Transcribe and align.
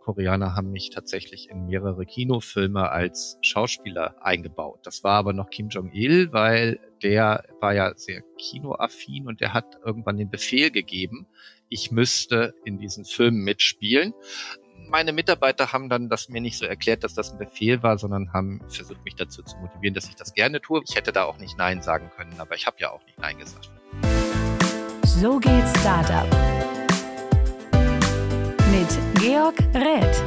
Koreaner 0.00 0.54
haben 0.54 0.70
mich 0.70 0.90
tatsächlich 0.90 1.50
in 1.50 1.66
mehrere 1.66 2.04
Kinofilme 2.06 2.90
als 2.90 3.38
Schauspieler 3.42 4.16
eingebaut. 4.24 4.80
Das 4.84 5.04
war 5.04 5.14
aber 5.14 5.32
noch 5.32 5.50
Kim 5.50 5.68
Jong-il, 5.68 6.32
weil 6.32 6.80
der 7.02 7.44
war 7.60 7.74
ja 7.74 7.92
sehr 7.96 8.22
kinoaffin 8.38 9.26
und 9.26 9.40
der 9.40 9.52
hat 9.52 9.78
irgendwann 9.84 10.18
den 10.18 10.30
Befehl 10.30 10.70
gegeben, 10.70 11.26
ich 11.68 11.90
müsste 11.90 12.54
in 12.64 12.78
diesen 12.78 13.04
Filmen 13.04 13.42
mitspielen 13.42 14.14
meine 14.88 15.12
Mitarbeiter 15.12 15.72
haben 15.72 15.88
dann 15.88 16.08
das 16.08 16.28
mir 16.28 16.40
nicht 16.40 16.58
so 16.58 16.64
erklärt, 16.64 17.04
dass 17.04 17.14
das 17.14 17.32
ein 17.32 17.38
Befehl 17.38 17.82
war, 17.82 17.98
sondern 17.98 18.32
haben 18.32 18.60
versucht, 18.68 19.04
mich 19.04 19.14
dazu 19.14 19.42
zu 19.42 19.56
motivieren, 19.58 19.94
dass 19.94 20.08
ich 20.08 20.16
das 20.16 20.32
gerne 20.34 20.60
tue. 20.60 20.82
Ich 20.88 20.94
hätte 20.94 21.12
da 21.12 21.24
auch 21.24 21.38
nicht 21.38 21.58
Nein 21.58 21.82
sagen 21.82 22.10
können, 22.16 22.38
aber 22.38 22.54
ich 22.54 22.66
habe 22.66 22.76
ja 22.78 22.90
auch 22.90 23.04
nicht 23.04 23.18
Nein 23.18 23.38
gesagt. 23.38 23.70
So 25.02 25.38
geht 25.38 25.66
Startup 25.78 26.85
mit 28.78 29.22
Georg 29.22 29.58
Räth. 29.74 30.22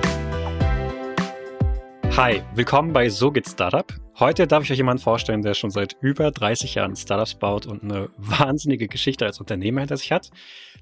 Hi, 2.17 2.41
willkommen 2.55 2.93
bei 2.93 3.07
So 3.07 3.31
geht 3.31 3.47
Startup. 3.47 3.93
Heute 4.17 4.47
darf 4.47 4.63
ich 4.63 4.71
euch 4.71 4.77
jemanden 4.77 5.03
vorstellen, 5.03 5.43
der 5.43 5.53
schon 5.53 5.69
seit 5.69 5.95
über 6.01 6.31
30 6.31 6.73
Jahren 6.73 6.95
Startups 6.95 7.35
baut 7.35 7.67
und 7.67 7.83
eine 7.83 8.09
wahnsinnige 8.17 8.87
Geschichte 8.87 9.25
als 9.25 9.39
Unternehmer 9.39 9.81
hinter 9.81 9.97
sich 9.97 10.11
hat. 10.11 10.31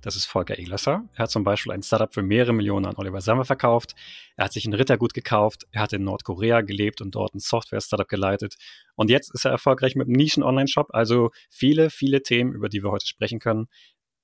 Das 0.02 0.16
ist 0.16 0.26
Volker 0.28 0.58
Eglasser. 0.58 1.04
Er 1.14 1.24
hat 1.24 1.30
zum 1.30 1.44
Beispiel 1.44 1.74
ein 1.74 1.84
Startup 1.84 2.12
für 2.14 2.22
mehrere 2.22 2.54
Millionen 2.54 2.86
an 2.86 2.96
Oliver 2.96 3.20
Sammer 3.20 3.44
verkauft. 3.44 3.96
Er 4.38 4.46
hat 4.46 4.54
sich 4.54 4.66
ein 4.66 4.74
Rittergut 4.74 5.14
gekauft. 5.14 5.68
Er 5.72 5.82
hat 5.82 5.92
in 5.92 6.06
Nordkorea 6.06 6.62
gelebt 6.62 7.02
und 7.02 7.16
dort 7.16 7.36
ein 7.36 7.40
Software-Startup 7.40 8.08
geleitet. 8.08 8.56
Und 8.96 9.10
jetzt 9.10 9.34
ist 9.34 9.44
er 9.44 9.52
erfolgreich 9.52 9.96
mit 9.96 10.08
einem 10.08 10.16
Nischen-Online-Shop. 10.16 10.88
Also 10.92 11.32
viele, 11.50 11.90
viele 11.90 12.24
Themen, 12.24 12.54
über 12.54 12.70
die 12.70 12.82
wir 12.82 12.92
heute 12.92 13.08
sprechen 13.08 13.40
können. 13.40 13.68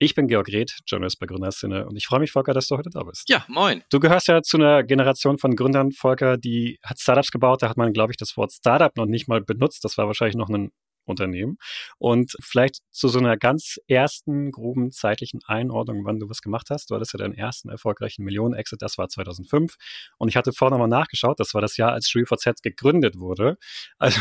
Ich 0.03 0.16
bin 0.16 0.27
Georg 0.27 0.49
Reth, 0.49 0.80
Journalist 0.86 1.17
bei 1.17 1.28
Gründerszene 1.28 1.88
und 1.88 1.95
ich 1.95 2.08
freue 2.08 2.19
mich, 2.19 2.33
Volker, 2.33 2.53
dass 2.53 2.67
du 2.67 2.75
heute 2.75 2.89
da 2.89 3.03
bist. 3.03 3.30
Ja, 3.30 3.45
moin. 3.47 3.83
Du 3.89 4.02
gehörst 4.02 4.28
ja 4.28 4.41
zu 4.41 4.58
einer 4.58 4.83
Generation 4.83 5.38
von 5.38 5.55
Gründern, 5.55 5.94
Volker, 5.94 6.36
die 6.36 6.78
hat 6.83 7.00
Startups 7.00 7.31
gebaut. 7.31 7.61
Da 7.61 7.69
hat 7.69 7.78
man, 7.78 7.94
glaube 7.94 8.11
ich, 8.11 8.17
das 8.17 8.36
Wort 8.36 8.52
Startup 8.52 8.94
noch 8.97 9.05
nicht 9.05 9.30
mal 9.30 9.39
benutzt. 9.39 9.86
Das 9.86 9.97
war 9.97 10.08
wahrscheinlich 10.08 10.36
noch 10.36 10.50
ein 10.50 10.72
Unternehmen. 11.06 11.58
Und 11.98 12.36
vielleicht 12.42 12.80
zu 12.92 13.08
so 13.08 13.20
einer 13.20 13.38
ganz 13.38 13.80
ersten 13.88 14.52
groben 14.52 14.92
zeitlichen 14.92 15.42
Einordnung, 15.46 16.06
wann 16.06 16.20
du 16.20 16.30
was 16.30 16.42
gemacht 16.42 16.68
hast. 16.70 16.90
Du 16.90 16.96
hattest 16.96 17.14
ja 17.14 17.20
deinen 17.20 17.34
ersten 17.34 17.70
erfolgreichen 17.70 18.23
Millionen-Exit, 18.23 18.82
das 18.82 18.98
war 18.98 19.09
2005. 19.09 19.76
Und 20.18 20.30
ich 20.30 20.36
hatte 20.36 20.54
vorher 20.54 20.72
nochmal 20.72 20.88
nachgeschaut, 20.88 21.40
das 21.40 21.54
war 21.54 21.62
das 21.62 21.78
Jahr, 21.78 21.92
als 21.92 22.08
StudiVZ 22.08 22.62
gegründet 22.62 23.20
wurde. 23.20 23.58
Also 24.04 24.20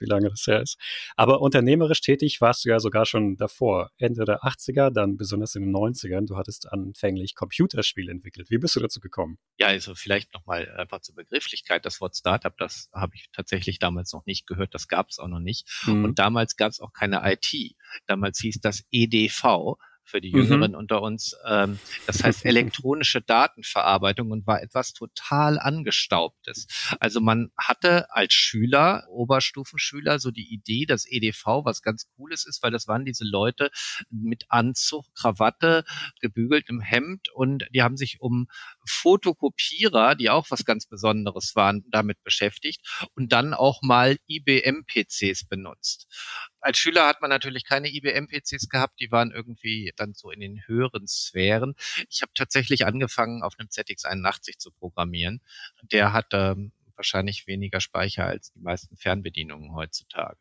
wie 0.00 0.06
lange 0.06 0.28
das 0.28 0.46
her 0.46 0.60
ist. 0.60 0.76
Aber 1.16 1.40
unternehmerisch 1.40 2.00
tätig 2.00 2.40
warst 2.40 2.64
du 2.64 2.68
ja 2.68 2.78
sogar 2.78 3.06
schon 3.06 3.36
davor. 3.36 3.90
Ende 3.96 4.24
der 4.24 4.42
80er, 4.42 4.90
dann 4.90 5.16
besonders 5.16 5.54
in 5.54 5.62
den 5.62 5.74
90ern. 5.74 6.26
Du 6.26 6.36
hattest 6.36 6.70
anfänglich 6.70 7.34
Computerspiele 7.34 8.10
entwickelt. 8.10 8.50
Wie 8.50 8.58
bist 8.58 8.76
du 8.76 8.80
dazu 8.80 9.00
gekommen? 9.00 9.38
Ja, 9.58 9.68
also 9.68 9.94
vielleicht 9.94 10.34
nochmal 10.34 10.68
einfach 10.76 11.00
zur 11.00 11.14
Begrifflichkeit. 11.14 11.86
Das 11.86 12.00
Wort 12.00 12.16
Startup, 12.16 12.54
das 12.58 12.90
habe 12.92 13.14
ich 13.14 13.30
tatsächlich 13.32 13.78
damals 13.78 14.12
noch 14.12 14.26
nicht 14.26 14.46
gehört. 14.46 14.74
Das 14.74 14.88
gab 14.88 15.08
es 15.10 15.18
auch 15.18 15.28
noch 15.28 15.40
nicht. 15.40 15.68
Mhm. 15.86 16.13
Und 16.14 16.20
damals 16.20 16.54
gab 16.54 16.70
es 16.70 16.78
auch 16.80 16.92
keine 16.92 17.22
IT. 17.24 17.74
Damals 18.06 18.38
hieß 18.38 18.60
das 18.60 18.84
EDV, 18.92 19.76
für 20.04 20.20
die 20.20 20.30
Jüngeren 20.30 20.72
mhm. 20.72 20.78
unter 20.78 21.02
uns. 21.02 21.36
Ähm, 21.46 21.78
das 22.06 22.22
heißt 22.22 22.44
elektronische 22.44 23.20
Datenverarbeitung 23.20 24.30
und 24.30 24.46
war 24.46 24.62
etwas 24.62 24.92
total 24.92 25.58
angestaubtes. 25.58 26.66
Also 27.00 27.20
man 27.20 27.50
hatte 27.56 28.10
als 28.14 28.34
Schüler, 28.34 29.04
Oberstufenschüler, 29.08 30.18
so 30.18 30.30
die 30.30 30.52
Idee, 30.52 30.86
dass 30.86 31.06
EDV 31.06 31.64
was 31.64 31.82
ganz 31.82 32.08
Cooles 32.16 32.46
ist, 32.46 32.62
weil 32.62 32.70
das 32.70 32.86
waren 32.86 33.04
diese 33.04 33.24
Leute 33.24 33.70
mit 34.10 34.44
Anzug, 34.48 35.06
Krawatte, 35.14 35.84
gebügeltem 36.20 36.80
Hemd 36.80 37.30
und 37.32 37.66
die 37.70 37.82
haben 37.82 37.96
sich 37.96 38.20
um 38.20 38.46
Fotokopierer, 38.86 40.14
die 40.14 40.30
auch 40.30 40.50
was 40.50 40.64
ganz 40.64 40.86
Besonderes 40.86 41.56
waren, 41.56 41.84
damit 41.90 42.22
beschäftigt 42.22 43.08
und 43.14 43.32
dann 43.32 43.54
auch 43.54 43.82
mal 43.82 44.16
IBM-PCs 44.28 45.48
benutzt. 45.48 46.06
Als 46.64 46.78
Schüler 46.78 47.06
hat 47.06 47.20
man 47.20 47.28
natürlich 47.28 47.66
keine 47.66 47.92
IBM-PCs 47.92 48.70
gehabt, 48.70 48.98
die 48.98 49.12
waren 49.12 49.32
irgendwie 49.32 49.92
dann 49.96 50.14
so 50.14 50.30
in 50.30 50.40
den 50.40 50.66
höheren 50.66 51.06
Sphären. 51.06 51.74
Ich 52.08 52.22
habe 52.22 52.32
tatsächlich 52.34 52.86
angefangen, 52.86 53.42
auf 53.42 53.52
einem 53.58 53.68
ZX81 53.68 54.56
zu 54.56 54.70
programmieren. 54.70 55.42
Der 55.92 56.14
hat 56.14 56.28
ähm, 56.32 56.72
wahrscheinlich 56.96 57.46
weniger 57.46 57.80
Speicher 57.80 58.24
als 58.24 58.50
die 58.52 58.60
meisten 58.60 58.96
Fernbedienungen 58.96 59.74
heutzutage. 59.74 60.38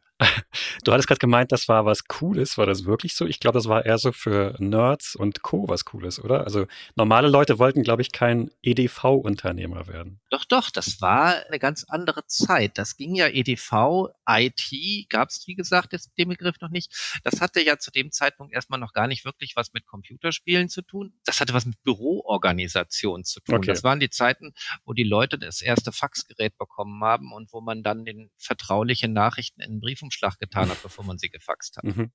Du 0.83 0.91
hattest 0.91 1.07
gerade 1.07 1.19
gemeint, 1.19 1.51
das 1.51 1.67
war 1.67 1.85
was 1.85 2.05
Cooles. 2.05 2.57
War 2.57 2.65
das 2.65 2.85
wirklich 2.85 3.15
so? 3.15 3.25
Ich 3.25 3.39
glaube, 3.39 3.57
das 3.57 3.67
war 3.67 3.85
eher 3.85 3.97
so 3.97 4.11
für 4.11 4.55
Nerds 4.59 5.15
und 5.15 5.41
Co. 5.41 5.67
was 5.67 5.85
Cooles, 5.85 6.23
oder? 6.23 6.43
Also 6.45 6.65
normale 6.95 7.27
Leute 7.27 7.59
wollten, 7.59 7.83
glaube 7.83 8.01
ich, 8.01 8.11
kein 8.11 8.49
EDV-Unternehmer 8.61 9.87
werden. 9.87 10.19
Doch, 10.29 10.45
doch, 10.45 10.69
das 10.71 11.01
war 11.01 11.45
eine 11.47 11.59
ganz 11.59 11.85
andere 11.87 12.25
Zeit. 12.25 12.77
Das 12.77 12.97
ging 12.97 13.15
ja 13.15 13.27
EDV, 13.27 14.09
IT, 14.27 15.09
gab 15.09 15.29
es, 15.29 15.43
wie 15.47 15.55
gesagt, 15.55 15.93
jetzt 15.93 16.11
den 16.17 16.29
Begriff 16.29 16.59
noch 16.61 16.69
nicht. 16.69 16.91
Das 17.23 17.41
hatte 17.41 17.61
ja 17.61 17.77
zu 17.77 17.91
dem 17.91 18.11
Zeitpunkt 18.11 18.53
erstmal 18.53 18.79
noch 18.79 18.93
gar 18.93 19.07
nicht 19.07 19.25
wirklich 19.25 19.55
was 19.55 19.73
mit 19.73 19.85
Computerspielen 19.85 20.69
zu 20.69 20.81
tun. 20.81 21.13
Das 21.25 21.39
hatte 21.39 21.53
was 21.53 21.65
mit 21.65 21.81
Büroorganisation 21.83 23.23
zu 23.23 23.41
tun. 23.41 23.55
Okay. 23.55 23.67
Das 23.67 23.83
waren 23.83 23.99
die 23.99 24.09
Zeiten, 24.09 24.53
wo 24.85 24.93
die 24.93 25.03
Leute 25.03 25.37
das 25.37 25.61
erste 25.61 25.91
Faxgerät 25.91 26.57
bekommen 26.57 27.03
haben 27.03 27.31
und 27.31 27.53
wo 27.53 27.61
man 27.61 27.83
dann 27.83 28.05
den 28.05 28.31
vertraulichen 28.37 29.13
Nachrichten 29.13 29.61
in 29.61 29.71
den 29.71 29.79
Briefumschlag 29.81 30.12
Umschlag 30.13 30.39
getan 30.39 30.69
hat, 30.69 30.77
bevor 30.83 31.05
man 31.05 31.17
sie 31.17 31.29
gefaxt 31.29 31.77
hat. 31.77 31.83
Mhm. 31.83 32.11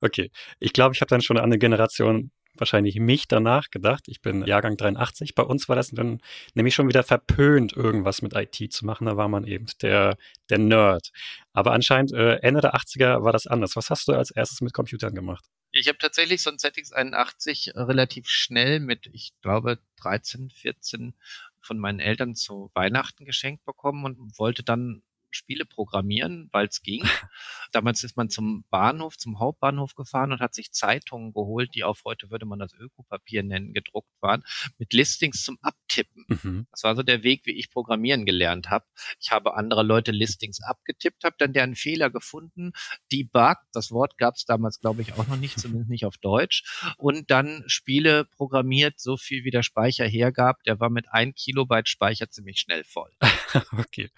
Okay. 0.00 0.30
Ich 0.60 0.72
glaube, 0.72 0.94
ich 0.94 1.00
habe 1.00 1.08
dann 1.08 1.22
schon 1.22 1.38
eine 1.38 1.58
Generation 1.58 2.30
wahrscheinlich 2.56 3.00
mich 3.00 3.26
danach 3.26 3.70
gedacht. 3.70 4.04
Ich 4.06 4.20
bin 4.20 4.46
Jahrgang 4.46 4.76
83. 4.76 5.34
Bei 5.34 5.42
uns 5.42 5.68
war 5.68 5.74
das 5.74 5.90
dann 5.90 6.20
nämlich 6.54 6.74
schon 6.74 6.86
wieder 6.88 7.02
verpönt, 7.02 7.72
irgendwas 7.72 8.22
mit 8.22 8.32
IT 8.34 8.72
zu 8.72 8.86
machen. 8.86 9.06
Da 9.06 9.16
war 9.16 9.28
man 9.28 9.44
eben 9.44 9.66
der, 9.82 10.16
der 10.50 10.58
Nerd. 10.58 11.10
Aber 11.52 11.72
anscheinend 11.72 12.12
äh, 12.12 12.36
Ende 12.36 12.60
der 12.60 12.76
80er 12.76 13.24
war 13.24 13.32
das 13.32 13.48
anders. 13.48 13.74
Was 13.74 13.90
hast 13.90 14.06
du 14.06 14.12
als 14.12 14.30
erstes 14.30 14.60
mit 14.60 14.72
Computern 14.72 15.16
gemacht? 15.16 15.44
Ich 15.72 15.88
habe 15.88 15.98
tatsächlich 15.98 16.42
so 16.42 16.50
ein 16.50 16.56
ZX81 16.56 17.74
relativ 17.74 18.28
schnell 18.28 18.78
mit, 18.78 19.10
ich 19.12 19.32
glaube, 19.42 19.80
13, 19.96 20.50
14 20.50 21.14
von 21.60 21.78
meinen 21.78 21.98
Eltern 21.98 22.36
zu 22.36 22.70
Weihnachten 22.74 23.24
geschenkt 23.24 23.64
bekommen 23.64 24.04
und 24.04 24.38
wollte 24.38 24.62
dann 24.62 25.02
Spiele 25.34 25.64
programmieren, 25.64 26.48
weil 26.52 26.66
es 26.66 26.82
ging. 26.82 27.02
Damals 27.72 28.04
ist 28.04 28.16
man 28.16 28.30
zum 28.30 28.64
Bahnhof, 28.70 29.16
zum 29.16 29.38
Hauptbahnhof 29.38 29.94
gefahren 29.94 30.32
und 30.32 30.40
hat 30.40 30.54
sich 30.54 30.72
Zeitungen 30.72 31.32
geholt, 31.32 31.74
die 31.74 31.84
auf 31.84 32.02
heute 32.04 32.30
würde 32.30 32.46
man 32.46 32.58
das 32.58 32.72
Ökopapier 32.74 33.42
nennen, 33.42 33.72
gedruckt 33.72 34.10
waren, 34.20 34.44
mit 34.78 34.92
Listings 34.92 35.42
zum 35.42 35.58
Abtippen. 35.94 36.24
Mhm. 36.28 36.66
Das 36.70 36.82
war 36.82 36.96
so 36.96 37.02
der 37.02 37.22
Weg, 37.22 37.42
wie 37.44 37.52
ich 37.52 37.70
programmieren 37.70 38.24
gelernt 38.26 38.70
habe. 38.70 38.84
Ich 39.20 39.30
habe 39.30 39.54
andere 39.54 39.82
Leute 39.82 40.12
Listings 40.12 40.60
abgetippt, 40.62 41.24
habe 41.24 41.36
dann 41.38 41.52
deren 41.52 41.74
Fehler 41.74 42.10
gefunden, 42.10 42.72
debug, 43.12 43.56
das 43.72 43.90
Wort 43.90 44.18
gab 44.18 44.34
es 44.34 44.44
damals, 44.44 44.80
glaube 44.80 45.02
ich, 45.02 45.14
auch 45.14 45.26
noch 45.26 45.36
nicht, 45.36 45.58
zumindest 45.60 45.90
nicht 45.90 46.06
auf 46.06 46.16
Deutsch, 46.18 46.64
und 46.96 47.30
dann 47.30 47.64
Spiele 47.66 48.24
programmiert, 48.24 49.00
so 49.00 49.16
viel 49.16 49.44
wie 49.44 49.50
der 49.50 49.62
Speicher 49.62 50.06
hergab. 50.06 50.62
Der 50.64 50.80
war 50.80 50.90
mit 50.90 51.06
ein 51.10 51.34
Kilobyte 51.34 51.88
Speicher 51.88 52.30
ziemlich 52.30 52.58
schnell 52.58 52.84
voll. 52.84 53.10
okay. 53.78 54.10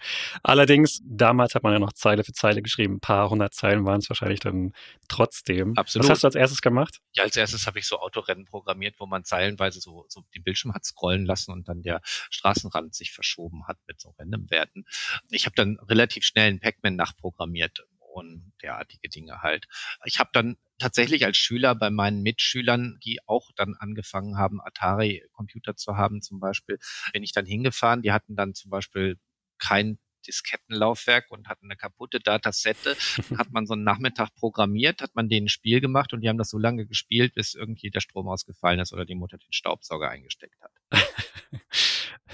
Allerdings 0.43 1.01
damals 1.05 1.55
hat 1.55 1.63
man 1.63 1.73
ja 1.73 1.79
noch 1.79 1.93
Zeile 1.93 2.23
für 2.23 2.33
Zeile 2.33 2.61
geschrieben. 2.61 2.95
Ein 2.95 2.99
paar 2.99 3.29
hundert 3.29 3.53
Zeilen 3.53 3.85
waren 3.85 3.99
es 3.99 4.09
wahrscheinlich 4.09 4.39
dann 4.39 4.73
trotzdem. 5.07 5.77
Absolut. 5.77 6.05
Was 6.05 6.15
hast 6.15 6.23
du 6.23 6.27
als 6.27 6.35
erstes 6.35 6.61
gemacht? 6.61 6.99
Ja, 7.13 7.23
als 7.23 7.35
erstes 7.35 7.67
habe 7.67 7.79
ich 7.79 7.87
so 7.87 7.99
Autorennen 7.99 8.45
programmiert, 8.45 8.95
wo 8.99 9.05
man 9.05 9.23
zeilenweise 9.23 9.79
so, 9.79 10.05
so 10.07 10.23
den 10.35 10.43
Bildschirm 10.43 10.73
hat 10.73 10.85
scrollen 10.85 11.25
lassen 11.25 11.51
und 11.51 11.66
dann 11.67 11.81
der 11.83 12.01
Straßenrand 12.03 12.95
sich 12.95 13.11
verschoben 13.11 13.67
hat 13.67 13.77
mit 13.87 13.99
so 13.99 14.15
Random-Werten. 14.17 14.85
Ich 15.29 15.45
habe 15.45 15.55
dann 15.55 15.77
relativ 15.79 16.23
schnell 16.23 16.49
einen 16.49 16.59
Pac-Man 16.59 16.95
nachprogrammiert 16.95 17.85
und 18.17 18.51
derartige 18.61 19.09
Dinge 19.09 19.41
halt. 19.41 19.67
Ich 20.05 20.19
habe 20.19 20.31
dann 20.33 20.57
tatsächlich 20.79 21.25
als 21.25 21.37
Schüler 21.37 21.75
bei 21.75 21.89
meinen 21.89 22.21
Mitschülern, 22.23 22.99
die 23.03 23.19
auch 23.27 23.51
dann 23.55 23.75
angefangen 23.75 24.37
haben, 24.37 24.61
Atari-Computer 24.61 25.75
zu 25.75 25.97
haben 25.97 26.21
zum 26.21 26.39
Beispiel, 26.39 26.79
bin 27.13 27.23
ich 27.23 27.31
dann 27.31 27.45
hingefahren. 27.45 28.01
Die 28.01 28.11
hatten 28.11 28.35
dann 28.35 28.53
zum 28.53 28.71
Beispiel 28.71 29.19
kein 29.59 29.99
Diskettenlaufwerk 30.27 31.31
und 31.31 31.47
hatten 31.47 31.67
eine 31.67 31.75
kaputte 31.75 32.19
Datasette. 32.19 32.95
hat 33.37 33.51
man 33.51 33.65
so 33.65 33.73
einen 33.73 33.83
Nachmittag 33.83 34.33
programmiert, 34.35 35.01
hat 35.01 35.15
man 35.15 35.29
denen 35.29 35.45
ein 35.45 35.49
Spiel 35.49 35.81
gemacht 35.81 36.13
und 36.13 36.21
die 36.21 36.29
haben 36.29 36.37
das 36.37 36.49
so 36.49 36.57
lange 36.57 36.85
gespielt, 36.85 37.33
bis 37.35 37.55
irgendwie 37.55 37.89
der 37.89 38.01
Strom 38.01 38.27
ausgefallen 38.27 38.79
ist 38.79 38.93
oder 38.93 39.05
die 39.05 39.15
Mutter 39.15 39.37
den 39.37 39.51
Staubsauger 39.51 40.09
eingesteckt 40.09 40.61
hat. 40.61 40.71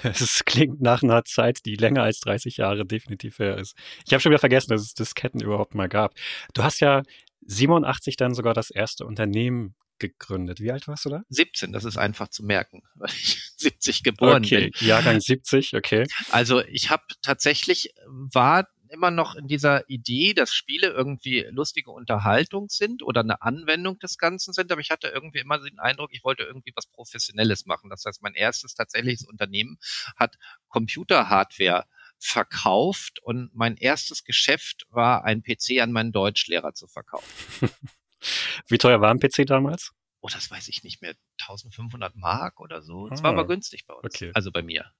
Es 0.02 0.44
klingt 0.44 0.82
nach 0.82 1.02
einer 1.02 1.24
Zeit, 1.24 1.64
die 1.64 1.76
länger 1.76 2.02
als 2.02 2.20
30 2.20 2.58
Jahre 2.58 2.84
definitiv 2.84 3.38
her 3.38 3.56
ist. 3.56 3.74
Ich 4.04 4.12
habe 4.12 4.20
schon 4.20 4.30
wieder 4.30 4.40
vergessen, 4.40 4.70
dass 4.70 4.82
es 4.82 4.92
Disketten 4.92 5.40
überhaupt 5.40 5.74
mal 5.74 5.88
gab. 5.88 6.14
Du 6.52 6.62
hast 6.62 6.80
ja 6.80 7.02
87 7.46 8.16
dann 8.16 8.34
sogar 8.34 8.54
das 8.54 8.70
erste 8.70 9.06
Unternehmen 9.06 9.74
gegründet. 9.98 10.60
Wie 10.60 10.72
alt 10.72 10.88
warst 10.88 11.04
du 11.04 11.10
da? 11.10 11.22
17, 11.28 11.72
das 11.72 11.84
ist 11.84 11.96
einfach 11.96 12.28
zu 12.28 12.44
merken, 12.44 12.82
weil 12.94 13.10
ich 13.10 13.52
70 13.56 14.02
geboren 14.02 14.44
okay. 14.44 14.70
bin. 14.70 14.86
Jahrgang 14.86 15.20
70, 15.20 15.74
okay. 15.74 16.06
Also 16.30 16.62
ich 16.64 16.90
habe 16.90 17.04
tatsächlich, 17.22 17.94
war 18.06 18.68
immer 18.94 19.10
noch 19.10 19.34
in 19.34 19.48
dieser 19.48 19.88
Idee, 19.90 20.34
dass 20.34 20.54
Spiele 20.54 20.88
irgendwie 20.88 21.46
lustige 21.50 21.90
Unterhaltung 21.90 22.68
sind 22.68 23.02
oder 23.02 23.20
eine 23.20 23.42
Anwendung 23.42 23.98
des 23.98 24.18
Ganzen 24.18 24.52
sind, 24.52 24.70
aber 24.70 24.80
ich 24.80 24.90
hatte 24.90 25.08
irgendwie 25.08 25.40
immer 25.40 25.58
den 25.58 25.80
Eindruck, 25.80 26.10
ich 26.12 26.22
wollte 26.24 26.44
irgendwie 26.44 26.72
was 26.76 26.86
Professionelles 26.86 27.66
machen. 27.66 27.90
Das 27.90 28.04
heißt, 28.04 28.22
mein 28.22 28.34
erstes 28.34 28.74
tatsächliches 28.74 29.26
Unternehmen 29.26 29.78
hat 30.16 30.36
Computerhardware 30.68 31.86
verkauft 32.18 33.20
und 33.22 33.50
mein 33.54 33.76
erstes 33.76 34.24
Geschäft 34.24 34.86
war, 34.90 35.24
ein 35.24 35.42
PC 35.42 35.80
an 35.80 35.92
meinen 35.92 36.12
Deutschlehrer 36.12 36.72
zu 36.72 36.86
verkaufen. 36.86 37.28
Wie 38.68 38.78
teuer 38.78 39.00
war 39.00 39.10
ein 39.10 39.20
PC 39.20 39.46
damals? 39.46 39.92
Oh, 40.20 40.28
das 40.32 40.50
weiß 40.50 40.68
ich 40.68 40.82
nicht 40.82 41.02
mehr. 41.02 41.14
1500 41.42 42.16
Mark 42.16 42.60
oder 42.60 42.82
so. 42.82 43.08
Es 43.08 43.20
ah, 43.20 43.24
war 43.24 43.32
aber 43.32 43.46
günstig 43.46 43.86
bei 43.86 43.94
uns. 43.94 44.04
Okay. 44.04 44.30
Also 44.34 44.50
bei 44.50 44.62
mir. 44.62 44.90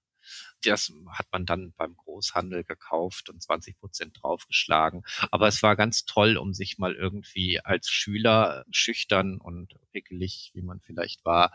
Das 0.63 0.93
hat 1.11 1.27
man 1.33 1.47
dann 1.47 1.73
beim 1.77 1.97
Großhandel 1.97 2.65
gekauft 2.65 3.29
und 3.29 3.43
20 3.43 3.79
Prozent 3.79 4.19
draufgeschlagen. 4.21 5.03
Aber 5.31 5.49
es 5.49 5.63
war 5.63 5.77
ganz 5.77 6.05
toll, 6.05 6.37
um 6.37 6.55
sich 6.55 6.79
mal 6.79 6.95
irgendwie 6.95 7.61
als 7.61 7.89
Schüler 7.89 8.65
schüchtern 8.71 9.39
und 9.39 9.75
pickelig, 9.93 10.51
wie 10.55 10.63
man 10.63 10.81
vielleicht 10.81 11.25
war, 11.25 11.53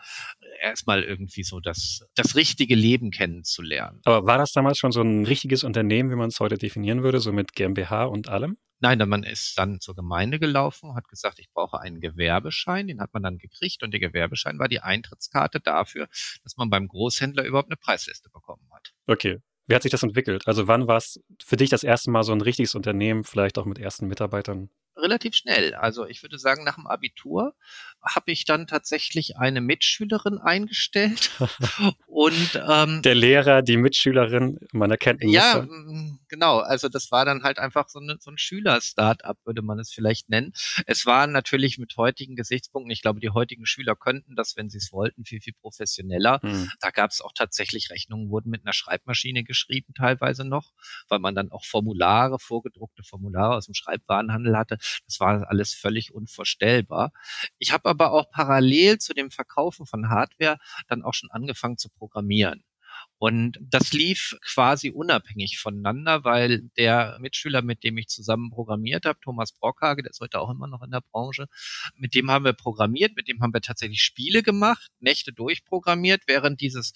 erstmal 0.62 1.04
irgendwie 1.04 1.44
so 1.44 1.60
das, 1.60 2.08
das 2.16 2.36
richtige 2.36 2.76
Leben 2.76 3.12
kennenzulernen. 3.12 4.02
Aber 4.06 4.26
war 4.26 4.38
das 4.38 4.52
damals 4.52 4.78
schon 4.78 4.92
so 4.92 5.02
ein 5.02 5.26
richtiges 5.26 5.64
Unternehmen, 5.64 6.12
wie 6.12 6.16
man 6.16 6.30
es 6.30 6.40
heute 6.40 6.58
definieren 6.58 7.04
würde, 7.04 7.20
so 7.20 7.32
mit 7.32 7.54
GmbH 7.54 8.06
und 8.06 8.30
allem? 8.30 8.58
Nein, 8.82 8.98
man 9.10 9.24
ist 9.24 9.58
dann 9.58 9.82
zur 9.82 9.96
Gemeinde 9.96 10.40
gelaufen, 10.40 10.96
hat 10.96 11.08
gesagt, 11.10 11.40
ich 11.40 11.52
brauche 11.52 11.80
einen 11.80 12.00
Gewerbeschein, 12.00 12.88
den 12.88 13.02
hat 13.02 13.14
man 13.14 13.24
dann 13.24 13.38
gekriegt 13.38 13.84
und 13.84 13.92
der 13.92 14.00
Gewerbeschein 14.00 14.58
war 14.58 14.70
die 14.70 14.80
Eintrittskarte 14.80 15.60
dafür, 15.60 16.08
dass 16.44 16.56
man 16.56 16.70
beim 16.70 16.88
Großhändler 16.88 17.44
überhaupt 17.44 17.70
eine 17.70 17.78
Preisliste 17.78 18.30
bekommen 18.30 18.70
hat. 18.72 18.94
Okay. 19.08 19.40
Wie 19.68 19.76
hat 19.76 19.84
sich 19.84 19.92
das 19.92 20.02
entwickelt? 20.02 20.48
Also 20.48 20.68
wann 20.68 20.88
war 20.88 20.98
es 20.98 21.22
für 21.44 21.56
dich 21.56 21.70
das 21.70 21.84
erste 21.84 22.10
Mal 22.10 22.24
so 22.24 22.32
ein 22.32 22.42
richtiges 22.42 22.74
Unternehmen, 22.74 23.24
vielleicht 23.24 23.60
auch 23.60 23.66
mit 23.66 23.78
ersten 23.78 24.08
Mitarbeitern? 24.08 24.70
Relativ 25.00 25.36
schnell. 25.36 25.74
Also 25.74 26.06
ich 26.06 26.22
würde 26.22 26.38
sagen, 26.38 26.64
nach 26.64 26.76
dem 26.76 26.88
Abitur 26.88 27.56
habe 28.02 28.32
ich 28.32 28.46
dann 28.46 28.68
tatsächlich 28.68 29.38
eine 29.38 29.62
Mitschülerin 29.62 30.38
eingestellt 30.38 31.32
und 32.08 32.62
ähm, 32.68 33.02
der 33.02 33.16
Lehrer, 33.16 33.62
die 33.62 33.78
Mitschülerin, 33.78 34.60
man 34.72 34.92
erkennt 34.92 35.22
ihn. 35.22 35.30
Ja, 35.30 35.68
genau. 36.28 36.60
Also 36.60 36.90
das 36.90 37.12
war 37.12 37.26
dann 37.26 37.44
halt 37.44 37.60
einfach 37.60 37.90
so, 37.90 38.00
eine, 38.00 38.18
so 38.20 38.32
ein 38.32 38.38
Schüler-Startup, 38.38 39.38
würde 39.46 39.62
man 39.62 39.80
es 39.80 39.92
vielleicht 39.92 40.30
nennen. 40.30 40.54
Es 40.86 41.06
war 41.06 41.28
natürlich 41.28 41.78
mit 41.78 41.96
heutigen 41.98 42.36
Gesichtspunkten, 42.36 42.92
ich 42.92 43.02
glaube, 43.02 43.20
die 43.20 43.30
heutigen 43.30 43.66
Schüler 43.66 43.96
könnten 43.96 44.36
das, 44.36 44.56
wenn 44.56 44.70
sie 44.70 44.78
es 44.78 44.92
wollten, 44.92 45.26
viel, 45.26 45.42
viel 45.42 45.54
professioneller. 45.54 46.40
Hm. 46.42 46.70
Da 46.80 46.92
gab 46.92 47.12
es 47.12 47.22
auch 47.22 47.34
tatsächlich 47.34 47.90
Rechnungen, 47.90 48.30
wurden 48.30 48.50
mit 48.50 48.66
einer 48.66 48.74
Schreibmaschine 48.74 49.44
geschrieben, 49.44 49.94
teilweise 49.94 50.46
noch, 50.46 50.72
weil 51.08 51.20
man 51.20 51.36
dann 51.36 51.52
auch 51.52 51.66
Formulare, 51.66 52.40
vorgedruckte 52.40 53.04
Formulare 53.04 53.56
aus 53.56 53.66
dem 53.66 53.74
Schreibwarenhandel 53.74 54.58
hatte. 54.58 54.78
Das 55.06 55.20
war 55.20 55.48
alles 55.50 55.74
völlig 55.74 56.14
unvorstellbar. 56.14 57.12
Ich 57.58 57.72
habe 57.72 57.90
aber 57.90 58.12
auch 58.12 58.30
parallel 58.32 59.00
zu 59.00 59.14
dem 59.14 59.32
Verkaufen 59.32 59.86
von 59.86 60.10
Hardware 60.10 60.58
dann 60.88 61.04
auch 61.04 61.14
schon 61.14 61.32
angefangen 61.32 61.78
zu 61.78 61.90
programmieren. 61.90 62.64
Und 63.18 63.58
das 63.62 63.92
lief 63.92 64.38
quasi 64.42 64.90
unabhängig 64.90 65.60
voneinander, 65.60 66.24
weil 66.24 66.70
der 66.78 67.18
Mitschüler, 67.20 67.62
mit 67.62 67.84
dem 67.84 67.98
ich 67.98 68.08
zusammen 68.08 68.50
programmiert 68.50 69.06
habe, 69.06 69.20
Thomas 69.22 69.52
Brockhage, 69.52 70.04
der 70.04 70.12
ist 70.12 70.22
heute 70.22 70.40
auch 70.40 70.50
immer 70.50 70.68
noch 70.68 70.82
in 70.82 70.92
der 70.92 71.02
Branche, 71.02 71.48
mit 71.96 72.16
dem 72.16 72.32
haben 72.32 72.46
wir 72.46 72.54
programmiert, 72.54 73.16
mit 73.16 73.28
dem 73.28 73.42
haben 73.42 73.54
wir 73.54 73.62
tatsächlich 73.62 74.02
Spiele 74.02 74.42
gemacht, 74.42 74.90
Nächte 75.00 75.34
durchprogrammiert, 75.34 76.24
während 76.28 76.62
dieses 76.62 76.94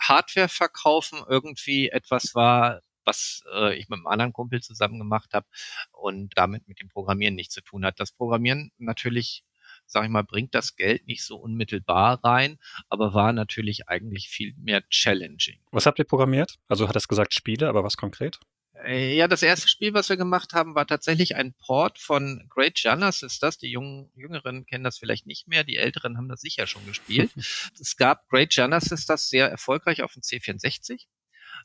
Hardware-Verkaufen 0.00 1.20
irgendwie 1.28 1.88
etwas 1.90 2.34
war, 2.34 2.80
was 3.08 3.42
äh, 3.52 3.74
ich 3.74 3.88
mit 3.88 3.98
einem 3.98 4.06
anderen 4.06 4.32
Kumpel 4.32 4.60
zusammen 4.62 4.98
gemacht 4.98 5.32
habe 5.32 5.46
und 5.92 6.36
damit 6.36 6.68
mit 6.68 6.80
dem 6.80 6.88
Programmieren 6.88 7.34
nichts 7.34 7.54
zu 7.54 7.62
tun 7.62 7.84
hat. 7.84 7.98
Das 7.98 8.12
Programmieren 8.12 8.70
natürlich 8.78 9.44
sag 9.86 10.04
ich 10.04 10.10
mal, 10.10 10.22
bringt 10.22 10.54
das 10.54 10.76
Geld 10.76 11.06
nicht 11.06 11.24
so 11.24 11.36
unmittelbar 11.36 12.22
rein, 12.22 12.58
aber 12.88 13.14
war 13.14 13.32
natürlich 13.32 13.88
eigentlich 13.88 14.28
viel 14.28 14.54
mehr 14.58 14.86
challenging. 14.90 15.58
Was 15.70 15.86
habt 15.86 15.98
ihr 15.98 16.04
programmiert? 16.04 16.56
Also 16.68 16.88
hat 16.88 16.96
es 16.96 17.08
gesagt 17.08 17.32
Spiele, 17.32 17.68
aber 17.68 17.84
was 17.84 17.96
konkret? 17.96 18.38
Äh, 18.84 19.16
ja, 19.16 19.26
das 19.26 19.42
erste 19.42 19.68
Spiel, 19.68 19.94
was 19.94 20.08
wir 20.08 20.16
gemacht 20.16 20.52
haben, 20.52 20.74
war 20.74 20.86
tatsächlich 20.86 21.34
ein 21.36 21.54
Port 21.54 21.98
von 21.98 22.46
Great 22.48 22.78
Janus 22.80 23.22
ist 23.22 23.42
das. 23.42 23.58
Die 23.58 23.70
Jungen, 23.70 24.10
Jüngeren 24.14 24.66
kennen 24.66 24.84
das 24.84 24.98
vielleicht 24.98 25.26
nicht 25.26 25.48
mehr, 25.48 25.64
die 25.64 25.76
Älteren 25.76 26.16
haben 26.16 26.28
das 26.28 26.40
sicher 26.40 26.66
schon 26.66 26.86
gespielt. 26.86 27.32
es 27.80 27.96
gab 27.96 28.28
Great 28.28 28.54
Janus 28.54 28.92
ist 28.92 29.08
das 29.08 29.28
sehr 29.28 29.48
erfolgreich 29.48 30.02
auf 30.02 30.12
dem 30.12 30.22
C64. 30.22 31.06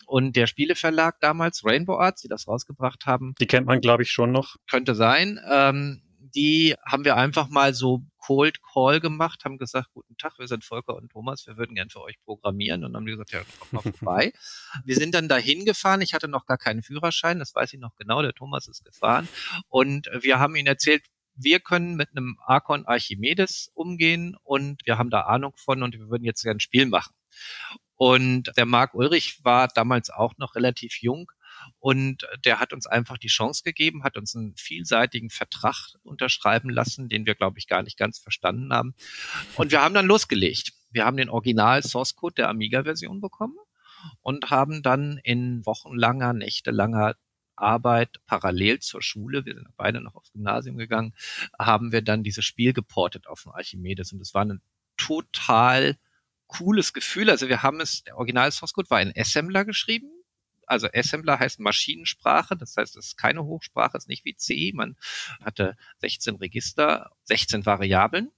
Und 0.05 0.35
der 0.35 0.47
Spieleverlag 0.47 1.19
damals, 1.19 1.63
Rainbow 1.65 1.97
Arts, 1.97 2.21
die 2.21 2.27
das 2.27 2.47
rausgebracht 2.47 3.05
haben. 3.05 3.33
Die 3.39 3.47
kennt 3.47 3.67
man, 3.67 3.81
glaube 3.81 4.03
ich, 4.03 4.11
schon 4.11 4.31
noch. 4.31 4.55
Könnte 4.69 4.95
sein. 4.95 5.39
Ähm, 5.49 6.01
die 6.35 6.75
haben 6.85 7.05
wir 7.05 7.15
einfach 7.15 7.49
mal 7.49 7.73
so 7.73 8.03
Cold 8.17 8.59
Call 8.61 8.99
gemacht, 8.99 9.43
haben 9.43 9.57
gesagt, 9.57 9.89
guten 9.93 10.17
Tag, 10.17 10.39
wir 10.39 10.47
sind 10.47 10.63
Volker 10.63 10.95
und 10.95 11.11
Thomas, 11.11 11.45
wir 11.45 11.57
würden 11.57 11.75
gern 11.75 11.89
für 11.89 12.01
euch 12.01 12.15
programmieren. 12.23 12.83
Und 12.83 12.93
dann 12.93 13.01
haben 13.01 13.05
die 13.05 13.11
gesagt, 13.11 13.31
ja, 13.31 13.41
kommt 13.59 13.73
mal 13.73 13.93
vorbei. 13.93 14.33
wir 14.85 14.95
sind 14.95 15.13
dann 15.13 15.27
dahin 15.27 15.65
gefahren. 15.65 16.01
Ich 16.01 16.13
hatte 16.13 16.27
noch 16.27 16.45
gar 16.45 16.57
keinen 16.57 16.81
Führerschein, 16.81 17.39
das 17.39 17.53
weiß 17.53 17.73
ich 17.73 17.79
noch 17.79 17.95
genau, 17.95 18.21
der 18.21 18.33
Thomas 18.33 18.67
ist 18.67 18.83
gefahren. 18.83 19.27
Und 19.67 20.09
wir 20.21 20.39
haben 20.39 20.55
ihnen 20.55 20.67
erzählt, 20.67 21.03
wir 21.35 21.59
können 21.59 21.95
mit 21.95 22.09
einem 22.11 22.37
Archon 22.45 22.85
Archimedes 22.85 23.71
umgehen 23.73 24.37
und 24.43 24.81
wir 24.85 24.97
haben 24.97 25.09
da 25.09 25.21
Ahnung 25.21 25.53
von 25.57 25.83
und 25.83 25.97
wir 25.97 26.09
würden 26.09 26.23
jetzt 26.23 26.43
gerne 26.43 26.57
ein 26.57 26.59
Spiel 26.59 26.85
machen. 26.85 27.13
Und 28.05 28.51
der 28.57 28.65
Marc 28.65 28.95
Ulrich 28.95 29.45
war 29.45 29.69
damals 29.69 30.09
auch 30.09 30.38
noch 30.38 30.55
relativ 30.55 31.01
jung 31.01 31.31
und 31.79 32.27
der 32.44 32.59
hat 32.59 32.73
uns 32.73 32.85
einfach 32.85 33.17
die 33.17 33.29
Chance 33.29 33.63
gegeben, 33.63 34.03
hat 34.03 34.17
uns 34.17 34.35
einen 34.35 34.57
vielseitigen 34.57 35.29
Vertrag 35.29 35.95
unterschreiben 36.03 36.69
lassen, 36.69 37.07
den 37.07 37.25
wir, 37.25 37.33
glaube 37.33 37.59
ich, 37.59 37.67
gar 37.67 37.81
nicht 37.81 37.97
ganz 37.97 38.19
verstanden 38.19 38.73
haben. 38.73 38.94
Und 39.55 39.71
wir 39.71 39.81
haben 39.81 39.94
dann 39.94 40.05
losgelegt. 40.05 40.73
Wir 40.91 41.05
haben 41.05 41.15
den 41.15 41.29
Original 41.29 41.81
Source 41.81 42.17
Code 42.17 42.35
der 42.35 42.50
Amiga-Version 42.50 43.21
bekommen 43.21 43.55
und 44.19 44.50
haben 44.50 44.83
dann 44.83 45.17
in 45.23 45.65
wochenlanger, 45.65 46.33
nächtelanger 46.33 47.15
Arbeit 47.55 48.19
parallel 48.25 48.79
zur 48.79 49.01
Schule, 49.01 49.45
wir 49.45 49.55
sind 49.55 49.77
beide 49.77 50.01
noch 50.01 50.15
aufs 50.15 50.33
Gymnasium 50.33 50.75
gegangen, 50.75 51.13
haben 51.57 51.94
wir 51.94 52.01
dann 52.01 52.21
dieses 52.21 52.44
Spiel 52.44 52.73
geportet 52.73 53.27
auf 53.27 53.44
den 53.44 53.53
Archimedes 53.53 54.11
und 54.11 54.19
es 54.19 54.33
war 54.33 54.44
ein 54.44 54.61
total 54.97 55.97
cooles 56.57 56.94
Gefühl. 56.94 57.29
Also 57.29 57.47
wir 57.47 57.63
haben 57.63 57.79
es, 57.79 58.03
der 58.03 58.17
Original 58.17 58.51
Source 58.51 58.73
Code 58.73 58.89
war 58.89 59.01
in 59.01 59.13
Assembler 59.15 59.65
geschrieben. 59.65 60.09
Also 60.65 60.88
Assembler 60.94 61.39
heißt 61.39 61.59
Maschinensprache, 61.59 62.55
das 62.55 62.77
heißt, 62.77 62.95
es 62.95 63.07
ist 63.07 63.17
keine 63.17 63.44
Hochsprache, 63.44 63.97
es 63.97 64.05
ist 64.05 64.07
nicht 64.07 64.23
wie 64.23 64.35
C. 64.35 64.71
Man 64.73 64.95
hatte 65.44 65.75
16 66.00 66.38
Register, 66.38 67.11
16 67.25 67.65
Variablen 67.65 68.31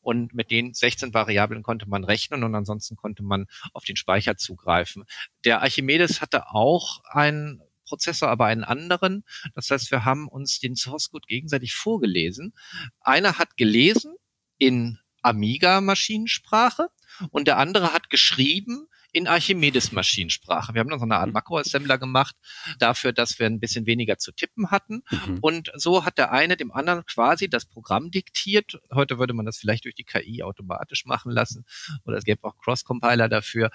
und 0.00 0.34
mit 0.34 0.50
den 0.50 0.74
16 0.74 1.14
Variablen 1.14 1.62
konnte 1.62 1.88
man 1.88 2.04
rechnen 2.04 2.42
und 2.42 2.54
ansonsten 2.54 2.96
konnte 2.96 3.22
man 3.22 3.46
auf 3.72 3.84
den 3.84 3.96
Speicher 3.96 4.36
zugreifen. 4.36 5.04
Der 5.44 5.62
Archimedes 5.62 6.20
hatte 6.20 6.48
auch 6.48 7.04
einen 7.04 7.62
Prozessor, 7.84 8.28
aber 8.28 8.46
einen 8.46 8.64
anderen. 8.64 9.24
Das 9.54 9.70
heißt, 9.70 9.90
wir 9.90 10.04
haben 10.04 10.28
uns 10.28 10.58
den 10.60 10.76
Source 10.76 11.10
Code 11.10 11.26
gegenseitig 11.26 11.74
vorgelesen. 11.74 12.54
Einer 13.00 13.38
hat 13.38 13.56
gelesen 13.56 14.14
in 14.58 14.98
Amiga-Maschinensprache 15.22 16.88
und 17.30 17.46
der 17.48 17.58
andere 17.58 17.92
hat 17.92 18.10
geschrieben 18.10 18.88
in 19.12 19.26
Archimedes 19.26 19.92
Maschinensprache. 19.92 20.74
Wir 20.74 20.80
haben 20.80 20.90
dann 20.90 20.98
so 20.98 21.04
eine 21.04 21.16
Art 21.16 21.28
mhm. 21.28 21.32
Makroassembler 21.32 21.98
gemacht 21.98 22.36
dafür, 22.78 23.12
dass 23.12 23.38
wir 23.38 23.46
ein 23.46 23.60
bisschen 23.60 23.86
weniger 23.86 24.18
zu 24.18 24.32
tippen 24.32 24.70
hatten. 24.70 25.02
Mhm. 25.10 25.38
Und 25.40 25.72
so 25.74 26.04
hat 26.04 26.18
der 26.18 26.32
eine 26.32 26.56
dem 26.56 26.72
anderen 26.72 27.04
quasi 27.06 27.48
das 27.48 27.64
Programm 27.64 28.10
diktiert. 28.10 28.78
Heute 28.92 29.18
würde 29.18 29.32
man 29.32 29.46
das 29.46 29.56
vielleicht 29.56 29.86
durch 29.86 29.94
die 29.94 30.04
KI 30.04 30.42
automatisch 30.42 31.06
machen 31.06 31.32
lassen 31.32 31.64
oder 32.04 32.18
es 32.18 32.24
gäbe 32.24 32.44
auch 32.44 32.56
Cross-Compiler 32.58 33.28
dafür. 33.28 33.70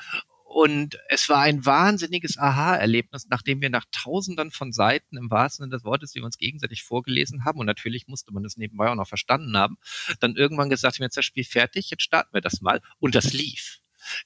Und 0.53 0.99
es 1.09 1.29
war 1.29 1.41
ein 1.41 1.65
wahnsinniges 1.65 2.37
Aha-Erlebnis, 2.37 3.25
nachdem 3.27 3.59
wir 3.61 3.71
nach 3.71 3.85
Tausenden 3.91 4.51
von 4.51 4.71
Seiten 4.71 5.17
im 5.17 5.31
wahrsten 5.31 5.63
Sinne 5.63 5.75
des 5.75 5.83
Wortes, 5.83 6.11
die 6.11 6.19
wir 6.19 6.25
uns 6.25 6.37
gegenseitig 6.37 6.83
vorgelesen 6.83 7.43
haben, 7.43 7.59
und 7.59 7.65
natürlich 7.65 8.07
musste 8.07 8.31
man 8.31 8.43
das 8.43 8.55
nebenbei 8.55 8.87
auch 8.87 8.95
noch 8.95 9.07
verstanden 9.07 9.57
haben, 9.57 9.79
dann 10.19 10.35
irgendwann 10.35 10.69
gesagt, 10.69 10.97
haben 10.97 11.03
jetzt 11.03 11.17
das 11.17 11.25
Spiel 11.25 11.43
fertig, 11.43 11.89
jetzt 11.89 12.03
starten 12.03 12.35
wir 12.35 12.41
das 12.41 12.61
mal. 12.61 12.81
Und 12.99 13.15
das 13.15 13.33
lief. 13.33 13.79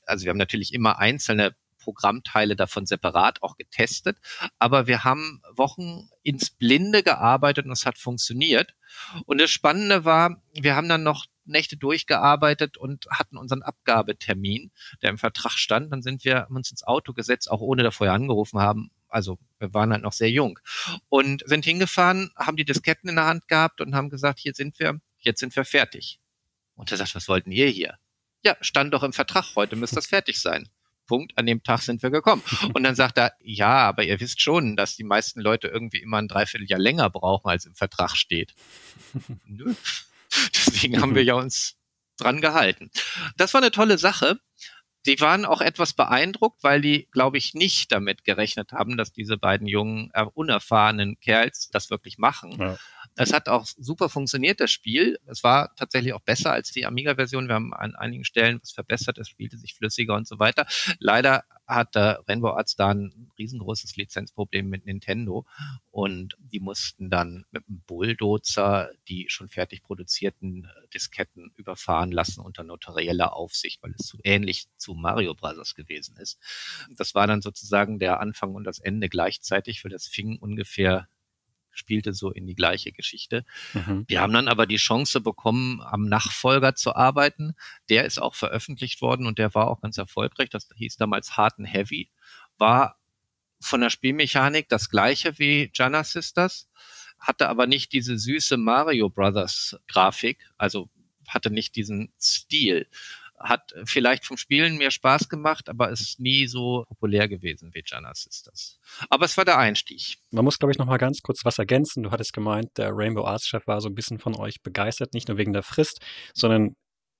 Also 0.06 0.26
wir 0.26 0.32
haben 0.32 0.38
natürlich 0.38 0.74
immer 0.74 1.00
einzelne 1.00 1.56
Programmteile 1.80 2.58
davon 2.58 2.86
separat 2.86 3.42
auch 3.42 3.56
getestet, 3.56 4.18
aber 4.60 4.86
wir 4.86 5.06
haben 5.06 5.42
Wochen 5.56 6.10
ins 6.24 6.50
Blinde 6.50 7.04
gearbeitet 7.04 7.66
und 7.66 7.72
es 7.72 7.86
hat 7.86 7.98
funktioniert. 7.98 8.76
Und 9.26 9.40
das 9.40 9.50
Spannende 9.50 10.04
war, 10.04 10.44
wir 10.52 10.76
haben 10.76 10.90
dann 10.90 11.04
noch 11.04 11.26
Nächte 11.48 11.78
durchgearbeitet 11.78 12.78
und 12.78 13.06
hatten 13.10 13.38
unseren 13.38 13.64
Abgabetermin, 13.64 14.72
der 15.02 15.10
im 15.12 15.18
Vertrag 15.18 15.54
stand. 15.54 15.92
Dann 15.92 16.02
sind 16.02 16.26
wir 16.26 16.48
uns 16.50 16.72
ins 16.72 16.84
Auto 16.84 17.14
gesetzt, 17.14 17.50
auch 17.50 17.62
ohne 17.62 17.84
da 17.84 17.92
vorher 17.92 18.14
angerufen 18.14 18.60
haben. 18.60 18.92
Also 19.10 19.40
wir 19.60 19.74
waren 19.74 19.92
halt 19.92 20.04
noch 20.04 20.14
sehr 20.14 20.30
jung 20.30 20.60
und 21.10 21.44
sind 21.46 21.66
hingefahren, 21.66 22.32
haben 22.36 22.58
die 22.58 22.66
Disketten 22.66 23.10
in 23.10 23.16
der 23.16 23.26
Hand 23.26 23.48
gehabt 23.48 23.80
und 23.82 23.96
haben 23.96 24.10
gesagt, 24.10 24.40
hier 24.40 24.54
sind 24.54 24.80
wir, 24.80 25.00
jetzt 25.20 25.40
sind 25.40 25.56
wir 25.56 25.66
fertig. 25.66 26.20
Und 26.76 26.92
er 26.92 26.98
sagt, 26.98 27.16
was 27.16 27.28
wollten 27.28 27.52
ihr 27.52 27.68
hier? 27.68 27.98
Ja, 28.44 28.56
stand 28.62 28.94
doch 28.94 29.04
im 29.04 29.14
Vertrag, 29.14 29.56
heute 29.56 29.76
müsste 29.76 29.96
das 29.96 30.08
fertig 30.08 30.40
sein. 30.40 30.70
Punkt, 31.08 31.38
an 31.38 31.46
dem 31.46 31.64
Tag 31.64 31.82
sind 31.82 32.04
wir 32.04 32.12
gekommen. 32.12 32.44
Und 32.74 32.84
dann 32.84 32.96
sagt 32.96 33.18
er, 33.18 33.34
ja, 33.40 33.88
aber 33.88 34.04
ihr 34.04 34.20
wisst 34.20 34.42
schon, 34.42 34.76
dass 34.76 34.96
die 34.96 35.06
meisten 35.06 35.40
Leute 35.40 35.70
irgendwie 35.70 36.02
immer 36.02 36.18
ein 36.18 36.28
Dreivierteljahr 36.28 36.80
länger 36.80 37.10
brauchen, 37.10 37.50
als 37.50 37.66
im 37.66 37.76
Vertrag 37.76 38.16
steht. 38.16 38.54
Nö. 39.46 39.74
Deswegen 40.56 41.02
haben 41.02 41.16
wir 41.16 41.24
ja 41.24 41.36
uns 41.36 41.76
dran 42.18 42.42
gehalten. 42.42 42.92
Das 43.38 43.54
war 43.54 43.62
eine 43.62 43.72
tolle 43.72 43.98
Sache. 43.98 44.40
Die 45.06 45.22
waren 45.22 45.46
auch 45.46 45.62
etwas 45.62 45.94
beeindruckt, 45.94 46.64
weil 46.64 46.82
die, 46.82 47.08
glaube 47.12 47.38
ich, 47.38 47.54
nicht 47.54 47.94
damit 47.94 48.26
gerechnet 48.26 48.74
haben, 48.74 48.98
dass 48.98 49.14
diese 49.14 49.38
beiden 49.38 49.66
jungen, 49.66 50.10
äh, 50.14 50.26
unerfahrenen 50.34 51.18
Kerls 51.20 51.70
das 51.72 51.90
wirklich 51.90 52.18
machen. 52.18 52.58
Ja. 52.60 52.78
Es 53.16 53.32
hat 53.34 53.48
auch 53.48 53.66
super 53.66 54.10
funktioniert, 54.10 54.60
das 54.60 54.72
Spiel. 54.72 55.18
Es 55.26 55.44
war 55.44 55.74
tatsächlich 55.76 56.14
auch 56.14 56.22
besser 56.22 56.52
als 56.52 56.72
die 56.72 56.86
Amiga-Version. 56.86 57.48
Wir 57.48 57.56
haben 57.56 57.74
an 57.74 57.96
einigen 57.96 58.26
Stellen 58.26 58.60
was 58.62 58.72
verbessert, 58.72 59.18
es 59.18 59.30
spielte 59.30 59.58
sich 59.58 59.76
flüssiger 59.76 60.14
und 60.14 60.28
so 60.28 60.40
weiter. 60.40 60.68
Leider 61.00 61.44
hat 61.68 61.96
der 61.96 62.24
Rainbow 62.28 62.52
Arts 62.52 62.76
da 62.76 62.90
ein 62.90 63.32
riesengroßes 63.38 63.98
Lizenzproblem 63.98 64.70
mit 64.70 64.86
Nintendo 64.86 65.46
und 65.92 66.38
die 66.40 66.60
mussten 66.60 67.10
dann 67.10 67.46
mit 67.52 67.68
einem 67.68 67.82
Bulldozer 67.86 68.90
die 69.08 69.26
schon 69.30 69.50
fertig 69.50 69.84
produzierten 69.84 70.70
Disketten 70.94 71.52
überfahren 71.56 72.12
lassen 72.12 72.42
unter 72.42 72.64
notarieller 72.64 73.34
Aufsicht, 73.34 73.84
weil 73.84 73.94
es 73.98 74.08
zu 74.08 74.18
ähnlich 74.24 74.68
zu 74.78 74.94
Mario 74.94 75.34
Bros. 75.34 75.76
gewesen 75.76 76.18
ist. 76.18 76.40
Das 76.96 77.16
war 77.16 77.28
dann 77.28 77.42
sozusagen 77.42 78.00
der 78.00 78.20
Anfang 78.20 78.56
und 78.56 78.64
das 78.64 78.80
Ende 78.80 79.10
gleichzeitig, 79.10 79.82
für 79.82 79.90
das 79.90 80.08
fing 80.08 80.38
ungefähr 80.38 81.08
spielte 81.78 82.14
so 82.14 82.32
in 82.32 82.48
die 82.48 82.56
gleiche 82.56 82.92
Geschichte. 82.92 83.46
Mhm. 83.74 84.06
Wir 84.08 84.22
haben 84.22 84.34
dann 84.34 84.48
aber 84.48 84.66
die 84.66 84.78
Chance 84.78 85.22
bekommen, 85.22 85.82
am 85.82 86.08
Nachfolger 86.08 86.76
zu 86.76 86.96
arbeiten. 86.96 87.56
Der 87.90 88.06
ist 88.06 88.22
auch 88.22 88.36
veröffentlicht 88.36 89.02
worden 89.02 89.26
und 89.26 89.38
der 89.38 89.54
war 89.54 89.70
auch 89.70 89.82
ganz 89.82 89.98
erfolgreich. 89.98 90.50
Das 90.50 90.68
hieß 90.76 90.98
damals 90.98 91.38
Hard 91.38 91.60
and 91.60 91.72
Heavy. 91.72 92.10
War 92.58 92.98
von 93.60 93.82
der 93.82 93.90
Spielmechanik 93.90 94.70
das 94.70 94.90
gleiche 94.90 95.40
wie 95.40 95.72
Jana 95.74 96.04
Sisters, 96.04 96.70
hatte 97.20 97.50
aber 97.50 97.68
nicht 97.68 97.94
diese 97.94 98.18
süße 98.18 98.58
Mario 98.58 99.10
Brothers 99.10 99.80
Grafik, 99.88 100.40
also 100.58 100.90
hatte 101.28 101.50
nicht 101.50 101.76
diesen 101.76 102.14
Stil 102.20 102.88
hat 103.40 103.74
vielleicht 103.86 104.26
vom 104.26 104.38
Spielen 104.38 104.78
mehr 104.78 104.92
Spaß 104.92 105.30
gemacht, 105.30 105.70
aber 105.70 105.90
ist 105.90 106.20
nie 106.20 106.48
so 106.48 106.86
populär 106.88 107.28
gewesen 107.28 107.74
wie 107.74 107.84
Jana 107.86 108.14
Sisters. 108.14 108.80
Aber 109.10 109.26
es 109.26 109.38
war 109.38 109.46
der 109.46 109.58
Einstieg. 109.58 110.18
Man 110.32 110.44
muss, 110.44 110.58
glaube 110.58 110.72
ich, 110.72 110.78
noch 110.78 110.88
mal 110.88 110.98
ganz 110.98 111.22
kurz 111.22 111.46
was 111.46 111.60
ergänzen. 111.60 112.04
Du 112.04 112.12
hattest 112.12 112.34
gemeint, 112.34 112.78
der 112.78 112.92
Rainbow 112.94 113.26
Arts 113.26 113.48
Chef 113.48 113.68
war 113.68 113.80
so 113.82 113.90
ein 113.90 113.96
bisschen 113.96 114.20
von 114.20 114.36
euch 114.36 114.62
begeistert, 114.64 115.14
nicht 115.14 115.28
nur 115.28 115.38
wegen 115.38 115.54
der 115.54 115.64
Frist, 115.64 116.00
sondern 116.34 116.76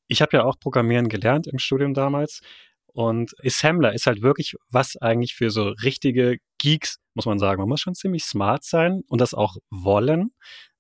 ich 0.08 0.22
habe 0.22 0.38
ja 0.38 0.44
auch 0.44 0.60
Programmieren 0.60 1.10
gelernt 1.10 1.48
im 1.48 1.60
Studium 1.60 1.94
damals. 1.94 2.42
Und 2.88 3.34
Assembler 3.44 3.94
ist 3.94 4.08
halt 4.08 4.24
wirklich 4.24 4.56
was 4.70 4.98
eigentlich 4.98 5.36
für 5.36 5.52
so 5.52 5.70
richtige 5.84 6.38
Geeks, 6.58 6.98
muss 7.14 7.28
man 7.28 7.38
sagen. 7.38 7.60
Man 7.60 7.70
muss 7.70 7.82
schon 7.82 7.94
ziemlich 7.94 8.24
smart 8.24 8.64
sein 8.64 9.02
und 9.08 9.22
das 9.22 9.36
auch 9.36 9.58
wollen. 9.70 10.32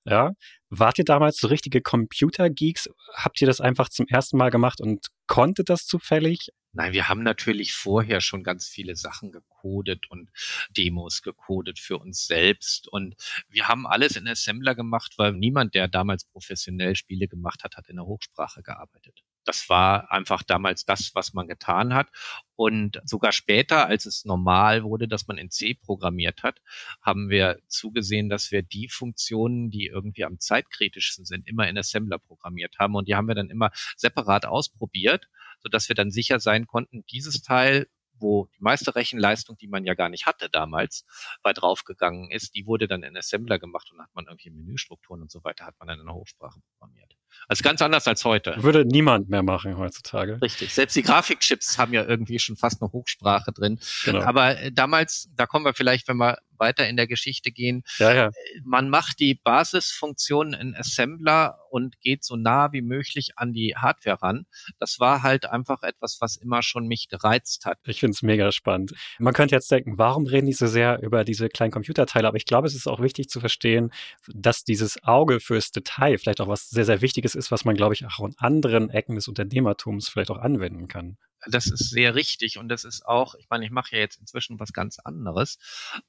Ja, 0.10 0.32
wart 0.70 1.00
ihr 1.00 1.04
damals 1.04 1.38
so 1.38 1.48
richtige 1.48 1.82
Computer-Geeks? 1.82 2.90
Habt 3.14 3.42
ihr 3.42 3.48
das 3.48 3.60
einfach 3.60 3.90
zum 3.90 4.08
ersten 4.08 4.38
Mal 4.38 4.52
gemacht 4.52 4.80
und 4.80 5.08
konntet 5.28 5.70
das 5.70 5.86
zufällig? 5.86 6.48
Nein, 6.72 6.94
wir 6.94 7.10
haben 7.10 7.24
natürlich 7.24 7.74
vorher 7.74 8.22
schon 8.22 8.42
ganz 8.42 8.70
viele 8.70 8.96
Sachen 8.96 9.34
gecodet 9.34 10.10
und 10.10 10.30
Demos 10.70 11.24
gecodet 11.24 11.80
für 11.80 11.98
uns 11.98 12.26
selbst. 12.26 12.88
Und 12.88 13.16
wir 13.50 13.68
haben 13.68 13.86
alles 13.86 14.16
in 14.16 14.30
Assembler 14.30 14.76
gemacht, 14.76 15.16
weil 15.18 15.34
niemand, 15.34 15.76
der 15.76 15.90
damals 15.90 16.24
professionell 16.24 16.96
Spiele 16.96 17.28
gemacht 17.28 17.66
hat, 17.66 17.76
hat 17.76 17.90
in 17.90 17.98
der 17.98 18.06
Hochsprache 18.06 18.64
gearbeitet 18.64 19.24
das 19.48 19.70
war 19.70 20.12
einfach 20.12 20.44
damals 20.44 20.86
das, 20.86 21.12
was 21.16 21.34
man 21.34 21.48
getan 21.48 21.94
hat. 21.94 22.10
Und 22.56 23.00
sogar 23.06 23.32
später, 23.32 23.88
als 23.88 24.06
es 24.06 24.26
normal 24.26 24.84
wurde, 24.84 25.08
dass 25.08 25.28
man 25.28 25.38
in 25.38 25.52
C 25.52 25.74
programmiert 25.76 26.44
hat, 26.44 26.60
haben 27.02 27.30
wir 27.30 27.60
zugesehen, 27.68 28.30
dass 28.30 28.52
wir 28.52 28.62
die 28.62 28.90
Funktionen, 28.90 29.70
die 29.70 29.86
irgendwie 29.86 30.26
am 30.26 30.40
zeitkritischsten 30.40 31.26
sind, 31.26 31.48
immer 31.48 31.68
in 31.68 31.78
Assembler 31.78 32.20
programmiert 32.20 32.76
haben. 32.80 32.96
Und 32.96 33.08
die 33.08 33.16
haben 33.16 33.28
wir 33.28 33.36
dann 33.36 33.50
immer 33.50 33.72
separat 33.96 34.46
ausprobiert, 34.46 35.30
sodass 35.60 35.88
wir 35.88 35.96
dann 35.96 36.12
sicher 36.12 36.40
sein 36.40 36.68
konnten, 36.68 37.06
dieses 37.08 37.42
Teil 37.42 37.88
wo 38.20 38.48
die 38.58 38.64
meiste 38.64 38.96
Rechenleistung, 38.96 39.58
die 39.58 39.68
man 39.68 39.86
ja 39.86 39.94
gar 39.94 40.10
nicht 40.10 40.26
hatte 40.26 40.50
damals, 40.50 41.06
bei 41.44 41.54
draufgegangen 41.54 42.32
ist, 42.32 42.56
die 42.56 42.66
wurde 42.66 42.88
dann 42.88 43.04
in 43.04 43.16
Assembler 43.16 43.60
gemacht 43.60 43.92
und 43.92 44.02
hat 44.02 44.14
man 44.14 44.26
irgendwie 44.26 44.50
Menüstrukturen 44.50 45.22
und 45.22 45.32
so 45.32 45.44
weiter, 45.44 45.66
hat 45.66 45.76
man 45.80 45.88
dann 45.88 46.00
in 46.00 46.06
der 46.06 46.16
Hochsprache 46.16 46.60
programmiert. 46.72 47.17
Also 47.48 47.64
ganz 47.64 47.82
anders 47.82 48.08
als 48.08 48.26
heute. 48.26 48.56
Würde 48.58 48.86
niemand 48.86 49.30
mehr 49.30 49.44
machen 49.44 49.78
heutzutage. 49.78 50.40
Richtig. 50.42 50.74
Selbst 50.74 50.96
die 50.96 51.02
Grafikchips 51.02 51.78
haben 51.78 51.94
ja 51.94 52.04
irgendwie 52.04 52.40
schon 52.40 52.58
fast 52.58 52.82
eine 52.82 52.92
Hochsprache 52.92 53.52
drin. 53.52 53.80
Genau. 54.04 54.22
Aber 54.22 54.60
äh, 54.60 54.72
damals, 54.72 55.30
da 55.36 55.46
kommen 55.46 55.66
wir 55.66 55.74
vielleicht, 55.74 56.08
wenn 56.08 56.18
wir 56.18 56.40
weiter 56.60 56.88
in 56.88 56.98
der 56.98 57.08
Geschichte 57.08 57.52
gehen. 57.52 57.84
Ja, 57.98 58.14
ja. 58.14 58.28
Äh, 58.28 58.32
man 58.64 58.90
macht 58.90 59.20
die 59.20 59.36
Basisfunktionen 59.36 60.54
in 60.54 60.76
Assembler 60.76 61.60
und 61.70 62.00
geht 62.02 62.24
so 62.24 62.36
nah 62.36 62.72
wie 62.72 62.82
möglich 62.82 63.32
an 63.36 63.54
die 63.54 63.76
Hardware 63.76 64.22
ran. 64.22 64.46
Das 64.80 65.00
war 65.00 65.24
halt 65.24 65.46
einfach 65.46 65.84
etwas, 65.84 66.18
was 66.20 66.38
immer 66.38 66.62
schon 66.62 66.88
mich 66.88 67.08
gereizt 67.10 67.66
hat. 67.66 67.78
Ich 67.86 68.00
finde 68.00 68.14
es 68.14 68.22
mega 68.22 68.52
spannend. 68.52 68.94
Man 69.20 69.34
könnte 69.34 69.56
jetzt 69.56 69.72
denken, 69.72 69.98
warum 69.98 70.26
reden 70.26 70.48
die 70.48 70.54
so 70.54 70.68
sehr 70.68 71.02
über 71.02 71.24
diese 71.24 71.50
kleinen 71.50 71.72
Computerteile? 71.72 72.28
Aber 72.28 72.38
ich 72.38 72.46
glaube, 72.46 72.68
es 72.68 72.76
ist 72.76 72.88
auch 72.88 73.02
wichtig 73.02 73.30
zu 73.30 73.40
verstehen, 73.40 73.92
dass 74.28 74.64
dieses 74.64 75.04
Auge 75.04 75.40
fürs 75.40 75.72
Detail 75.72 76.18
vielleicht 76.18 76.42
auch 76.42 76.48
was 76.48 76.70
sehr, 76.70 76.86
sehr 76.86 77.02
Wichtiges 77.02 77.36
ist, 77.36 77.52
was 77.52 77.66
man, 77.66 77.76
glaube 77.76 77.94
ich, 77.94 78.06
auch 78.06 78.26
in 78.26 78.36
anderen 78.38 78.90
Ecken 78.90 79.16
des 79.16 79.28
Unternehmertums 79.28 80.10
vielleicht 80.10 80.32
auch 80.32 80.40
anwenden 80.40 80.88
kann. 80.88 81.18
Das 81.46 81.68
ist 81.68 81.90
sehr 81.90 82.16
richtig 82.16 82.58
und 82.58 82.70
das 82.70 82.84
ist 82.84 83.06
auch, 83.06 83.36
ich 83.36 83.48
meine, 83.50 83.66
ich 83.66 83.72
mache 83.72 83.96
ja 83.96 84.02
jetzt 84.02 84.20
inzwischen 84.20 84.60
was 84.60 84.74
ganz 84.74 85.00
anderes, 85.00 85.60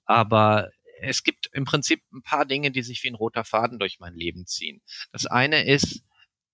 aber 0.05 0.71
es 1.01 1.23
gibt 1.23 1.49
im 1.53 1.65
Prinzip 1.65 2.03
ein 2.13 2.23
paar 2.23 2.45
Dinge, 2.45 2.71
die 2.71 2.83
sich 2.83 3.03
wie 3.05 3.09
ein 3.09 3.15
roter 3.15 3.45
Faden 3.45 3.79
durch 3.79 4.01
mein 4.01 4.15
Leben 4.15 4.47
ziehen. 4.47 4.83
Das 5.13 5.27
eine 5.27 5.65
ist, 5.65 6.03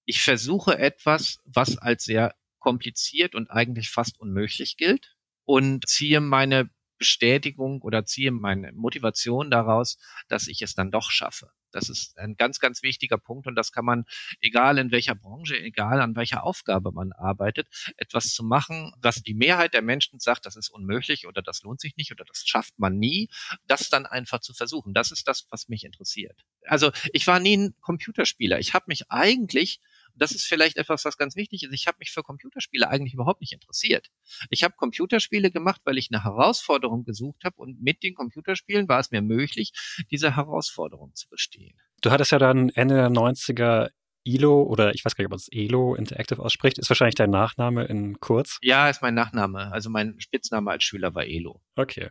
ich 0.05 0.23
versuche 0.23 0.79
etwas, 0.79 1.39
was 1.45 1.79
als 1.79 2.05
sehr 2.05 2.35
kompliziert 2.59 3.35
und 3.35 3.51
eigentlich 3.51 3.91
fast 3.91 4.19
unmöglich 4.21 4.77
gilt 4.77 5.17
und 5.45 5.87
ziehe 5.89 6.21
meine 6.21 6.71
Bestätigung 6.99 7.83
oder 7.83 8.05
ziehe 8.05 8.31
meine 8.31 8.73
Motivation 8.73 9.51
daraus, 9.51 9.99
dass 10.29 10.49
ich 10.49 10.63
es 10.63 10.75
dann 10.75 10.91
doch 10.91 11.11
schaffe. 11.11 11.51
Das 11.75 11.89
ist 11.89 12.19
ein 12.19 12.37
ganz, 12.37 12.59
ganz 12.61 12.83
wichtiger 12.83 13.19
Punkt 13.19 13.47
und 13.47 13.55
das 13.55 13.73
kann 13.73 13.85
man, 13.85 14.05
egal 14.41 14.79
in 14.79 14.91
welcher 14.91 15.15
Branche, 15.15 15.59
egal 15.59 16.01
an 16.01 16.17
welcher 16.17 16.45
Aufgabe 16.45 16.93
man 16.93 17.13
arbeitet, 17.13 17.69
etwas 17.97 18.33
zu 18.33 18.45
machen, 18.45 18.93
was 19.01 19.17
die 19.17 19.35
Mehrheit 19.35 19.75
der 19.75 19.83
Menschen 19.83 20.21
sagt, 20.21 20.47
das 20.47 20.57
ist 20.57 20.71
unmöglich 20.71 21.27
oder 21.27 21.43
das 21.43 21.63
lohnt 21.63 21.81
sich 21.81 21.97
nicht 21.97 22.13
oder 22.13 22.25
das 22.25 22.45
schafft 22.47 22.79
man 22.79 22.99
nie, 22.99 23.29
das 23.67 23.89
dann 23.91 24.07
einfach 24.07 24.41
zu 24.41 24.55
versuchen. 24.55 24.95
Das 24.95 25.11
ist 25.11 25.29
das, 25.29 25.47
was 25.51 25.69
mich 25.69 25.85
interessiert. 25.85 26.45
Also 26.67 26.93
ich 27.13 27.27
war 27.27 27.41
nie 27.41 27.57
ein 27.57 27.75
Computerspieler. 27.81 28.59
Ich 28.59 28.75
habe 28.75 28.87
mich 28.89 29.11
eigentlich 29.11 29.81
das 30.15 30.33
ist 30.33 30.47
vielleicht 30.47 30.77
etwas, 30.77 31.05
was 31.05 31.17
ganz 31.17 31.37
wichtig 31.37 31.63
ist. 31.65 31.73
Ich 31.73 31.87
habe 31.87 31.99
mich 32.01 32.11
für 32.11 32.23
Computerspiele 32.23 32.89
eigentlich 32.89 33.15
überhaupt 33.15 33.41
nicht 33.41 33.53
interessiert. 33.53 34.11
Ich 34.51 34.65
habe 34.65 34.75
Computerspiele 34.77 35.51
gemacht, 35.51 35.81
weil 35.85 35.99
ich 35.99 36.09
eine 36.11 36.25
Herausforderung 36.25 37.05
gesucht 37.05 37.45
habe 37.45 37.57
und 37.57 37.83
mit 37.83 38.03
den 38.03 38.15
Computerspielen 38.15 38.89
war 38.89 39.01
es 39.01 39.11
mir 39.11 39.23
möglich, 39.23 39.73
diese 40.11 40.37
Herausforderung 40.37 41.15
zu 41.15 41.29
bestehen. 41.29 41.77
Du 42.01 42.11
hattest 42.11 42.33
ja 42.33 42.39
dann 42.39 42.69
Ende 42.71 42.97
der 42.97 43.11
90er 43.11 43.91
ILO 44.25 44.63
oder 44.63 44.95
ich 44.95 45.05
weiß 45.05 45.15
gar 45.15 45.23
nicht, 45.23 45.27
ob 45.27 45.33
man 45.33 45.39
es 45.39 45.49
ELO 45.53 45.95
Interactive 45.95 46.43
ausspricht, 46.43 46.79
ist 46.79 46.89
wahrscheinlich 46.89 47.15
dein 47.15 47.31
Nachname 47.31 47.85
in 47.85 48.19
kurz? 48.21 48.59
Ja, 48.63 48.89
ist 48.89 49.03
mein 49.03 49.15
Nachname. 49.15 49.71
Also 49.71 49.91
mein 49.91 50.19
Spitzname 50.19 50.71
als 50.71 50.85
Schüler 50.85 51.15
war 51.15 51.25
ELO. 51.25 51.61
Okay. 51.77 52.11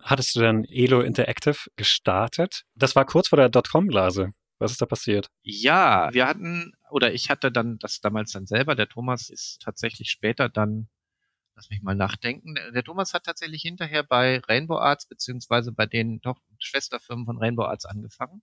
Hattest 0.00 0.34
du 0.34 0.40
dann 0.40 0.64
ELO 0.64 1.00
Interactive 1.02 1.58
gestartet? 1.76 2.64
Das 2.74 2.96
war 2.96 3.04
kurz 3.04 3.28
vor 3.28 3.36
der 3.36 3.50
Dotcom-Blase. 3.50 4.32
Was 4.58 4.72
ist 4.72 4.82
da 4.82 4.86
passiert? 4.86 5.28
Ja, 5.42 6.12
wir 6.12 6.26
hatten, 6.26 6.72
oder 6.90 7.12
ich 7.12 7.30
hatte 7.30 7.52
dann 7.52 7.78
das 7.78 8.00
damals 8.00 8.32
dann 8.32 8.46
selber, 8.46 8.74
der 8.74 8.88
Thomas 8.88 9.30
ist 9.30 9.62
tatsächlich 9.62 10.10
später 10.10 10.48
dann, 10.48 10.88
lass 11.54 11.70
mich 11.70 11.82
mal 11.82 11.94
nachdenken, 11.94 12.54
der 12.54 12.84
Thomas 12.84 13.14
hat 13.14 13.24
tatsächlich 13.24 13.62
hinterher 13.62 14.02
bei 14.02 14.40
Rainbow 14.48 14.78
Arts 14.78 15.06
beziehungsweise 15.06 15.72
bei 15.72 15.86
den 15.86 16.20
doch 16.20 16.40
Schwesterfirmen 16.58 17.26
von 17.26 17.38
Rainbow 17.38 17.64
Arts 17.64 17.84
angefangen. 17.84 18.42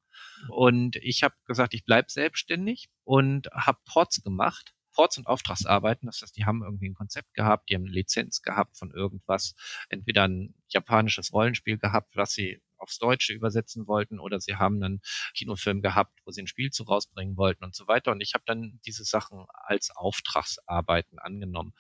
Und 0.49 0.95
ich 0.97 1.23
habe 1.23 1.35
gesagt, 1.45 1.73
ich 1.73 1.85
bleib 1.85 2.11
selbstständig 2.11 2.89
und 3.03 3.47
habe 3.53 3.79
Ports 3.85 4.23
gemacht. 4.23 4.73
Ports 4.93 5.19
und 5.19 5.27
Auftragsarbeiten. 5.27 6.07
Das 6.07 6.23
heißt, 6.23 6.35
die 6.35 6.45
haben 6.45 6.63
irgendwie 6.63 6.89
ein 6.89 6.95
Konzept 6.95 7.35
gehabt, 7.35 7.69
die 7.69 7.75
haben 7.75 7.83
eine 7.83 7.93
Lizenz 7.93 8.41
gehabt 8.41 8.77
von 8.79 8.89
irgendwas, 8.89 9.53
entweder 9.89 10.27
ein 10.27 10.55
japanisches 10.69 11.31
Rollenspiel 11.33 11.77
gehabt, 11.77 12.15
was 12.15 12.33
sie 12.33 12.59
aufs 12.77 12.97
Deutsche 12.97 13.33
übersetzen 13.33 13.87
wollten 13.87 14.19
oder 14.19 14.39
sie 14.39 14.55
haben 14.55 14.81
einen 14.83 15.01
Kinofilm 15.33 15.81
gehabt, 15.81 16.19
wo 16.25 16.31
sie 16.31 16.41
ein 16.41 16.47
Spiel 16.47 16.71
zu 16.71 16.83
rausbringen 16.83 17.37
wollten 17.37 17.63
und 17.63 17.75
so 17.75 17.87
weiter. 17.87 18.11
Und 18.11 18.21
ich 18.21 18.33
habe 18.33 18.43
dann 18.45 18.79
diese 18.85 19.03
Sachen 19.03 19.45
als 19.53 19.91
Auftragsarbeiten 19.95 21.19
angenommen. 21.19 21.73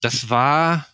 Das 0.00 0.28
war, 0.30 0.86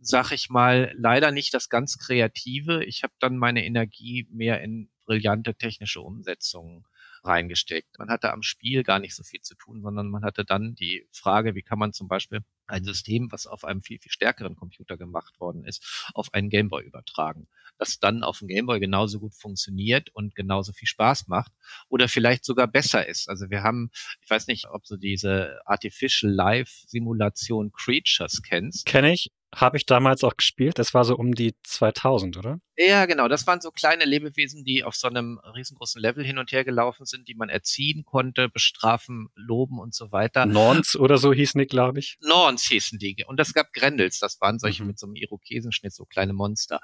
sag 0.00 0.32
ich 0.32 0.48
mal, 0.50 0.92
leider 0.96 1.30
nicht 1.30 1.54
das 1.54 1.68
ganz 1.68 1.98
Kreative. 1.98 2.84
Ich 2.84 3.02
habe 3.02 3.12
dann 3.18 3.36
meine 3.36 3.64
Energie 3.64 4.26
mehr 4.30 4.62
in 4.62 4.90
brillante 5.04 5.54
technische 5.54 6.00
Umsetzungen 6.00 6.84
reingesteckt. 7.22 7.98
Man 7.98 8.10
hatte 8.10 8.32
am 8.32 8.42
Spiel 8.42 8.82
gar 8.82 8.98
nicht 8.98 9.14
so 9.14 9.22
viel 9.22 9.40
zu 9.40 9.54
tun, 9.56 9.82
sondern 9.82 10.08
man 10.08 10.24
hatte 10.24 10.44
dann 10.44 10.74
die 10.74 11.08
Frage, 11.12 11.54
wie 11.54 11.62
kann 11.62 11.78
man 11.78 11.92
zum 11.92 12.08
Beispiel 12.08 12.40
ein 12.66 12.84
System, 12.84 13.30
was 13.30 13.46
auf 13.46 13.64
einem 13.64 13.82
viel, 13.82 13.98
viel 13.98 14.12
stärkeren 14.12 14.56
Computer 14.56 14.96
gemacht 14.96 15.38
worden 15.40 15.64
ist, 15.64 16.10
auf 16.14 16.32
einen 16.34 16.50
Gameboy 16.50 16.84
übertragen. 16.84 17.48
Das 17.78 17.98
dann 17.98 18.22
auf 18.22 18.38
dem 18.38 18.48
Gameboy 18.48 18.80
genauso 18.80 19.20
gut 19.20 19.34
funktioniert 19.34 20.10
und 20.14 20.34
genauso 20.34 20.72
viel 20.72 20.88
Spaß 20.88 21.28
macht 21.28 21.52
oder 21.88 22.08
vielleicht 22.08 22.44
sogar 22.44 22.66
besser 22.66 23.06
ist. 23.06 23.28
Also 23.28 23.50
wir 23.50 23.62
haben, 23.62 23.90
ich 24.22 24.30
weiß 24.30 24.46
nicht, 24.46 24.66
ob 24.68 24.84
du 24.84 24.96
diese 24.96 25.60
Artificial 25.66 26.32
Life 26.32 26.86
Simulation 26.86 27.72
Creatures 27.72 28.42
kennst. 28.42 28.86
Kenne 28.86 29.12
ich, 29.12 29.30
habe 29.54 29.76
ich 29.76 29.86
damals 29.86 30.22
auch 30.24 30.36
gespielt. 30.36 30.78
Das 30.78 30.92
war 30.92 31.04
so 31.04 31.16
um 31.16 31.34
die 31.34 31.54
2000, 31.62 32.36
oder? 32.36 32.60
Ja, 32.76 33.06
genau. 33.06 33.28
Das 33.28 33.46
waren 33.46 33.60
so 33.60 33.70
kleine 33.70 34.04
Lebewesen, 34.04 34.64
die 34.64 34.84
auf 34.84 34.94
so 34.94 35.08
einem 35.08 35.38
riesengroßen 35.38 36.00
Level 36.00 36.24
hin 36.24 36.38
und 36.38 36.52
her 36.52 36.64
gelaufen 36.64 37.06
sind, 37.06 37.28
die 37.28 37.34
man 37.34 37.48
erziehen 37.48 38.04
konnte, 38.04 38.48
bestrafen, 38.48 39.28
loben 39.34 39.78
und 39.78 39.94
so 39.94 40.12
weiter. 40.12 40.46
Norns 40.46 40.96
oder 40.96 41.16
so 41.16 41.32
hießen 41.32 41.58
die, 41.58 41.66
glaube 41.66 42.00
ich. 42.00 42.18
Norns 42.20 42.64
hießen 42.64 42.98
die. 42.98 43.24
Und 43.26 43.40
es 43.40 43.54
gab 43.54 43.72
Grendels. 43.72 44.18
Das 44.18 44.40
waren 44.40 44.58
solche 44.58 44.82
mhm. 44.82 44.88
mit 44.88 44.98
so 44.98 45.06
einem 45.06 45.16
Irokesenschnitt, 45.16 45.94
so 45.94 46.04
kleine 46.04 46.32
Monster. 46.32 46.80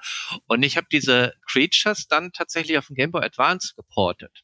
Und 0.47 0.63
ich 0.63 0.77
habe 0.77 0.87
diese 0.91 1.33
Creatures 1.47 2.07
dann 2.07 2.31
tatsächlich 2.31 2.77
auf 2.77 2.87
den 2.87 2.95
Game 2.95 3.11
Boy 3.11 3.23
Advance 3.23 3.73
geportet. 3.75 4.43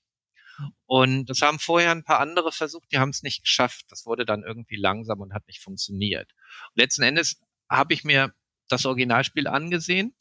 Und 0.86 1.30
das 1.30 1.42
haben 1.42 1.60
vorher 1.60 1.92
ein 1.92 2.04
paar 2.04 2.20
andere 2.20 2.52
versucht, 2.52 2.92
die 2.92 2.98
haben 2.98 3.10
es 3.10 3.24
nicht 3.24 3.44
geschafft. 3.44 3.86
Das 3.90 4.06
wurde 4.06 4.26
dann 4.26 4.44
irgendwie 4.44 4.76
langsam 4.76 5.22
und 5.22 5.34
hat 5.34 5.48
nicht 5.48 5.62
funktioniert. 5.62 6.32
Und 6.74 6.82
letzten 6.82 7.04
Endes 7.04 7.40
habe 7.70 7.94
ich 7.94 8.04
mir 8.04 8.34
das 8.68 8.86
Originalspiel 8.86 9.48
angesehen, 9.48 10.16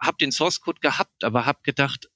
habe 0.00 0.18
den 0.18 0.32
Source 0.32 0.60
Code 0.60 0.80
gehabt, 0.80 1.24
aber 1.24 1.46
habe 1.46 1.60
gedacht, 1.62 2.10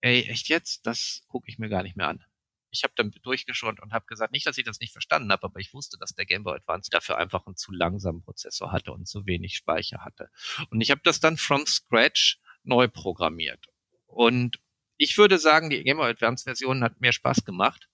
ey, 0.00 0.22
echt 0.28 0.48
jetzt? 0.48 0.86
Das 0.86 1.22
gucke 1.28 1.48
ich 1.48 1.58
mir 1.58 1.68
gar 1.68 1.82
nicht 1.82 1.96
mehr 1.96 2.08
an. 2.08 2.24
Ich 2.72 2.84
habe 2.84 2.92
dann 2.96 3.10
durchgeschaut 3.22 3.80
und 3.80 3.92
habe 3.92 4.06
gesagt, 4.06 4.32
nicht, 4.32 4.46
dass 4.46 4.58
ich 4.58 4.64
das 4.64 4.78
nicht 4.78 4.92
verstanden 4.92 5.32
habe, 5.32 5.44
aber 5.44 5.58
ich 5.58 5.74
wusste, 5.74 5.98
dass 5.98 6.14
der 6.14 6.24
Game 6.24 6.44
Boy 6.44 6.56
Advance 6.56 6.88
dafür 6.90 7.18
einfach 7.18 7.46
einen 7.46 7.56
zu 7.56 7.72
langsamen 7.72 8.22
Prozessor 8.22 8.70
hatte 8.70 8.92
und 8.92 9.08
zu 9.08 9.26
wenig 9.26 9.56
Speicher 9.56 10.04
hatte. 10.04 10.30
Und 10.70 10.80
ich 10.80 10.90
habe 10.90 11.00
das 11.02 11.18
dann 11.18 11.36
from 11.36 11.66
scratch 11.66 12.38
neu 12.62 12.86
programmiert. 12.86 13.66
Und 14.06 14.60
ich 14.96 15.18
würde 15.18 15.38
sagen, 15.38 15.70
die 15.70 15.82
Game 15.82 15.96
Boy 15.96 16.10
Advance 16.10 16.44
Version 16.44 16.84
hat 16.84 17.00
mehr 17.00 17.12
Spaß 17.12 17.44
gemacht, 17.44 17.88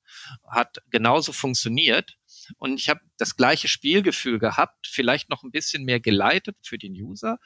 hat 0.47 0.83
genauso 0.91 1.33
funktioniert 1.33 2.19
und 2.59 2.79
ich 2.79 2.89
habe 2.89 3.01
das 3.19 3.37
gleiche 3.37 3.69
Spielgefühl 3.69 4.39
gehabt, 4.39 4.87
vielleicht 4.87 5.31
noch 5.31 5.43
ein 5.43 5.51
bisschen 5.51 5.85
mehr 5.85 6.01
geleitet 6.01 6.57
für 6.63 6.79
den 6.79 6.93
User, 6.93 7.39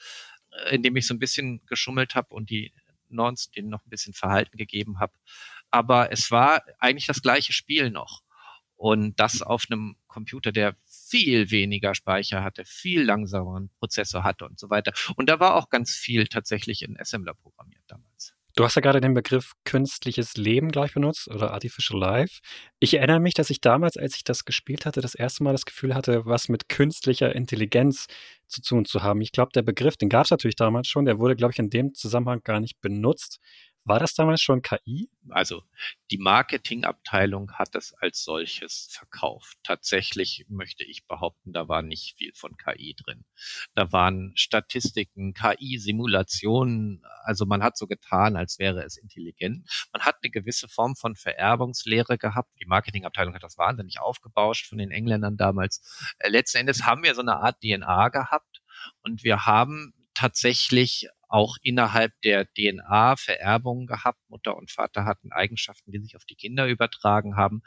äh, 0.53 0.75
indem 0.75 0.97
ich 0.97 1.07
so 1.07 1.15
ein 1.15 1.19
bisschen 1.19 1.65
geschummelt 1.67 2.15
habe 2.15 2.35
und 2.35 2.51
die 2.51 2.73
Nons 3.09 3.51
denen 3.51 3.71
noch 3.71 3.85
ein 3.85 3.91
bisschen 3.91 4.15
Verhalten 4.15 4.57
gegeben 4.57 5.01
habe. 5.01 5.13
Aber 5.71 6.13
es 6.13 6.31
war 6.31 6.63
eigentlich 6.79 7.07
das 7.07 7.23
gleiche 7.23 7.53
Spiel 7.53 7.91
noch. 7.91 8.23
Und 8.77 9.21
das 9.21 9.43
auf 9.43 9.67
einem 9.69 9.97
Computer, 10.07 10.53
der 10.53 10.75
viel 10.87 11.51
weniger 11.51 11.95
Speicher 11.95 12.43
hatte, 12.43 12.65
viel 12.65 13.03
langsameren 13.03 13.69
Prozessor 13.79 14.25
hatte 14.25 14.47
und 14.47 14.59
so 14.59 14.71
weiter. 14.71 14.93
Und 15.17 15.29
da 15.29 15.39
war 15.39 15.57
auch 15.57 15.69
ganz 15.69 15.95
viel 15.95 16.27
tatsächlich 16.29 16.81
in 16.81 16.99
Assembler 16.99 17.35
programmiert. 17.35 17.80
Du 18.61 18.67
hast 18.67 18.75
ja 18.75 18.83
gerade 18.83 19.01
den 19.01 19.15
Begriff 19.15 19.55
künstliches 19.65 20.37
Leben 20.37 20.71
gleich 20.71 20.93
benutzt 20.93 21.29
oder 21.29 21.53
Artificial 21.53 21.99
Life. 21.99 22.41
Ich 22.79 22.93
erinnere 22.93 23.19
mich, 23.19 23.33
dass 23.33 23.49
ich 23.49 23.63
damals, 23.63 23.97
als 23.97 24.17
ich 24.17 24.23
das 24.23 24.45
gespielt 24.45 24.85
hatte, 24.85 25.01
das 25.01 25.15
erste 25.15 25.43
Mal 25.43 25.53
das 25.53 25.65
Gefühl 25.65 25.95
hatte, 25.95 26.27
was 26.27 26.51
mit 26.51 26.69
künstlicher 26.69 27.35
Intelligenz 27.35 28.07
zu 28.49 28.61
tun 28.61 28.85
zu 28.85 29.03
haben. 29.03 29.23
Ich 29.23 29.33
glaube, 29.33 29.53
der 29.55 29.63
Begriff, 29.63 29.97
den 29.97 30.11
gab 30.11 30.27
es 30.27 30.31
natürlich 30.31 30.57
damals 30.57 30.89
schon, 30.89 31.07
der 31.07 31.19
wurde, 31.19 31.37
glaube 31.37 31.53
ich, 31.55 31.59
in 31.59 31.71
dem 31.71 31.95
Zusammenhang 31.95 32.43
gar 32.45 32.61
nicht 32.61 32.79
benutzt. 32.83 33.41
War 33.91 33.99
das 33.99 34.15
damals 34.15 34.41
schon 34.41 34.63
KI? 34.63 35.11
Also 35.31 35.65
die 36.13 36.19
Marketingabteilung 36.19 37.51
hat 37.55 37.75
es 37.75 37.93
als 37.95 38.23
solches 38.23 38.87
verkauft. 38.89 39.59
Tatsächlich 39.65 40.47
möchte 40.49 40.85
ich 40.85 41.09
behaupten, 41.09 41.53
da 41.53 41.67
war 41.67 41.83
nicht 41.83 42.17
viel 42.17 42.31
von 42.33 42.57
KI 42.57 42.95
drin. 42.95 43.25
Da 43.75 43.91
waren 43.91 44.31
Statistiken, 44.37 45.35
KI-Simulationen. 45.35 47.03
Also 47.25 47.47
man 47.47 47.65
hat 47.65 47.77
so 47.77 47.89
getan, 47.89 48.37
als 48.37 48.61
wäre 48.61 48.85
es 48.85 48.97
intelligent. 48.97 49.69
Man 49.93 50.03
hat 50.03 50.19
eine 50.23 50.31
gewisse 50.31 50.69
Form 50.69 50.95
von 50.95 51.17
Vererbungslehre 51.17 52.17
gehabt. 52.17 52.53
Die 52.61 52.67
Marketingabteilung 52.67 53.35
hat 53.35 53.43
das 53.43 53.59
wahnsinnig 53.59 53.99
aufgebauscht 53.99 54.69
von 54.69 54.79
den 54.79 54.93
Engländern 54.93 55.37
damals. 55.37 56.15
Äh, 56.21 56.29
letzten 56.29 56.59
Endes 56.59 56.85
haben 56.85 57.03
wir 57.03 57.17
so 57.17 57.23
eine 57.23 57.39
Art 57.39 57.61
DNA 57.61 58.11
gehabt 58.11 58.63
und 59.03 59.25
wir 59.25 59.47
haben 59.47 59.95
tatsächlich 60.15 61.09
auch 61.31 61.57
innerhalb 61.63 62.13
der 62.23 62.47
DNA 62.55 63.17
Vererbungen 63.17 63.87
gehabt. 63.87 64.19
Mutter 64.29 64.57
und 64.57 64.71
Vater 64.71 65.05
hatten 65.05 65.33
Eigenschaften, 65.33 65.93
die 65.93 66.01
sich 66.01 66.17
auf 66.17 66.25
die 66.25 66.35
Kinder 66.37 66.67
übertragen 66.67 67.37
haben. 67.37 67.63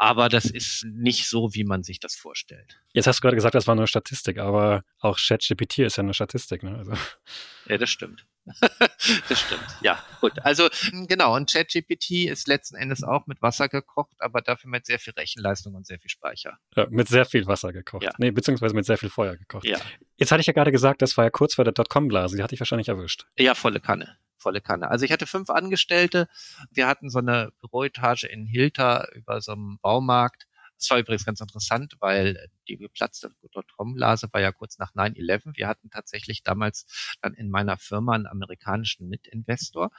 Aber 0.00 0.30
das 0.30 0.46
ist 0.46 0.86
nicht 0.86 1.28
so, 1.28 1.52
wie 1.52 1.62
man 1.62 1.82
sich 1.82 2.00
das 2.00 2.14
vorstellt. 2.14 2.80
Jetzt 2.94 3.06
hast 3.06 3.18
du 3.18 3.20
gerade 3.20 3.36
gesagt, 3.36 3.54
das 3.54 3.66
war 3.66 3.74
nur 3.74 3.86
Statistik, 3.86 4.38
aber 4.38 4.82
auch 4.98 5.18
ChatGPT 5.18 5.80
ist 5.80 5.98
ja 5.98 6.02
eine 6.02 6.14
Statistik. 6.14 6.62
Ne? 6.62 6.76
Also. 6.76 6.92
Ja, 7.66 7.76
das 7.76 7.90
stimmt. 7.90 8.26
das 9.28 9.38
stimmt. 9.38 9.66
Ja, 9.82 10.02
gut. 10.20 10.32
Also 10.42 10.68
hm, 10.70 11.06
genau, 11.06 11.36
und 11.36 11.52
ChatGPT 11.52 12.26
ist 12.28 12.48
letzten 12.48 12.74
Endes 12.74 13.04
auch 13.04 13.26
mit 13.26 13.42
Wasser 13.42 13.68
gekocht, 13.68 14.16
aber 14.18 14.40
dafür 14.40 14.70
mit 14.70 14.86
sehr 14.86 14.98
viel 14.98 15.12
Rechenleistung 15.12 15.74
und 15.74 15.86
sehr 15.86 16.00
viel 16.00 16.10
Speicher. 16.10 16.58
Ja, 16.74 16.86
mit 16.90 17.06
sehr 17.06 17.26
viel 17.26 17.46
Wasser 17.46 17.72
gekocht. 17.72 18.02
Ja. 18.02 18.12
Nee, 18.18 18.30
beziehungsweise 18.32 18.74
mit 18.74 18.86
sehr 18.86 18.98
viel 18.98 19.10
Feuer 19.10 19.36
gekocht. 19.36 19.66
Ja. 19.66 19.78
Jetzt 20.16 20.32
hatte 20.32 20.40
ich 20.40 20.46
ja 20.46 20.54
gerade 20.54 20.72
gesagt, 20.72 21.02
das 21.02 21.16
war 21.18 21.24
ja 21.24 21.30
kurz 21.30 21.54
vor 21.54 21.64
der 21.64 21.74
Dotcom-Blase, 21.74 22.36
die 22.36 22.42
hatte 22.42 22.54
ich 22.54 22.60
wahrscheinlich 22.60 22.88
erwischt. 22.88 23.26
Ja, 23.38 23.54
volle 23.54 23.78
Kanne. 23.78 24.16
Volle 24.40 24.60
Kanne. 24.60 24.90
Also 24.90 25.04
ich 25.04 25.12
hatte 25.12 25.26
fünf 25.26 25.50
Angestellte. 25.50 26.28
Wir 26.70 26.86
hatten 26.86 27.10
so 27.10 27.18
eine 27.18 27.52
Büroetage 27.60 28.24
in 28.24 28.46
Hilter 28.46 29.08
über 29.14 29.40
so 29.40 29.52
einem 29.52 29.78
Baumarkt 29.80 30.46
das 30.80 30.88
war 30.88 30.98
übrigens 30.98 31.26
ganz 31.26 31.40
interessant, 31.40 31.96
weil 32.00 32.48
die 32.66 32.78
geplatzte 32.78 33.30
Dotcom-Blase 33.52 34.30
war 34.32 34.40
ja 34.40 34.50
kurz 34.50 34.78
nach 34.78 34.94
9-11. 34.94 35.54
Wir 35.54 35.68
hatten 35.68 35.90
tatsächlich 35.90 36.42
damals 36.42 36.86
dann 37.20 37.34
in 37.34 37.50
meiner 37.50 37.76
Firma 37.76 38.14
einen 38.14 38.26
amerikanischen 38.26 39.06
Mitinvestor, 39.10 39.90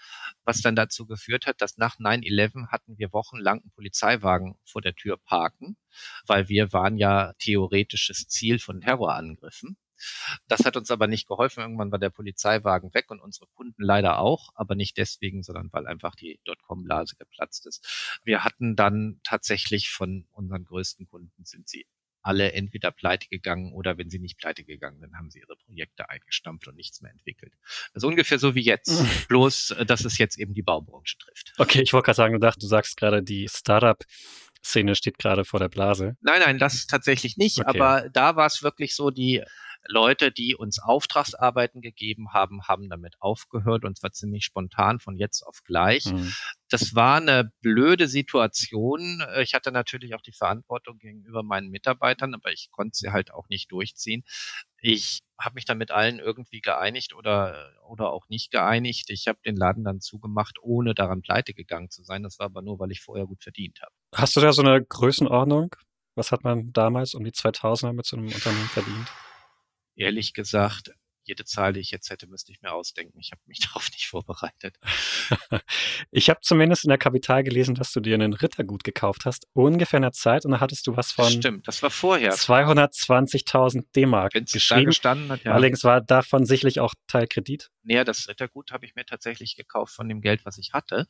was 0.44 0.62
dann 0.62 0.76
dazu 0.76 1.06
geführt 1.06 1.46
hat, 1.46 1.62
dass 1.62 1.78
nach 1.78 2.00
9-11 2.00 2.70
hatten 2.70 2.98
wir 2.98 3.14
wochenlang 3.14 3.62
einen 3.62 3.72
Polizeiwagen 3.72 4.58
vor 4.66 4.82
der 4.82 4.96
Tür 4.96 5.18
parken, 5.18 5.78
weil 6.26 6.50
wir 6.50 6.74
waren 6.74 6.98
ja 6.98 7.34
theoretisches 7.34 8.28
Ziel 8.28 8.58
von 8.58 8.82
Terrorangriffen. 8.82 9.78
Das 10.48 10.66
hat 10.66 10.78
uns 10.78 10.92
aber 10.92 11.08
nicht 11.08 11.28
geholfen. 11.28 11.62
Irgendwann 11.62 11.92
war 11.92 12.00
der 12.00 12.10
Polizeiwagen 12.10 12.94
weg 12.94 13.10
und 13.10 13.20
unsere 13.20 13.48
Kunden 13.48 13.84
leider 13.84 14.20
auch, 14.20 14.50
aber 14.56 14.76
nicht 14.76 14.98
deswegen, 14.98 15.44
sondern 15.44 15.70
weil 15.72 15.88
einfach 15.88 16.16
die 16.16 16.40
Dotcom-Blase 16.46 17.16
geplatzt 17.18 17.66
ist. 17.68 18.20
Wir 18.24 18.44
hatten 18.44 18.76
dann 18.76 19.20
tatsächlich 19.24 19.90
von 19.90 20.28
unseren 20.32 20.66
größten 20.66 21.08
Kunden 21.08 21.46
sind 21.46 21.68
sie 21.68 21.86
alle 22.24 22.54
entweder 22.54 22.92
pleite 22.92 23.28
gegangen 23.28 23.74
oder 23.74 23.98
wenn 23.98 24.10
sie 24.10 24.20
nicht 24.20 24.38
pleite 24.38 24.64
gegangen 24.64 25.00
sind, 25.00 25.16
haben 25.16 25.30
sie 25.30 25.40
ihre 25.40 25.56
Projekte 25.56 26.10
eingestampft 26.10 26.68
und 26.68 26.76
nichts 26.76 27.02
mehr 27.02 27.12
entwickelt. 27.12 27.54
Also 27.94 28.08
ungefähr 28.08 28.40
so 28.40 28.56
wie 28.56 28.62
jetzt, 28.62 29.28
bloß 29.28 29.72
äh, 29.72 29.86
dass 29.86 30.06
es 30.06 30.18
jetzt 30.18 30.38
eben 30.38 30.54
die 30.54 30.62
Baubranche 30.62 31.18
trifft. 31.18 31.54
Okay, 31.58 31.82
ich 31.82 31.94
wollte 31.94 32.06
gerade 32.06 32.18
sagen, 32.18 32.34
du, 32.34 32.40
dacht, 32.40 32.62
du 32.62 32.68
sagst 32.68 32.98
gerade, 32.98 33.24
die 33.24 33.48
Startup 33.50 34.04
Szene 34.63 34.95
steht 34.95 35.17
gerade 35.17 35.45
vor 35.45 35.60
der 35.60 35.69
Blase. 35.69 36.15
Nein, 36.21 36.41
nein, 36.43 36.60
das 36.60 36.86
tatsächlich 36.88 37.38
nicht. 37.38 37.60
Okay. 37.60 37.80
Aber 37.80 38.10
da 38.10 38.36
war 38.36 38.45
es 38.45 38.63
wirklich 38.63 38.95
so, 38.95 39.10
die 39.10 39.43
Leute, 39.88 40.32
die 40.32 40.56
uns 40.56 40.80
Auftragsarbeiten 40.80 41.82
gegeben 41.82 42.34
haben, 42.34 42.67
haben 42.67 42.89
damit 42.89 43.15
aufgehört 43.19 43.84
und 43.84 43.97
zwar 43.97 44.12
ziemlich 44.12 44.45
spontan 44.45 45.00
von 45.00 45.17
jetzt 45.17 45.41
auf 45.41 45.63
gleich. 45.63 46.06
Mhm. 46.06 46.34
Das 46.69 46.93
war 46.93 47.17
eine 47.17 47.52
blöde 47.62 48.08
Situation. 48.08 49.24
Ich 49.41 49.54
hatte 49.54 49.71
natürlich 49.71 50.13
auch 50.13 50.21
die 50.21 50.34
Verantwortung 50.34 51.00
gegenüber 51.00 51.43
meinen 51.43 51.69
Mitarbeitern, 51.69 52.36
aber 52.36 52.52
ich 52.52 52.69
konnte 52.71 52.95
sie 52.95 53.12
halt 53.12 53.34
auch 53.34 53.50
nicht 53.50 53.71
durchziehen. 53.71 54.24
Ich 54.78 55.21
habe 55.39 55.56
mich 55.56 55.65
dann 55.65 55.80
mit 55.80 55.91
allen 55.91 56.19
irgendwie 56.19 56.62
geeinigt 56.62 57.13
oder, 57.13 57.71
oder 57.88 58.12
auch 58.12 58.30
nicht 58.30 58.52
geeinigt. 58.52 59.10
Ich 59.10 59.28
habe 59.28 59.39
den 59.43 59.56
Laden 59.56 59.84
dann 59.84 60.00
zugemacht, 60.00 60.58
ohne 60.62 60.93
daran 60.93 61.21
pleite 61.21 61.54
gegangen 61.54 61.89
zu 61.89 62.04
sein. 62.04 62.24
Das 62.24 62.38
war 62.38 62.45
aber 62.45 62.62
nur, 62.62 62.80
weil 62.80 62.91
ich 62.91 63.02
vorher 63.02 63.26
gut 63.26 63.41
verdient 63.41 63.82
habe. 63.82 63.93
Hast 64.13 64.36
du 64.36 64.41
da 64.41 64.52
so 64.52 64.62
eine 64.62 64.84
Größenordnung? 64.84 65.76
Was 66.15 66.32
hat 66.32 66.43
man 66.43 66.74
damals 66.74 67.13
um 67.13 67.24
die 67.24 67.32
2000er 67.32 67.93
mit 67.93 68.06
so 68.06 68.17
einem 68.17 68.28
Unternehmen 68.28 68.67
verdient? 68.67 69.08
ehrlich 69.95 70.34
gesagt, 70.34 70.91
jede 71.24 71.46
Zahl, 71.46 71.74
die 71.74 71.80
ich 71.80 71.92
jetzt 71.92 72.10
hätte, 72.10 72.28
müsste 72.28 72.52
ich 72.52 72.62
mir 72.62 72.72
ausdenken. 72.72 73.20
Ich 73.20 73.32
habe 73.32 73.42
mich 73.46 73.60
darauf 73.68 73.90
nicht 73.92 74.08
vorbereitet. 74.08 74.78
ich 76.12 76.30
habe 76.30 76.40
zumindest 76.42 76.84
in 76.84 76.90
der 76.90 76.98
Kapital 76.98 77.44
gelesen, 77.44 77.76
dass 77.76 77.92
du 77.92 78.00
dir 78.00 78.16
einen 78.16 78.34
Rittergut 78.34 78.84
gekauft 78.84 79.26
hast, 79.26 79.48
ungefähr 79.54 79.98
in 79.98 80.04
der 80.04 80.12
Zeit, 80.12 80.46
und 80.46 80.52
da 80.52 80.60
hattest 80.60 80.88
du 80.88 80.98
was 80.98 81.12
von. 81.12 81.30
Stimmt, 81.30 81.68
das 81.68 81.82
war 81.84 81.90
vorher. 81.90 82.34
220.000 82.34 83.86
D-Mark 83.96 84.34
geschrieben. 84.34 84.82
Da 84.82 84.86
gestanden 84.86 85.30
hat, 85.30 85.44
ja. 85.44 85.54
Allerdings 85.54 85.84
war 85.84 86.02
davon 86.02 86.46
sicherlich 86.46 86.80
auch 86.80 86.94
Teil 87.08 87.28
Kredit. 87.28 87.70
Naja, 87.84 88.04
das 88.04 88.28
Rittergut 88.28 88.72
habe 88.72 88.86
ich 88.86 88.96
mir 88.96 89.06
tatsächlich 89.06 89.56
gekauft 89.56 89.94
von 89.94 90.08
dem 90.08 90.22
Geld, 90.22 90.46
was 90.46 90.58
ich 90.58 90.74
hatte. 90.74 91.08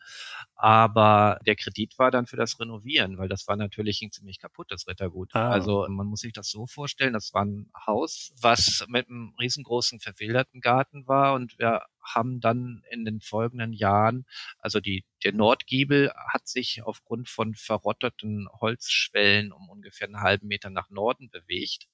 Aber 0.56 1.40
der 1.46 1.56
Kredit 1.56 1.98
war 2.00 2.12
dann 2.12 2.28
für 2.28 2.38
das 2.38 2.60
Renovieren, 2.60 3.18
weil 3.18 3.28
das 3.28 3.48
war 3.48 3.58
natürlich 3.58 4.02
ein 4.02 4.12
ziemlich 4.12 4.40
kaputtes 4.40 4.88
Rittergut. 4.88 5.32
Ah. 5.34 5.50
Also 5.50 5.86
man 5.90 6.08
muss 6.08 6.22
sich 6.22 6.34
das 6.34 6.50
so 6.50 6.68
vorstellen, 6.68 7.14
das 7.14 7.34
war 7.34 7.44
ein 7.46 7.70
Haus, 7.86 8.34
was 8.42 8.86
mit 8.88 9.10
einem 9.10 9.34
riesengroßen 9.40 10.00
verwilderten 10.02 10.62
Garten 10.62 11.08
war 11.08 11.34
und 11.34 11.58
wir 11.60 11.86
haben 12.04 12.40
dann 12.40 12.84
in 12.90 13.06
den 13.06 13.22
folgenden 13.22 13.74
Jahren, 13.74 14.26
also 14.58 14.80
die, 14.80 15.06
der 15.24 15.34
Nordgiebel 15.34 16.12
hat 16.34 16.48
sich 16.48 16.84
aufgrund 16.84 17.30
von 17.30 17.54
verrotteten 17.54 18.48
Holzschwellen 18.60 19.52
um 19.52 19.70
ungefähr 19.70 20.08
einen 20.08 20.22
halben 20.22 20.48
Meter 20.48 20.70
nach 20.70 20.90
Norden 20.90 21.30
bewegt. 21.30 21.88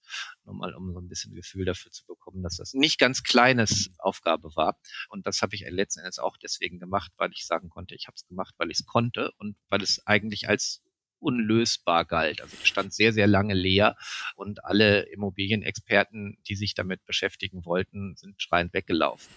Nur 0.45 0.55
mal, 0.55 0.73
um 0.73 0.93
so 0.93 0.99
ein 0.99 1.09
bisschen 1.09 1.35
Gefühl 1.35 1.65
dafür 1.65 1.91
zu 1.91 2.05
bekommen, 2.05 2.41
dass 2.41 2.57
das 2.57 2.73
nicht 2.73 2.99
ganz 2.99 3.23
kleines 3.23 3.91
Aufgabe 3.97 4.55
war. 4.55 4.79
Und 5.09 5.27
das 5.27 5.41
habe 5.41 5.55
ich 5.55 5.65
letzten 5.67 5.99
Endes 5.99 6.19
auch 6.19 6.37
deswegen 6.37 6.79
gemacht, 6.79 7.11
weil 7.17 7.31
ich 7.31 7.45
sagen 7.45 7.69
konnte, 7.69 7.95
ich 7.95 8.07
habe 8.07 8.15
es 8.15 8.25
gemacht, 8.27 8.55
weil 8.57 8.71
ich 8.71 8.79
es 8.79 8.85
konnte 8.85 9.31
und 9.37 9.57
weil 9.67 9.81
es 9.81 10.05
eigentlich 10.07 10.47
als 10.47 10.81
unlösbar 11.19 12.05
galt. 12.05 12.41
Also 12.41 12.55
es 12.61 12.67
stand 12.67 12.93
sehr, 12.93 13.13
sehr 13.13 13.27
lange 13.27 13.53
leer 13.53 13.97
und 14.35 14.63
alle 14.65 15.03
Immobilienexperten, 15.03 16.37
die 16.47 16.55
sich 16.55 16.73
damit 16.73 17.05
beschäftigen 17.05 17.65
wollten, 17.65 18.15
sind 18.15 18.41
schreiend 18.41 18.73
weggelaufen. 18.73 19.27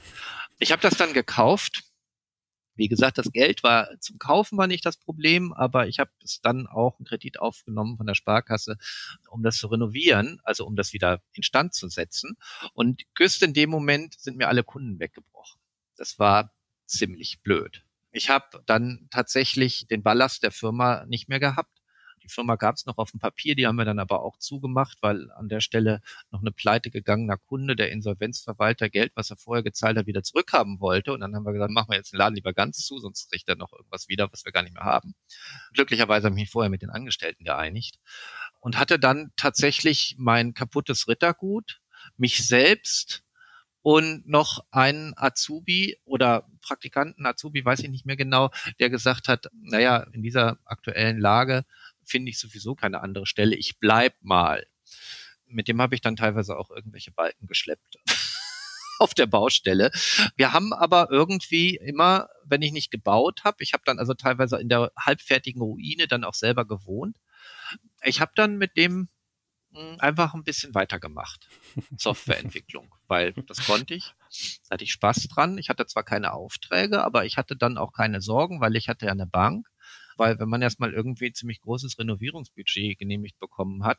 Ich 0.58 0.72
habe 0.72 0.82
das 0.82 0.96
dann 0.96 1.12
gekauft. 1.12 1.84
Wie 2.74 2.88
gesagt, 2.88 3.18
das 3.18 3.32
Geld 3.32 3.62
war 3.62 3.90
zum 4.00 4.18
Kaufen 4.18 4.56
war 4.56 4.66
nicht 4.66 4.86
das 4.86 4.96
Problem, 4.96 5.52
aber 5.52 5.88
ich 5.88 5.98
habe 5.98 6.10
es 6.24 6.40
dann 6.40 6.66
auch 6.66 6.98
einen 6.98 7.04
Kredit 7.04 7.38
aufgenommen 7.38 7.98
von 7.98 8.06
der 8.06 8.14
Sparkasse, 8.14 8.78
um 9.28 9.42
das 9.42 9.58
zu 9.58 9.66
renovieren, 9.66 10.40
also 10.44 10.64
um 10.66 10.76
das 10.76 10.92
wieder 10.92 11.22
instand 11.32 11.74
zu 11.74 11.88
setzen. 11.88 12.36
Und 12.72 13.02
just 13.18 13.42
in 13.42 13.52
dem 13.52 13.68
Moment 13.68 14.18
sind 14.18 14.38
mir 14.38 14.48
alle 14.48 14.64
Kunden 14.64 14.98
weggebrochen. 14.98 15.60
Das 15.96 16.18
war 16.18 16.54
ziemlich 16.86 17.42
blöd. 17.42 17.84
Ich 18.12 18.28
habe 18.28 18.62
dann 18.66 19.06
tatsächlich 19.10 19.86
den 19.88 20.02
Ballast 20.02 20.42
der 20.42 20.50
Firma 20.50 21.04
nicht 21.06 21.28
mehr 21.28 21.40
gehabt. 21.40 21.80
Die 22.22 22.28
Firma 22.28 22.56
gab 22.56 22.76
es 22.76 22.86
noch 22.86 22.98
auf 22.98 23.12
dem 23.12 23.20
Papier, 23.20 23.54
die 23.54 23.66
haben 23.66 23.76
wir 23.76 23.84
dann 23.84 23.98
aber 23.98 24.22
auch 24.22 24.36
zugemacht, 24.36 24.98
weil 25.00 25.30
an 25.32 25.48
der 25.48 25.60
Stelle 25.60 26.00
noch 26.30 26.40
eine 26.40 26.52
pleite 26.52 26.90
gegangener 26.90 27.38
Kunde, 27.38 27.76
der 27.76 27.90
Insolvenzverwalter, 27.90 28.90
Geld, 28.90 29.12
was 29.14 29.30
er 29.30 29.36
vorher 29.36 29.62
gezahlt 29.62 29.96
hat, 29.96 30.06
wieder 30.06 30.22
zurückhaben 30.22 30.80
wollte. 30.80 31.12
Und 31.12 31.20
dann 31.20 31.34
haben 31.34 31.46
wir 31.46 31.52
gesagt, 31.52 31.72
machen 31.72 31.90
wir 31.90 31.96
jetzt 31.96 32.12
den 32.12 32.18
Laden 32.18 32.34
lieber 32.34 32.52
ganz 32.52 32.84
zu, 32.84 32.98
sonst 32.98 33.30
kriegt 33.30 33.48
er 33.48 33.56
noch 33.56 33.72
irgendwas 33.72 34.08
wieder, 34.08 34.30
was 34.30 34.44
wir 34.44 34.52
gar 34.52 34.62
nicht 34.62 34.74
mehr 34.74 34.84
haben. 34.84 35.14
Glücklicherweise 35.72 36.26
habe 36.26 36.34
ich 36.34 36.42
mich 36.42 36.50
vorher 36.50 36.70
mit 36.70 36.82
den 36.82 36.90
Angestellten 36.90 37.44
geeinigt 37.44 37.98
und 38.60 38.78
hatte 38.78 38.98
dann 38.98 39.32
tatsächlich 39.36 40.16
mein 40.18 40.52
kaputtes 40.52 41.08
Rittergut, 41.08 41.80
mich 42.16 42.46
selbst 42.46 43.24
und 43.82 44.28
noch 44.28 44.64
einen 44.70 45.14
Azubi 45.16 45.98
oder 46.04 46.46
Praktikanten, 46.60 47.26
Azubi, 47.26 47.64
weiß 47.64 47.80
ich 47.80 47.88
nicht 47.88 48.06
mehr 48.06 48.16
genau, 48.16 48.50
der 48.78 48.90
gesagt 48.90 49.28
hat, 49.28 49.46
naja, 49.62 50.06
in 50.12 50.22
dieser 50.22 50.58
aktuellen 50.64 51.18
Lage 51.18 51.64
finde 52.04 52.30
ich 52.30 52.38
sowieso 52.38 52.74
keine 52.74 53.00
andere 53.00 53.26
Stelle, 53.26 53.56
ich 53.56 53.78
bleib 53.78 54.14
mal. 54.20 54.66
Mit 55.46 55.68
dem 55.68 55.80
habe 55.80 55.94
ich 55.94 56.00
dann 56.00 56.16
teilweise 56.16 56.56
auch 56.56 56.70
irgendwelche 56.70 57.10
Balken 57.10 57.46
geschleppt 57.46 57.96
auf 58.98 59.14
der 59.14 59.26
Baustelle. 59.26 59.90
Wir 60.36 60.52
haben 60.52 60.72
aber 60.72 61.08
irgendwie 61.10 61.76
immer, 61.76 62.28
wenn 62.44 62.62
ich 62.62 62.72
nicht 62.72 62.90
gebaut 62.90 63.44
habe, 63.44 63.62
ich 63.62 63.72
habe 63.72 63.82
dann 63.86 63.98
also 63.98 64.14
teilweise 64.14 64.58
in 64.58 64.68
der 64.68 64.92
halbfertigen 64.98 65.62
Ruine 65.62 66.06
dann 66.06 66.24
auch 66.24 66.34
selber 66.34 66.66
gewohnt. 66.66 67.16
Ich 68.04 68.20
habe 68.20 68.32
dann 68.34 68.58
mit 68.58 68.76
dem 68.76 69.08
einfach 69.98 70.34
ein 70.34 70.44
bisschen 70.44 70.74
weitergemacht. 70.74 71.48
Softwareentwicklung, 71.96 72.92
weil 73.08 73.32
das 73.32 73.64
konnte 73.66 73.94
ich. 73.94 74.14
Da 74.68 74.74
hatte 74.74 74.84
ich 74.84 74.92
Spaß 74.92 75.28
dran. 75.28 75.58
Ich 75.58 75.68
hatte 75.68 75.86
zwar 75.86 76.04
keine 76.04 76.32
Aufträge, 76.32 77.04
aber 77.04 77.24
ich 77.24 77.36
hatte 77.36 77.56
dann 77.56 77.78
auch 77.78 77.92
keine 77.92 78.20
Sorgen, 78.20 78.60
weil 78.60 78.76
ich 78.76 78.88
hatte 78.88 79.06
ja 79.06 79.12
eine 79.12 79.26
Bank. 79.26 79.68
Weil 80.16 80.38
wenn 80.38 80.48
man 80.48 80.60
erstmal 80.60 80.92
irgendwie 80.92 81.32
ziemlich 81.32 81.60
großes 81.60 81.98
Renovierungsbudget 81.98 82.98
genehmigt 82.98 83.38
bekommen 83.38 83.84
hat, 83.84 83.98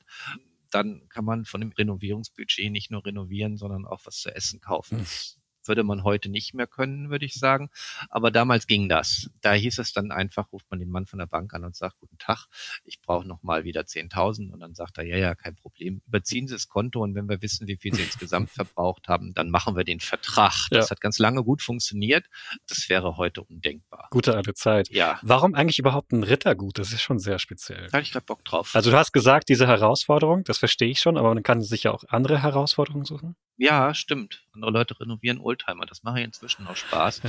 dann 0.70 1.08
kann 1.10 1.26
man 1.26 1.46
von 1.46 1.62
dem 1.62 1.72
Renovierungsbudget 1.72 2.72
nicht 2.72 2.92
nur 2.92 3.06
renovieren, 3.06 3.58
sondern 3.58 3.86
auch 3.86 4.02
was 4.06 4.18
zu 4.18 4.34
essen 4.34 4.62
kaufen. 4.62 5.00
Hm. 5.00 5.04
Das 5.04 5.41
würde 5.68 5.84
man 5.84 6.04
heute 6.04 6.30
nicht 6.30 6.54
mehr 6.54 6.68
können, 6.68 7.10
würde 7.10 7.26
ich 7.26 7.36
sagen. 7.36 7.70
Aber 8.10 8.32
damals 8.32 8.68
ging 8.68 8.90
das. 8.90 9.30
Da 9.42 9.54
hieß 9.54 9.80
es 9.80 9.94
dann 9.94 10.12
einfach, 10.12 10.52
ruft 10.52 10.70
man 10.70 10.80
den 10.80 10.90
Mann 10.90 11.06
von 11.06 11.20
der 11.20 11.26
Bank 11.26 11.54
an 11.54 11.64
und 11.64 11.76
sagt, 11.76 12.00
guten 12.00 12.18
Tag, 12.18 12.48
ich 12.84 13.02
brauche 13.02 13.28
noch 13.28 13.44
mal 13.44 13.64
wieder 13.64 13.82
10.000. 13.82 14.52
Und 14.52 14.60
dann 14.60 14.76
sagt 14.76 14.98
er, 14.98 15.06
ja, 15.06 15.18
ja, 15.18 15.36
kein 15.36 15.56
Problem. 15.56 16.02
Überziehen 16.08 16.48
Sie 16.48 16.54
das 16.54 16.68
Konto 16.68 17.02
und 17.02 17.16
wenn 17.16 17.30
wir 17.30 17.42
wissen, 17.42 17.68
wie 17.68 17.78
viel 17.78 17.94
Sie 17.94 18.04
insgesamt 18.04 18.50
verbraucht 18.50 19.08
haben, 19.08 19.34
dann 19.34 19.50
machen 19.50 19.76
wir 19.76 19.84
den 19.84 20.00
Vertrag. 20.00 20.68
Das 20.72 20.88
ja. 20.88 20.92
hat 20.92 21.02
ganz 21.02 21.20
lange 21.20 21.44
gut 21.44 21.62
funktioniert. 21.62 22.28
Das 22.68 22.90
wäre 22.90 23.18
heute 23.18 23.42
undenkbar. 23.42 24.08
Gute 24.12 24.36
alte 24.36 24.54
Zeit. 24.54 24.90
Ja. 24.90 25.20
Warum 25.22 25.56
eigentlich 25.56 25.80
überhaupt 25.80 26.12
ein 26.12 26.24
Rittergut? 26.24 26.80
Das 26.80 26.92
ist 26.92 27.02
schon 27.02 27.20
sehr 27.20 27.40
speziell. 27.40 27.88
Da 27.88 27.94
hatte 27.94 28.04
ich 28.04 28.12
gerade 28.12 28.26
Bock 28.26 28.44
drauf. 28.46 28.76
Also 28.76 28.92
du 28.92 28.98
hast 28.98 29.12
gesagt, 29.12 29.50
diese 29.50 29.68
Herausforderung, 29.68 30.44
das 30.44 30.58
verstehe 30.58 30.90
ich 30.90 31.00
schon, 31.00 31.18
aber 31.18 31.34
man 31.34 31.44
kann 31.44 31.62
sich 31.62 31.84
ja 31.84 31.92
auch 31.92 32.04
andere 32.08 32.42
Herausforderungen 32.42 33.06
suchen. 33.06 33.36
Ja, 33.58 33.94
stimmt. 33.94 34.44
Andere 34.54 34.72
Leute 34.72 35.00
renovieren 35.00 35.40
Oldtimer. 35.52 35.86
Das 35.86 36.04
mache 36.04 36.20
ich 36.20 36.26
inzwischen 36.26 36.68
auch 36.68 36.76
Spaß. 36.76 37.22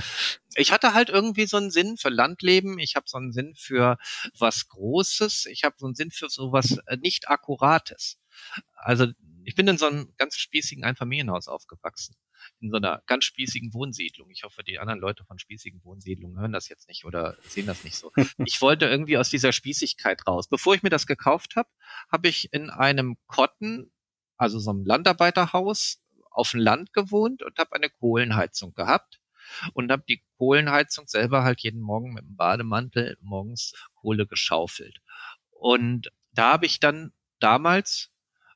Ich 0.54 0.72
hatte 0.72 0.94
halt 0.94 1.08
irgendwie 1.08 1.46
so 1.46 1.56
einen 1.56 1.70
Sinn 1.70 1.96
für 1.96 2.08
Landleben. 2.08 2.78
Ich 2.78 2.94
habe 2.94 3.06
so 3.08 3.18
einen 3.18 3.32
Sinn 3.32 3.54
für 3.56 3.98
was 4.38 4.68
Großes. 4.68 5.46
Ich 5.46 5.64
habe 5.64 5.74
so 5.78 5.86
einen 5.86 5.94
Sinn 5.94 6.10
für 6.10 6.28
sowas 6.28 6.78
äh, 6.86 6.96
nicht 6.96 7.28
Akkurates. 7.28 8.18
Also 8.74 9.06
ich 9.44 9.56
bin 9.56 9.66
in 9.66 9.78
so 9.78 9.86
einem 9.86 10.12
ganz 10.18 10.36
spießigen 10.36 10.84
Einfamilienhaus 10.84 11.48
aufgewachsen. 11.48 12.16
In 12.60 12.70
so 12.70 12.76
einer 12.76 13.02
ganz 13.06 13.24
spießigen 13.24 13.72
Wohnsiedlung. 13.74 14.30
Ich 14.30 14.44
hoffe, 14.44 14.62
die 14.62 14.78
anderen 14.78 15.00
Leute 15.00 15.24
von 15.24 15.38
spießigen 15.38 15.82
Wohnsiedlungen 15.84 16.38
hören 16.38 16.52
das 16.52 16.68
jetzt 16.68 16.88
nicht 16.88 17.04
oder 17.04 17.36
sehen 17.42 17.66
das 17.66 17.84
nicht 17.84 17.96
so. 17.96 18.12
Ich 18.44 18.60
wollte 18.60 18.86
irgendwie 18.86 19.18
aus 19.18 19.30
dieser 19.30 19.52
Spießigkeit 19.52 20.26
raus. 20.26 20.48
Bevor 20.48 20.74
ich 20.74 20.82
mir 20.82 20.90
das 20.90 21.06
gekauft 21.06 21.56
habe, 21.56 21.68
habe 22.10 22.28
ich 22.28 22.52
in 22.52 22.70
einem 22.70 23.16
Kotten, 23.26 23.92
also 24.36 24.58
so 24.58 24.70
einem 24.70 24.84
Landarbeiterhaus, 24.84 26.00
auf 26.32 26.50
dem 26.50 26.60
Land 26.60 26.92
gewohnt 26.92 27.42
und 27.42 27.58
habe 27.58 27.72
eine 27.74 27.90
Kohlenheizung 27.90 28.74
gehabt 28.74 29.20
und 29.74 29.90
habe 29.90 30.04
die 30.08 30.22
Kohlenheizung 30.38 31.06
selber 31.06 31.44
halt 31.44 31.60
jeden 31.60 31.80
Morgen 31.80 32.12
mit 32.12 32.24
dem 32.24 32.36
Bademantel 32.36 33.16
morgens 33.20 33.74
Kohle 33.94 34.26
geschaufelt. 34.26 35.00
Und 35.50 36.10
da 36.32 36.52
habe 36.52 36.66
ich 36.66 36.80
dann 36.80 37.12
damals 37.38 38.10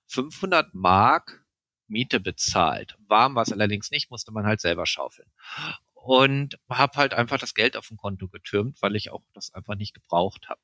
500 0.07 0.75
Mark 0.75 1.45
Miete 1.89 2.21
bezahlt. 2.21 2.97
Warm 3.07 3.35
war 3.35 3.43
es 3.43 3.53
allerdings 3.53 3.91
nicht, 3.91 4.11
musste 4.11 4.33
man 4.33 4.47
halt 4.47 4.61
selber 4.61 4.87
schaufeln. 4.87 5.31
Und 5.95 6.59
habe 6.69 6.97
halt 6.99 7.15
einfach 7.15 7.39
das 7.39 7.55
Geld 7.55 7.77
auf 7.77 7.89
dem 7.89 7.97
Konto 7.97 8.29
getürmt, 8.29 8.81
weil 8.83 8.97
ich 8.97 9.11
auch 9.11 9.23
das 9.35 9.53
einfach 9.55 9.75
nicht 9.77 9.95
gebraucht 9.95 10.49
habe 10.49 10.61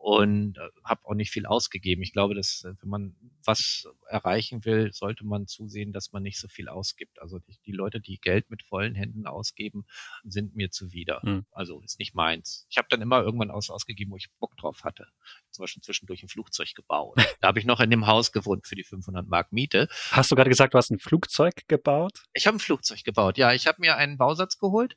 und 0.00 0.56
äh, 0.58 0.68
habe 0.84 1.04
auch 1.04 1.14
nicht 1.14 1.30
viel 1.32 1.44
ausgegeben. 1.44 2.02
Ich 2.02 2.12
glaube, 2.12 2.34
dass 2.34 2.64
äh, 2.64 2.72
wenn 2.80 2.88
man 2.88 3.16
was 3.44 3.88
erreichen 4.08 4.64
will, 4.64 4.92
sollte 4.92 5.26
man 5.26 5.46
zusehen, 5.46 5.92
dass 5.92 6.12
man 6.12 6.22
nicht 6.22 6.38
so 6.38 6.46
viel 6.46 6.68
ausgibt. 6.68 7.20
Also 7.20 7.40
die, 7.40 7.58
die 7.66 7.72
Leute, 7.72 8.00
die 8.00 8.18
Geld 8.20 8.48
mit 8.48 8.62
vollen 8.62 8.94
Händen 8.94 9.26
ausgeben, 9.26 9.86
sind 10.22 10.54
mir 10.54 10.70
zuwider. 10.70 11.20
Hm. 11.22 11.46
Also 11.50 11.80
ist 11.82 11.98
nicht 11.98 12.14
meins. 12.14 12.66
Ich 12.70 12.78
habe 12.78 12.86
dann 12.90 13.02
immer 13.02 13.22
irgendwann 13.22 13.50
aus 13.50 13.70
ausgegeben, 13.70 14.12
wo 14.12 14.16
ich 14.16 14.30
Bock 14.38 14.56
drauf 14.56 14.84
hatte. 14.84 15.08
Zum 15.50 15.64
Beispiel 15.64 15.82
zwischendurch 15.82 16.22
ein 16.22 16.28
Flugzeug 16.28 16.74
gebaut. 16.74 17.16
da 17.40 17.48
habe 17.48 17.58
ich 17.58 17.66
noch 17.66 17.80
in 17.80 17.90
dem 17.90 18.06
Haus 18.06 18.30
gewohnt 18.30 18.68
für 18.68 18.76
die 18.76 18.84
500 18.84 19.26
Mark 19.26 19.52
Miete. 19.52 19.88
Hast 20.12 20.30
du 20.30 20.36
gerade 20.36 20.50
gesagt, 20.50 20.74
du 20.74 20.78
hast 20.78 20.90
ein 20.90 21.00
Flugzeug 21.00 21.66
gebaut? 21.66 22.22
Ich 22.34 22.46
habe 22.46 22.56
ein 22.56 22.60
Flugzeug 22.60 23.02
gebaut. 23.02 23.36
Ja, 23.36 23.52
ich 23.52 23.66
habe 23.66 23.80
mir 23.80 23.96
einen 23.96 24.16
Bausatz 24.16 24.58
geholt. 24.58 24.96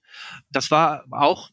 Das 0.52 0.70
war 0.70 1.06
auch 1.10 1.50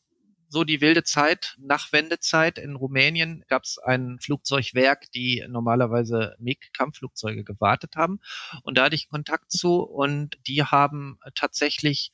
so 0.48 0.64
die 0.64 0.80
wilde 0.80 1.04
Zeit, 1.04 1.56
nach 1.58 1.92
Wendezeit 1.92 2.58
in 2.58 2.74
Rumänien 2.74 3.44
gab 3.48 3.64
es 3.64 3.78
ein 3.78 4.18
Flugzeugwerk, 4.20 5.10
die 5.12 5.44
normalerweise 5.48 6.34
MiG-Kampfflugzeuge 6.38 7.44
gewartet 7.44 7.96
haben. 7.96 8.20
Und 8.62 8.78
da 8.78 8.84
hatte 8.84 8.94
ich 8.94 9.08
Kontakt 9.08 9.52
zu 9.52 9.82
und 9.82 10.38
die 10.46 10.64
haben 10.64 11.18
tatsächlich 11.34 12.12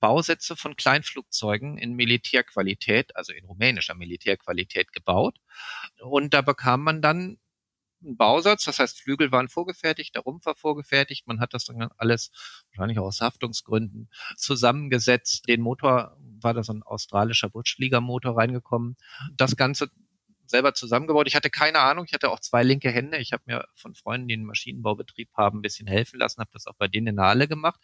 Bausätze 0.00 0.56
von 0.56 0.76
Kleinflugzeugen 0.76 1.78
in 1.78 1.94
Militärqualität, 1.94 3.16
also 3.16 3.32
in 3.32 3.44
rumänischer 3.44 3.94
Militärqualität 3.94 4.92
gebaut. 4.92 5.38
Und 6.00 6.34
da 6.34 6.42
bekam 6.42 6.82
man 6.82 7.00
dann 7.00 7.38
einen 8.06 8.16
Bausatz, 8.16 8.64
das 8.64 8.78
heißt, 8.78 9.00
Flügel 9.00 9.32
waren 9.32 9.48
vorgefertigt, 9.48 10.14
der 10.14 10.22
Rumpf 10.22 10.46
war 10.46 10.54
vorgefertigt, 10.54 11.26
man 11.26 11.40
hat 11.40 11.54
das 11.54 11.64
dann 11.64 11.88
alles, 11.96 12.30
wahrscheinlich 12.70 12.98
auch 12.98 13.06
aus 13.06 13.20
Haftungsgründen, 13.20 14.08
zusammengesetzt. 14.36 15.48
Den 15.48 15.60
Motor 15.60 16.16
war 16.40 16.54
da 16.54 16.62
so 16.62 16.72
ein 16.72 16.82
australischer 16.82 17.48
Butschlieger-Motor 17.50 18.36
reingekommen. 18.36 18.96
Das 19.36 19.56
Ganze 19.56 19.90
selber 20.48 20.74
zusammengebaut. 20.74 21.26
Ich 21.26 21.34
hatte 21.34 21.50
keine 21.50 21.80
Ahnung, 21.80 22.04
ich 22.06 22.14
hatte 22.14 22.30
auch 22.30 22.40
zwei 22.40 22.62
linke 22.62 22.90
Hände. 22.90 23.18
Ich 23.18 23.32
habe 23.32 23.42
mir 23.46 23.64
von 23.74 23.94
Freunden, 23.94 24.28
die 24.28 24.34
einen 24.34 24.44
Maschinenbaubetrieb 24.44 25.30
haben, 25.34 25.58
ein 25.58 25.62
bisschen 25.62 25.86
helfen 25.86 26.18
lassen, 26.18 26.40
habe 26.40 26.50
das 26.52 26.66
auch 26.66 26.76
bei 26.76 26.88
denen 26.88 27.08
in 27.08 27.16
der 27.16 27.26
Halle 27.26 27.48
gemacht. 27.48 27.80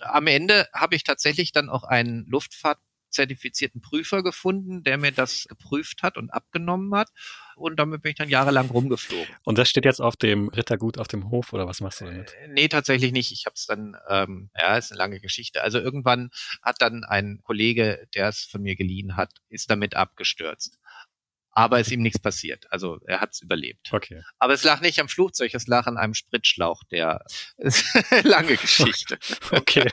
Am 0.00 0.26
Ende 0.26 0.68
habe 0.72 0.96
ich 0.96 1.04
tatsächlich 1.04 1.52
dann 1.52 1.68
auch 1.68 1.84
einen 1.84 2.26
Luftfahrt 2.26 2.78
zertifizierten 3.10 3.80
Prüfer 3.80 4.22
gefunden, 4.22 4.82
der 4.82 4.98
mir 4.98 5.12
das 5.12 5.46
geprüft 5.48 6.02
hat 6.02 6.16
und 6.16 6.30
abgenommen 6.30 6.94
hat. 6.94 7.10
Und 7.56 7.76
damit 7.76 8.02
bin 8.02 8.10
ich 8.10 8.16
dann 8.16 8.28
jahrelang 8.28 8.70
rumgeflogen. 8.70 9.28
Und 9.44 9.58
das 9.58 9.68
steht 9.68 9.84
jetzt 9.84 10.00
auf 10.00 10.16
dem 10.16 10.48
Rittergut 10.48 10.98
auf 10.98 11.08
dem 11.08 11.30
Hof 11.30 11.52
oder 11.52 11.66
was 11.66 11.80
machst 11.80 12.00
du 12.00 12.06
damit? 12.06 12.32
Äh, 12.32 12.48
nee, 12.48 12.68
tatsächlich 12.68 13.12
nicht. 13.12 13.32
Ich 13.32 13.44
habe 13.44 13.54
es 13.54 13.66
dann, 13.66 13.96
ähm, 14.08 14.50
ja, 14.56 14.76
ist 14.76 14.92
eine 14.92 14.98
lange 14.98 15.20
Geschichte. 15.20 15.62
Also 15.62 15.78
irgendwann 15.78 16.30
hat 16.62 16.80
dann 16.80 17.04
ein 17.04 17.40
Kollege, 17.42 18.08
der 18.14 18.28
es 18.28 18.44
von 18.44 18.62
mir 18.62 18.76
geliehen 18.76 19.16
hat, 19.16 19.30
ist 19.50 19.70
damit 19.70 19.94
abgestürzt. 19.94 20.79
Aber 21.52 21.80
ist 21.80 21.90
ihm 21.90 22.02
nichts 22.02 22.18
passiert. 22.18 22.66
Also 22.70 22.98
er 23.06 23.20
hat 23.20 23.32
es 23.32 23.42
überlebt. 23.42 23.92
Okay. 23.92 24.22
Aber 24.38 24.52
es 24.52 24.64
lag 24.64 24.80
nicht 24.80 25.00
am 25.00 25.08
Flugzeug, 25.08 25.52
es 25.54 25.66
lag 25.66 25.86
an 25.86 25.96
einem 25.96 26.14
Spritschlauch, 26.14 26.84
der 26.84 27.24
lange 28.22 28.56
Geschichte. 28.56 29.18
okay. 29.50 29.88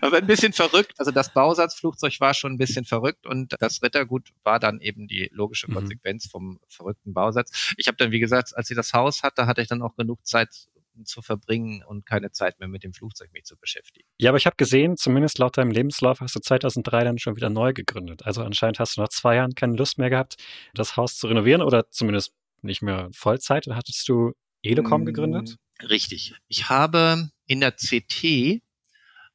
aber 0.00 0.18
ein 0.18 0.26
bisschen 0.26 0.52
verrückt. 0.52 0.92
Also 0.98 1.10
das 1.10 1.32
Bausatzflugzeug 1.32 2.20
war 2.20 2.34
schon 2.34 2.52
ein 2.52 2.58
bisschen 2.58 2.84
verrückt 2.84 3.26
und 3.26 3.54
das 3.58 3.82
Rittergut 3.82 4.30
war 4.42 4.60
dann 4.60 4.80
eben 4.80 5.08
die 5.08 5.30
logische 5.32 5.70
mhm. 5.70 5.74
Konsequenz 5.74 6.26
mhm. 6.26 6.30
vom 6.30 6.60
verrückten 6.68 7.14
Bausatz. 7.14 7.74
Ich 7.78 7.86
habe 7.88 7.96
dann, 7.96 8.10
wie 8.10 8.20
gesagt, 8.20 8.54
als 8.54 8.68
sie 8.68 8.74
das 8.74 8.92
Haus 8.92 9.22
hatte, 9.22 9.46
hatte 9.46 9.62
ich 9.62 9.68
dann 9.68 9.82
auch 9.82 9.96
genug 9.96 10.26
Zeit 10.26 10.68
zu 11.04 11.22
verbringen 11.22 11.82
und 11.82 12.06
keine 12.06 12.30
Zeit 12.30 12.60
mehr 12.60 12.68
mit 12.68 12.84
dem 12.84 12.92
Flugzeug 12.92 13.32
mich 13.32 13.44
zu 13.44 13.56
beschäftigen. 13.56 14.08
Ja, 14.18 14.30
aber 14.30 14.38
ich 14.38 14.46
habe 14.46 14.56
gesehen, 14.56 14.96
zumindest 14.96 15.38
laut 15.38 15.56
deinem 15.56 15.70
Lebenslauf 15.70 16.20
hast 16.20 16.36
du 16.36 16.40
2003 16.40 17.04
dann 17.04 17.18
schon 17.18 17.36
wieder 17.36 17.50
neu 17.50 17.72
gegründet. 17.72 18.24
Also 18.24 18.42
anscheinend 18.42 18.78
hast 18.78 18.96
du 18.96 19.00
nach 19.00 19.08
zwei 19.08 19.36
Jahren 19.36 19.54
keine 19.54 19.76
Lust 19.76 19.98
mehr 19.98 20.10
gehabt, 20.10 20.36
das 20.74 20.96
Haus 20.96 21.16
zu 21.16 21.26
renovieren 21.26 21.62
oder 21.62 21.90
zumindest 21.90 22.32
nicht 22.62 22.82
mehr 22.82 23.08
Vollzeit. 23.12 23.66
Dann 23.66 23.76
hattest 23.76 24.08
du 24.08 24.32
Elecom 24.62 25.04
gegründet? 25.04 25.56
Richtig. 25.82 26.34
Ich 26.48 26.68
habe 26.68 27.30
in 27.46 27.60
der 27.60 27.72
CT 27.72 28.62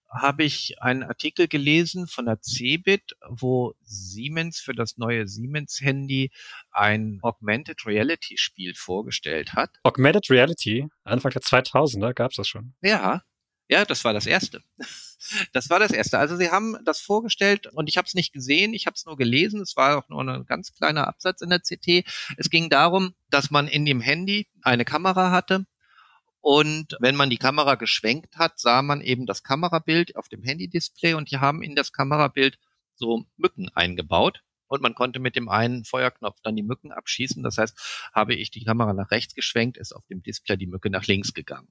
habe 0.09 0.43
ich 0.43 0.81
einen 0.81 1.03
Artikel 1.03 1.47
gelesen 1.47 2.07
von 2.07 2.25
der 2.25 2.39
Cebit, 2.41 3.15
wo 3.27 3.73
Siemens 3.83 4.59
für 4.59 4.73
das 4.73 4.97
neue 4.97 5.27
Siemens 5.27 5.79
Handy 5.81 6.31
ein 6.71 7.19
Augmented 7.21 7.85
Reality 7.85 8.37
Spiel 8.37 8.73
vorgestellt 8.75 9.53
hat. 9.53 9.71
Augmented 9.83 10.29
Reality? 10.29 10.87
Anfang 11.03 11.31
der 11.31 11.41
2000er 11.41 12.13
gab 12.13 12.31
es 12.31 12.37
das 12.37 12.47
schon. 12.47 12.73
Ja, 12.81 13.23
ja, 13.69 13.85
das 13.85 14.03
war 14.03 14.13
das 14.13 14.25
erste. 14.25 14.61
Das 15.51 15.69
war 15.69 15.79
das 15.79 15.91
erste. 15.91 16.17
Also 16.17 16.37
sie 16.37 16.49
haben 16.49 16.77
das 16.85 17.01
vorgestellt 17.01 17.67
und 17.67 17.89
ich 17.89 17.97
habe 17.97 18.05
es 18.05 18.13
nicht 18.13 18.31
gesehen, 18.31 18.73
ich 18.73 18.85
habe 18.85 18.95
es 18.95 19.05
nur 19.05 19.17
gelesen. 19.17 19.61
Es 19.61 19.75
war 19.75 19.97
auch 19.97 20.07
nur 20.07 20.21
ein 20.21 20.45
ganz 20.45 20.73
kleiner 20.73 21.09
Absatz 21.09 21.41
in 21.41 21.49
der 21.49 21.59
CT. 21.59 22.09
Es 22.37 22.49
ging 22.49 22.69
darum, 22.69 23.13
dass 23.29 23.51
man 23.51 23.67
in 23.67 23.85
dem 23.85 23.99
Handy 23.99 24.47
eine 24.61 24.85
Kamera 24.85 25.31
hatte 25.31 25.65
und 26.41 26.95
wenn 26.99 27.15
man 27.15 27.29
die 27.29 27.37
Kamera 27.37 27.75
geschwenkt 27.75 28.37
hat, 28.37 28.59
sah 28.59 28.81
man 28.81 29.01
eben 29.01 29.25
das 29.25 29.43
Kamerabild 29.43 30.15
auf 30.15 30.29
dem 30.29 30.43
Handy-Display 30.43 31.13
und 31.13 31.31
die 31.31 31.37
haben 31.37 31.61
in 31.61 31.75
das 31.75 31.91
Kamerabild 31.91 32.57
so 32.95 33.25
Mücken 33.37 33.69
eingebaut. 33.69 34.41
Und 34.67 34.83
man 34.83 34.93
konnte 34.93 35.19
mit 35.19 35.35
dem 35.35 35.49
einen 35.49 35.83
Feuerknopf 35.83 36.37
dann 36.43 36.55
die 36.55 36.63
Mücken 36.63 36.91
abschießen. 36.91 37.41
Das 37.41 37.57
heißt, 37.57 38.09
habe 38.13 38.35
ich 38.35 38.51
die 38.51 38.63
Kamera 38.63 38.93
nach 38.93 39.09
rechts 39.09 39.33
geschwenkt, 39.33 39.77
ist 39.77 39.93
auf 39.93 40.05
dem 40.05 40.21
Display 40.21 40.57
die 40.57 40.67
Mücke 40.67 40.91
nach 40.91 41.07
links 41.07 41.33
gegangen. 41.33 41.69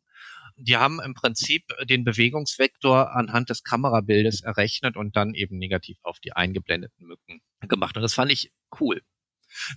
Die 0.57 0.77
haben 0.77 1.01
im 1.01 1.15
Prinzip 1.15 1.63
den 1.85 2.03
Bewegungsvektor 2.03 3.15
anhand 3.15 3.51
des 3.51 3.63
Kamerabildes 3.63 4.41
errechnet 4.41 4.97
und 4.97 5.15
dann 5.15 5.35
eben 5.35 5.59
negativ 5.59 5.99
auf 6.03 6.19
die 6.19 6.33
eingeblendeten 6.33 7.07
Mücken 7.07 7.41
gemacht. 7.69 7.97
Und 7.97 8.03
das 8.03 8.15
fand 8.15 8.33
ich 8.33 8.53
cool. 8.81 9.01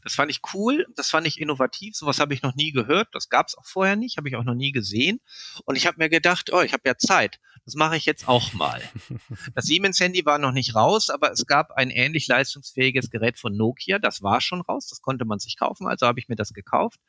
Das 0.04 0.16
fand 0.16 0.32
ich 0.32 0.42
cool, 0.54 0.86
das 0.96 1.10
fand 1.10 1.28
ich 1.28 1.40
innovativ, 1.40 1.96
sowas 1.96 2.20
habe 2.20 2.34
ich 2.34 2.42
noch 2.42 2.56
nie 2.56 2.72
gehört, 2.72 3.10
das 3.14 3.30
gab 3.30 3.48
es 3.48 3.58
auch 3.58 3.66
vorher 3.66 3.96
nicht, 3.96 4.18
habe 4.18 4.30
ich 4.30 4.36
auch 4.36 4.44
noch 4.44 4.56
nie 4.56 4.72
gesehen. 4.72 5.20
Und 5.66 5.76
ich 5.76 5.88
habe 5.88 5.98
mir 5.98 6.10
gedacht, 6.10 6.52
oh, 6.54 6.62
ich 6.62 6.74
habe 6.74 6.84
ja 6.86 6.98
Zeit, 6.98 7.40
das 7.66 7.76
mache 7.76 7.98
ich 7.98 8.06
jetzt 8.06 8.28
auch 8.28 8.54
mal. 8.54 8.82
Das 9.56 9.66
Siemens-Handy 9.66 10.26
war 10.26 10.38
noch 10.38 10.52
nicht 10.52 10.76
raus, 10.76 11.10
aber 11.10 11.32
es 11.32 11.46
gab 11.46 11.72
ein 11.72 11.90
ähnlich 11.90 12.28
leistungsfähiges 12.28 13.10
Gerät 13.10 13.38
von 13.38 13.56
Nokia, 13.56 14.00
das 14.00 14.22
war 14.22 14.42
schon 14.42 14.62
raus, 14.62 14.88
das 14.88 15.02
konnte 15.02 15.26
man 15.26 15.40
sich 15.40 15.58
kaufen, 15.58 15.88
also 15.88 16.08
habe 16.08 16.20
ich 16.20 16.30
mir 16.30 16.36
das 16.36 16.54
gekauft 16.54 17.00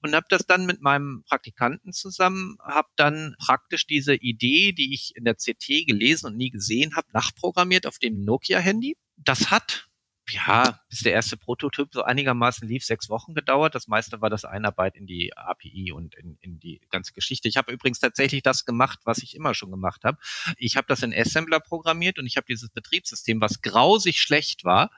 und 0.00 0.14
habe 0.14 0.26
das 0.28 0.46
dann 0.46 0.66
mit 0.66 0.80
meinem 0.80 1.22
Praktikanten 1.28 1.92
zusammen, 1.92 2.56
habe 2.62 2.88
dann 2.96 3.34
praktisch 3.38 3.86
diese 3.86 4.14
Idee, 4.14 4.72
die 4.72 4.94
ich 4.94 5.14
in 5.16 5.24
der 5.24 5.34
CT 5.34 5.86
gelesen 5.86 6.26
und 6.26 6.36
nie 6.36 6.50
gesehen 6.50 6.96
habe, 6.96 7.08
nachprogrammiert 7.12 7.86
auf 7.86 7.98
dem 7.98 8.24
Nokia-Handy. 8.24 8.96
Das 9.16 9.50
hat 9.50 9.88
ja, 10.32 10.80
bis 10.88 11.00
der 11.00 11.12
erste 11.12 11.36
Prototyp 11.36 11.88
so 11.92 12.02
einigermaßen 12.02 12.68
lief, 12.68 12.84
sechs 12.84 13.08
Wochen 13.08 13.34
gedauert. 13.34 13.74
Das 13.74 13.88
meiste 13.88 14.20
war 14.20 14.30
das 14.30 14.44
Einarbeit 14.44 14.96
in 14.96 15.06
die 15.06 15.36
API 15.36 15.92
und 15.92 16.14
in, 16.14 16.36
in 16.40 16.60
die 16.60 16.80
ganze 16.90 17.12
Geschichte. 17.12 17.48
Ich 17.48 17.56
habe 17.56 17.72
übrigens 17.72 18.00
tatsächlich 18.00 18.42
das 18.42 18.64
gemacht, 18.64 19.00
was 19.04 19.18
ich 19.18 19.34
immer 19.34 19.54
schon 19.54 19.70
gemacht 19.70 20.04
habe. 20.04 20.18
Ich 20.56 20.76
habe 20.76 20.86
das 20.88 21.02
in 21.02 21.14
Assembler 21.14 21.60
programmiert 21.60 22.18
und 22.18 22.26
ich 22.26 22.36
habe 22.36 22.46
dieses 22.46 22.70
Betriebssystem, 22.70 23.40
was 23.40 23.62
grausig 23.62 24.20
schlecht 24.20 24.64
war, 24.64 24.90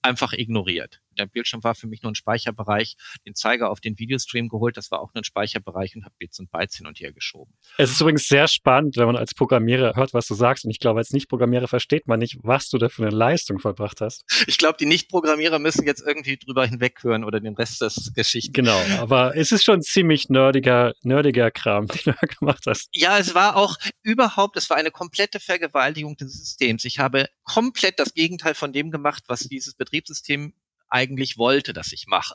einfach 0.00 0.32
ignoriert. 0.32 1.01
Der 1.18 1.26
Bildschirm 1.26 1.62
war 1.64 1.74
für 1.74 1.86
mich 1.86 2.02
nur 2.02 2.12
ein 2.12 2.16
Speicherbereich, 2.16 2.96
den 3.26 3.34
Zeiger 3.34 3.70
auf 3.70 3.80
den 3.80 3.98
Videostream 3.98 4.48
geholt, 4.48 4.76
das 4.76 4.90
war 4.90 5.00
auch 5.00 5.12
nur 5.14 5.22
ein 5.22 5.24
Speicherbereich 5.24 5.96
und 5.96 6.04
habe 6.04 6.14
Bits 6.18 6.38
und 6.38 6.50
Bytes 6.50 6.76
hin 6.76 6.86
und 6.86 7.00
her 7.00 7.12
geschoben. 7.12 7.54
Es 7.78 7.90
ist 7.90 8.00
übrigens 8.00 8.26
sehr 8.26 8.48
spannend, 8.48 8.96
wenn 8.96 9.06
man 9.06 9.16
als 9.16 9.34
Programmierer 9.34 9.94
hört, 9.96 10.14
was 10.14 10.26
du 10.26 10.34
sagst. 10.34 10.64
Und 10.64 10.70
ich 10.70 10.78
glaube, 10.78 10.98
als 10.98 11.10
Nicht-Programmierer 11.10 11.68
versteht 11.68 12.06
man 12.06 12.18
nicht, 12.18 12.38
was 12.42 12.68
du 12.68 12.78
da 12.78 12.88
für 12.88 13.02
eine 13.02 13.14
Leistung 13.14 13.58
vollbracht 13.58 14.00
hast. 14.00 14.24
Ich 14.46 14.58
glaube, 14.58 14.76
die 14.78 14.86
Nicht-Programmierer 14.86 15.58
müssen 15.58 15.86
jetzt 15.86 16.02
irgendwie 16.06 16.36
drüber 16.36 16.66
hinweghören 16.66 17.24
oder 17.24 17.40
den 17.40 17.54
Rest 17.54 17.80
des 17.80 18.12
Geschichten. 18.14 18.52
Genau, 18.52 18.80
aber 18.98 19.36
es 19.36 19.52
ist 19.52 19.64
schon 19.64 19.82
ziemlich 19.82 20.28
nerdiger, 20.28 20.94
nerdiger 21.02 21.50
Kram, 21.50 21.86
den 22.06 22.14
du 22.20 22.26
gemacht 22.38 22.64
hast. 22.66 22.88
Ja, 22.92 23.18
es 23.18 23.34
war 23.34 23.56
auch 23.56 23.76
überhaupt, 24.02 24.56
es 24.56 24.70
war 24.70 24.76
eine 24.76 24.90
komplette 24.90 25.40
Vergewaltigung 25.40 26.16
des 26.16 26.32
Systems. 26.38 26.84
Ich 26.84 26.98
habe 26.98 27.28
komplett 27.44 27.98
das 27.98 28.14
Gegenteil 28.14 28.54
von 28.54 28.72
dem 28.72 28.90
gemacht, 28.90 29.24
was 29.28 29.40
dieses 29.40 29.74
Betriebssystem 29.74 30.54
eigentlich 30.92 31.38
wollte, 31.38 31.72
dass 31.72 31.92
ich 31.92 32.06
mache. 32.06 32.34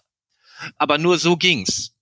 Aber 0.78 0.98
nur 0.98 1.17
so 1.17 1.38
ging's. 1.38 1.93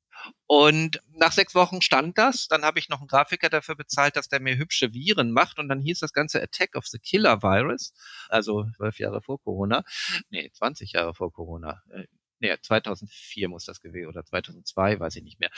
Und 0.48 1.02
nach 1.14 1.32
sechs 1.32 1.56
Wochen 1.56 1.82
stand 1.82 2.18
das. 2.18 2.48
Dann 2.48 2.64
habe 2.64 2.80
ich 2.80 2.90
noch 2.90 3.00
einen 3.00 3.08
Grafiker 3.08 3.50
dafür 3.50 3.76
bezahlt, 3.76 4.16
dass 4.16 4.28
der 4.28 4.40
mir 4.40 4.58
hübsche 4.58 4.94
Viren 4.94 5.32
macht. 5.32 5.60
Und 5.60 5.70
dann 5.70 5.82
hieß 5.82 6.00
das 6.00 6.14
Ganze 6.14 6.42
Attack 6.42 6.76
of 6.76 6.86
the 6.88 7.00
Killer 7.00 7.42
Virus. 7.42 7.94
Also 8.30 8.66
zwölf 8.78 9.00
Jahre 9.00 9.22
vor 9.22 9.42
Corona. 9.42 9.84
Nee, 10.30 10.50
20 10.52 10.94
Jahre 10.94 11.14
vor 11.14 11.32
Corona. 11.32 11.82
Äh, 11.92 12.06
nee, 12.40 12.56
2004 12.60 13.50
muss 13.50 13.66
das 13.66 13.82
gewesen 13.82 14.08
oder 14.08 14.24
2002, 14.24 15.00
weiß 15.00 15.16
ich 15.18 15.24
nicht 15.24 15.40
mehr. 15.40 15.52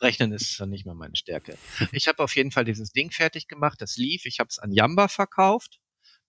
Rechnen 0.00 0.32
ist 0.32 0.60
nicht 0.60 0.86
mehr 0.86 0.94
meine 0.94 1.16
Stärke. 1.16 1.56
Ich 1.92 2.08
habe 2.08 2.22
auf 2.22 2.34
jeden 2.36 2.50
Fall 2.50 2.64
dieses 2.64 2.92
Ding 2.92 3.10
fertig 3.10 3.48
gemacht. 3.48 3.80
Das 3.80 3.96
lief. 3.96 4.26
Ich 4.26 4.40
habe 4.40 4.48
es 4.48 4.58
an 4.58 4.72
Yamba 4.72 5.08
verkauft 5.08 5.81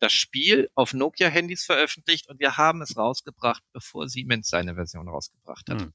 das 0.04 0.12
Spiel 0.12 0.70
auf 0.76 0.94
Nokia-Handys 0.94 1.64
veröffentlicht 1.64 2.28
und 2.28 2.42
wir 2.42 2.58
haben 2.58 2.82
es 2.82 2.98
rausgebracht, 2.98 3.64
bevor 3.72 4.10
Siemens 4.10 4.50
seine 4.50 4.76
Version 4.76 5.08
rausgebracht 5.08 5.70
hat. 5.70 5.82
Hm. 5.84 5.94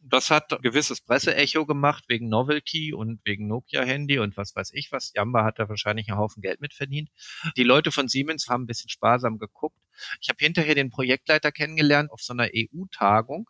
Das 0.00 0.30
hat 0.30 0.60
gewisses 0.60 1.00
Presseecho 1.00 1.64
gemacht 1.64 2.02
wegen 2.08 2.28
Novelty 2.28 2.92
und 2.92 3.20
wegen 3.24 3.46
Nokia-Handy 3.46 4.18
und 4.18 4.36
was 4.36 4.56
weiß 4.56 4.72
ich 4.72 4.90
was. 4.90 5.12
Jamba 5.14 5.44
hat 5.44 5.60
da 5.60 5.68
wahrscheinlich 5.68 6.08
einen 6.08 6.18
Haufen 6.18 6.42
Geld 6.42 6.60
mit 6.60 6.74
verdient. 6.74 7.10
Die 7.56 7.62
Leute 7.62 7.92
von 7.92 8.08
Siemens 8.08 8.48
haben 8.48 8.64
ein 8.64 8.66
bisschen 8.66 8.90
sparsam 8.90 9.38
geguckt. 9.38 9.78
Ich 10.20 10.28
habe 10.28 10.44
hinterher 10.44 10.74
den 10.74 10.90
Projektleiter 10.90 11.52
kennengelernt 11.52 12.10
auf 12.10 12.22
so 12.22 12.32
einer 12.32 12.48
EU-Tagung. 12.52 13.48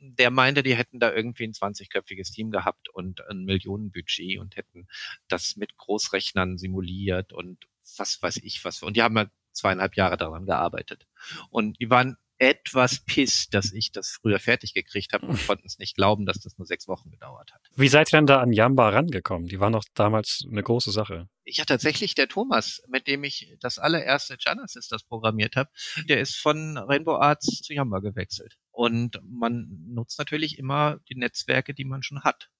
Der 0.00 0.32
meinte, 0.32 0.64
die 0.64 0.74
hätten 0.74 0.98
da 0.98 1.12
irgendwie 1.12 1.44
ein 1.44 1.52
20-köpfiges 1.52 2.32
Team 2.34 2.50
gehabt 2.50 2.88
und 2.88 3.20
ein 3.28 3.44
Millionenbudget 3.44 4.40
und 4.40 4.56
hätten 4.56 4.88
das 5.28 5.54
mit 5.54 5.76
Großrechnern 5.76 6.58
simuliert 6.58 7.32
und 7.32 7.68
was 7.96 8.22
weiß 8.22 8.38
ich 8.38 8.64
was. 8.64 8.82
Und 8.82 8.96
die 8.96 9.02
haben 9.02 9.16
ja 9.16 9.26
zweieinhalb 9.52 9.96
Jahre 9.96 10.16
daran 10.16 10.46
gearbeitet. 10.46 11.06
Und 11.50 11.80
die 11.80 11.90
waren 11.90 12.16
etwas 12.38 13.00
piss, 13.04 13.48
dass 13.48 13.72
ich 13.72 13.92
das 13.92 14.18
früher 14.20 14.40
fertig 14.40 14.74
gekriegt 14.74 15.12
habe 15.12 15.26
und 15.26 15.46
konnten 15.46 15.66
es 15.66 15.78
nicht 15.78 15.94
glauben, 15.94 16.26
dass 16.26 16.40
das 16.40 16.58
nur 16.58 16.66
sechs 16.66 16.88
Wochen 16.88 17.10
gedauert 17.10 17.52
hat. 17.54 17.60
Wie 17.76 17.88
seid 17.88 18.12
ihr 18.12 18.18
denn 18.18 18.26
da 18.26 18.40
an 18.40 18.52
Jamba 18.52 18.88
rangekommen? 18.88 19.46
Die 19.46 19.60
waren 19.60 19.72
doch 19.72 19.84
damals 19.94 20.44
eine 20.50 20.62
große 20.62 20.90
Sache. 20.90 21.28
Ja, 21.44 21.64
tatsächlich 21.64 22.14
der 22.14 22.28
Thomas, 22.28 22.82
mit 22.88 23.06
dem 23.06 23.22
ich 23.22 23.54
das 23.60 23.78
allererste 23.78 24.36
Genesis 24.36 24.88
das 24.88 25.04
programmiert 25.04 25.56
habe, 25.56 25.70
der 26.08 26.20
ist 26.20 26.36
von 26.36 26.76
Rainbow 26.76 27.16
Arts 27.16 27.62
zu 27.62 27.72
Jamba 27.72 28.00
gewechselt. 28.00 28.56
Und 28.72 29.20
man 29.22 29.68
nutzt 29.86 30.18
natürlich 30.18 30.58
immer 30.58 30.98
die 31.08 31.16
Netzwerke, 31.16 31.72
die 31.72 31.84
man 31.84 32.02
schon 32.02 32.24
hat. 32.24 32.50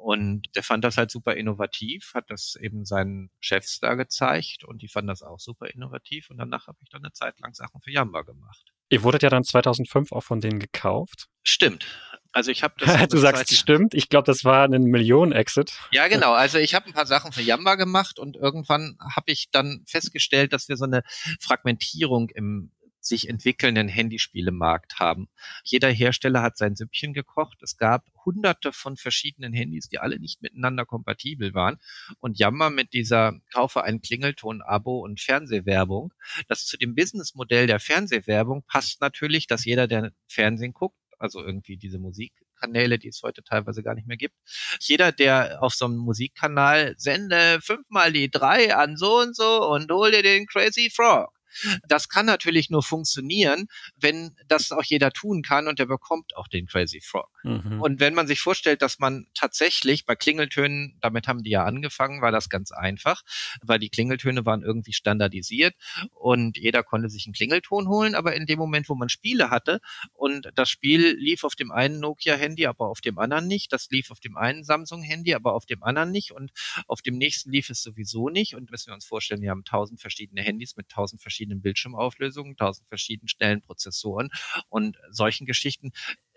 Und 0.00 0.48
der 0.56 0.62
fand 0.62 0.82
das 0.82 0.96
halt 0.96 1.10
super 1.10 1.34
innovativ, 1.34 2.12
hat 2.14 2.30
das 2.30 2.56
eben 2.58 2.86
seinen 2.86 3.30
Chefs 3.38 3.80
da 3.80 3.94
gezeigt 3.94 4.64
und 4.64 4.80
die 4.80 4.88
fanden 4.88 5.08
das 5.08 5.22
auch 5.22 5.38
super 5.38 5.66
innovativ. 5.66 6.30
Und 6.30 6.38
danach 6.38 6.68
habe 6.68 6.78
ich 6.80 6.88
dann 6.88 7.04
eine 7.04 7.12
Zeit 7.12 7.38
lang 7.40 7.52
Sachen 7.52 7.82
für 7.82 7.90
Jamba 7.90 8.22
gemacht. 8.22 8.72
Ihr 8.88 9.02
wurdet 9.02 9.22
ja 9.22 9.28
dann 9.28 9.44
2005 9.44 10.12
auch 10.12 10.22
von 10.22 10.40
denen 10.40 10.58
gekauft. 10.58 11.28
Stimmt. 11.42 11.86
Also 12.32 12.50
ich 12.50 12.62
habe 12.62 12.74
das. 12.78 13.08
du 13.08 13.18
sagst 13.18 13.48
Zeit 13.48 13.58
stimmt. 13.58 13.92
Ich 13.92 14.08
glaube, 14.08 14.24
das 14.24 14.42
war 14.42 14.64
ein 14.64 14.84
Millionen-Exit. 14.84 15.78
Ja, 15.92 16.08
genau. 16.08 16.32
Also 16.32 16.56
ich 16.56 16.74
habe 16.74 16.86
ein 16.86 16.94
paar 16.94 17.06
Sachen 17.06 17.32
für 17.32 17.42
Jamba 17.42 17.74
gemacht 17.74 18.18
und 18.18 18.36
irgendwann 18.36 18.96
habe 19.14 19.30
ich 19.30 19.50
dann 19.50 19.84
festgestellt, 19.86 20.54
dass 20.54 20.68
wir 20.70 20.78
so 20.78 20.86
eine 20.86 21.02
Fragmentierung 21.40 22.30
im 22.30 22.72
sich 23.00 23.28
entwickelnden 23.28 23.88
Handyspielemarkt 23.88 24.98
haben. 24.98 25.28
Jeder 25.64 25.90
Hersteller 25.90 26.42
hat 26.42 26.56
sein 26.56 26.76
Süppchen 26.76 27.12
gekocht. 27.12 27.62
Es 27.62 27.76
gab 27.76 28.06
hunderte 28.24 28.72
von 28.72 28.96
verschiedenen 28.96 29.52
Handys, 29.52 29.88
die 29.88 29.98
alle 29.98 30.18
nicht 30.18 30.42
miteinander 30.42 30.84
kompatibel 30.84 31.54
waren. 31.54 31.78
Und 32.20 32.38
Jammer 32.38 32.70
mit 32.70 32.92
dieser 32.92 33.40
Kaufe 33.52 33.82
einen 33.82 34.02
Klingelton-Abo 34.02 35.00
und 35.00 35.20
Fernsehwerbung. 35.20 36.12
Das 36.48 36.66
zu 36.66 36.76
dem 36.76 36.94
Businessmodell 36.94 37.66
der 37.66 37.80
Fernsehwerbung 37.80 38.62
passt 38.66 39.00
natürlich, 39.00 39.46
dass 39.46 39.64
jeder, 39.64 39.86
der 39.86 40.12
Fernsehen 40.28 40.72
guckt, 40.72 40.96
also 41.18 41.42
irgendwie 41.42 41.76
diese 41.76 41.98
Musik 41.98 42.32
Kanäle, 42.60 42.98
die 42.98 43.08
es 43.08 43.22
heute 43.22 43.42
teilweise 43.42 43.82
gar 43.82 43.94
nicht 43.94 44.06
mehr 44.06 44.18
gibt. 44.18 44.34
Jeder, 44.80 45.12
der 45.12 45.62
auf 45.62 45.72
so 45.72 45.86
einem 45.86 45.96
Musikkanal 45.96 46.94
sende 46.98 47.58
fünfmal 47.62 48.12
die 48.12 48.30
drei 48.30 48.74
an 48.74 48.98
so 48.98 49.18
und 49.18 49.34
so 49.34 49.66
und 49.66 49.90
hol 49.90 50.10
dir 50.10 50.22
den 50.22 50.46
Crazy 50.46 50.90
Frog 50.94 51.39
Das 51.86 52.08
kann 52.08 52.26
natürlich 52.26 52.70
nur 52.70 52.82
funktionieren, 52.82 53.66
wenn 53.96 54.36
das 54.46 54.72
auch 54.72 54.84
jeder 54.84 55.10
tun 55.12 55.42
kann 55.42 55.68
und 55.68 55.78
der 55.78 55.86
bekommt 55.86 56.36
auch 56.36 56.48
den 56.48 56.66
Crazy 56.66 57.00
Frog. 57.00 57.28
Mhm. 57.42 57.80
Und 57.80 58.00
wenn 58.00 58.14
man 58.14 58.26
sich 58.26 58.40
vorstellt, 58.40 58.82
dass 58.82 58.98
man 58.98 59.26
tatsächlich 59.34 60.04
bei 60.06 60.14
Klingeltönen, 60.14 60.98
damit 61.00 61.28
haben 61.28 61.42
die 61.42 61.50
ja 61.50 61.64
angefangen, 61.64 62.22
war 62.22 62.32
das 62.32 62.48
ganz 62.48 62.72
einfach, 62.72 63.22
weil 63.62 63.78
die 63.78 63.90
Klingeltöne 63.90 64.44
waren 64.46 64.62
irgendwie 64.62 64.92
standardisiert 64.92 65.74
und 66.12 66.56
jeder 66.56 66.82
konnte 66.82 67.08
sich 67.08 67.26
einen 67.26 67.34
Klingelton 67.34 67.88
holen, 67.88 68.14
aber 68.14 68.34
in 68.34 68.46
dem 68.46 68.58
Moment, 68.58 68.88
wo 68.88 68.94
man 68.94 69.08
Spiele 69.08 69.50
hatte 69.50 69.80
und 70.12 70.50
das 70.54 70.68
Spiel 70.70 71.16
lief 71.18 71.44
auf 71.44 71.54
dem 71.54 71.70
einen 71.70 72.00
Nokia-Handy, 72.00 72.66
aber 72.66 72.88
auf 72.88 73.00
dem 73.00 73.18
anderen 73.18 73.46
nicht, 73.46 73.72
das 73.72 73.88
lief 73.90 74.10
auf 74.10 74.20
dem 74.20 74.36
einen 74.36 74.64
Samsung-Handy, 74.64 75.34
aber 75.34 75.54
auf 75.54 75.66
dem 75.66 75.82
anderen 75.82 76.10
nicht 76.10 76.32
und 76.32 76.52
auf 76.86 77.02
dem 77.02 77.16
nächsten 77.16 77.50
lief 77.50 77.70
es 77.70 77.82
sowieso 77.82 78.28
nicht 78.28 78.54
und 78.54 78.70
müssen 78.70 78.88
wir 78.88 78.94
uns 78.94 79.06
vorstellen, 79.06 79.42
wir 79.42 79.50
haben 79.50 79.64
tausend 79.64 80.00
verschiedene 80.00 80.42
Handys 80.42 80.76
mit 80.76 80.88
tausend 80.88 81.22
verschiedenen 81.22 81.39
Bildschirmauflösungen, 81.62 82.56
tausend 82.56 82.88
verschiedenen 82.88 83.28
schnellen 83.28 83.62
Prozessoren 83.62 84.30
und 84.68 84.98
solchen 85.10 85.46
Geschichten. 85.46 85.92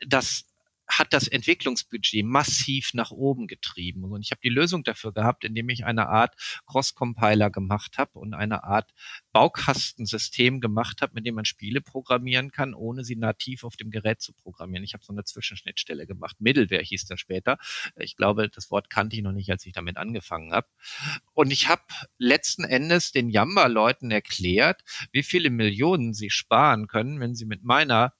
Das 0.08 0.46
hat 1.00 1.14
das 1.14 1.28
Entwicklungsbudget 1.28 2.26
massiv 2.26 2.94
nach 2.94 3.12
oben 3.12 3.48
getrieben. 3.48 4.04
Und 4.04 4.22
ich 4.22 4.32
habe 4.32 4.42
die 4.44 4.50
Lösung 4.50 4.84
dafür 4.84 5.12
gehabt, 5.14 5.44
indem 5.44 5.70
ich 5.70 5.86
eine 5.86 6.10
Art 6.10 6.36
Cross-Compiler 6.68 7.50
gemacht 7.50 7.98
habe 7.98 8.20
und 8.20 8.34
eine 8.34 8.64
Art 8.64 8.92
Baukastensystem 9.32 10.62
gemacht 10.62 11.02
habe, 11.02 11.14
mit 11.16 11.26
dem 11.26 11.36
man 11.36 11.46
Spiele 11.46 11.82
programmieren 11.82 12.52
kann, 12.52 12.74
ohne 12.74 13.04
sie 13.04 13.16
nativ 13.16 13.64
auf 13.64 13.76
dem 13.76 13.92
Gerät 13.92 14.22
zu 14.22 14.34
programmieren. 14.34 14.84
Ich 14.84 14.94
habe 14.94 15.04
so 15.04 15.14
eine 15.14 15.24
Zwischenschnittstelle 15.24 16.06
gemacht. 16.06 16.38
Middleware 16.40 16.84
hieß 16.84 17.06
das 17.06 17.20
später. 17.20 17.58
Ich 17.96 18.16
glaube, 18.16 18.50
das 18.50 18.70
Wort 18.72 18.90
kannte 18.90 19.16
ich 19.16 19.24
noch 19.24 19.32
nicht, 19.32 19.50
als 19.50 19.66
ich 19.66 19.74
damit 19.74 19.98
angefangen 19.98 20.54
habe. 20.54 20.68
Und 21.34 21.52
ich 21.52 21.68
habe 21.68 21.84
letzten 22.18 22.64
Endes 22.64 23.12
den 23.12 23.30
Yamba-Leuten 23.30 24.12
erklärt, 24.12 24.84
wie 25.12 25.24
viele 25.24 25.50
Millionen 25.50 26.14
sie 26.14 26.30
sparen 26.30 26.88
können, 26.88 27.20
wenn 27.20 27.36
sie 27.36 27.46
mit 27.46 27.64
meiner 27.64 28.14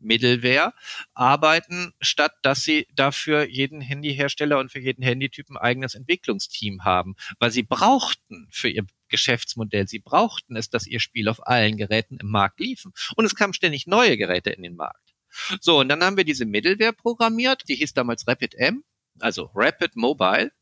Middleware 0.00 0.72
arbeiten, 1.14 1.92
statt 2.00 2.32
dass 2.42 2.62
sie 2.62 2.86
dafür 2.94 3.48
jeden 3.48 3.80
Handyhersteller 3.80 4.58
und 4.58 4.70
für 4.70 4.80
jeden 4.80 5.02
Handytyp 5.02 5.50
ein 5.50 5.56
eigenes 5.56 5.94
Entwicklungsteam 5.94 6.84
haben, 6.84 7.14
weil 7.38 7.50
sie 7.50 7.62
brauchten 7.62 8.48
für 8.50 8.68
ihr 8.68 8.86
Geschäftsmodell, 9.08 9.88
sie 9.88 9.98
brauchten 9.98 10.56
es, 10.56 10.70
dass 10.70 10.86
ihr 10.86 11.00
Spiel 11.00 11.28
auf 11.28 11.46
allen 11.46 11.76
Geräten 11.76 12.18
im 12.18 12.28
Markt 12.28 12.60
liefen. 12.60 12.92
Und 13.16 13.24
es 13.24 13.34
kamen 13.34 13.52
ständig 13.52 13.86
neue 13.86 14.16
Geräte 14.16 14.50
in 14.50 14.62
den 14.62 14.76
Markt. 14.76 15.14
So, 15.60 15.78
und 15.80 15.88
dann 15.88 16.02
haben 16.02 16.16
wir 16.16 16.24
diese 16.24 16.44
Middleware 16.44 16.92
programmiert, 16.92 17.62
die 17.68 17.76
hieß 17.76 17.92
damals 17.94 18.26
Rapid 18.26 18.54
M, 18.54 18.84
also 19.18 19.50
Rapid 19.54 19.96
Mobile 19.96 20.52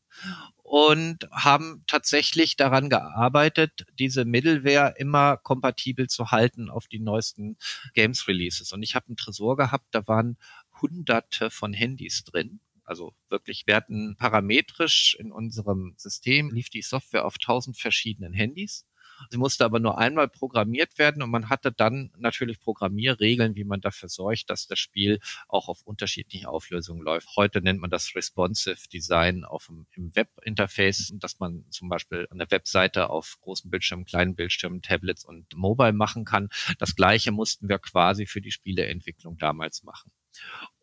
und 0.69 1.27
haben 1.31 1.83
tatsächlich 1.87 2.55
daran 2.55 2.91
gearbeitet, 2.91 3.87
diese 3.97 4.23
Middleware 4.23 4.93
immer 4.97 5.35
kompatibel 5.37 6.07
zu 6.07 6.29
halten 6.29 6.69
auf 6.69 6.87
die 6.87 6.99
neuesten 6.99 7.57
Games 7.95 8.27
Releases. 8.27 8.71
Und 8.71 8.83
ich 8.83 8.93
habe 8.93 9.07
einen 9.07 9.17
Tresor 9.17 9.57
gehabt, 9.57 9.87
da 9.89 10.07
waren 10.07 10.37
hunderte 10.79 11.49
von 11.49 11.73
Handys 11.73 12.23
drin. 12.23 12.59
Also 12.83 13.15
wirklich, 13.29 13.65
wir 13.65 13.75
hatten 13.75 14.15
parametrisch 14.15 15.17
in 15.19 15.31
unserem 15.31 15.95
System 15.97 16.51
lief 16.51 16.69
die 16.69 16.83
Software 16.83 17.25
auf 17.25 17.39
tausend 17.39 17.75
verschiedenen 17.75 18.33
Handys 18.33 18.85
Sie 19.29 19.37
musste 19.37 19.65
aber 19.65 19.79
nur 19.79 19.97
einmal 19.97 20.27
programmiert 20.27 20.97
werden 20.97 21.21
und 21.21 21.29
man 21.29 21.49
hatte 21.49 21.71
dann 21.71 22.11
natürlich 22.17 22.59
Programmierregeln, 22.59 23.55
wie 23.55 23.63
man 23.63 23.81
dafür 23.81 24.09
sorgt, 24.09 24.49
dass 24.49 24.67
das 24.67 24.79
Spiel 24.79 25.19
auch 25.47 25.67
auf 25.67 25.81
unterschiedlichen 25.83 26.45
Auflösungen 26.45 27.01
läuft. 27.01 27.35
Heute 27.35 27.61
nennt 27.61 27.79
man 27.79 27.89
das 27.89 28.15
Responsive 28.15 28.87
Design 28.91 29.43
auf 29.43 29.67
dem, 29.67 29.87
im 29.95 30.15
Webinterface, 30.15 31.13
dass 31.15 31.39
man 31.39 31.65
zum 31.69 31.89
Beispiel 31.89 32.27
an 32.29 32.37
der 32.37 32.51
Webseite 32.51 33.09
auf 33.09 33.37
großen 33.41 33.69
Bildschirmen, 33.69 34.05
kleinen 34.05 34.35
Bildschirmen, 34.35 34.81
Tablets 34.81 35.25
und 35.25 35.55
Mobile 35.55 35.93
machen 35.93 36.25
kann. 36.25 36.49
Das 36.77 36.95
gleiche 36.95 37.31
mussten 37.31 37.69
wir 37.69 37.79
quasi 37.79 38.25
für 38.25 38.41
die 38.41 38.51
Spieleentwicklung 38.51 39.37
damals 39.37 39.83
machen. 39.83 40.11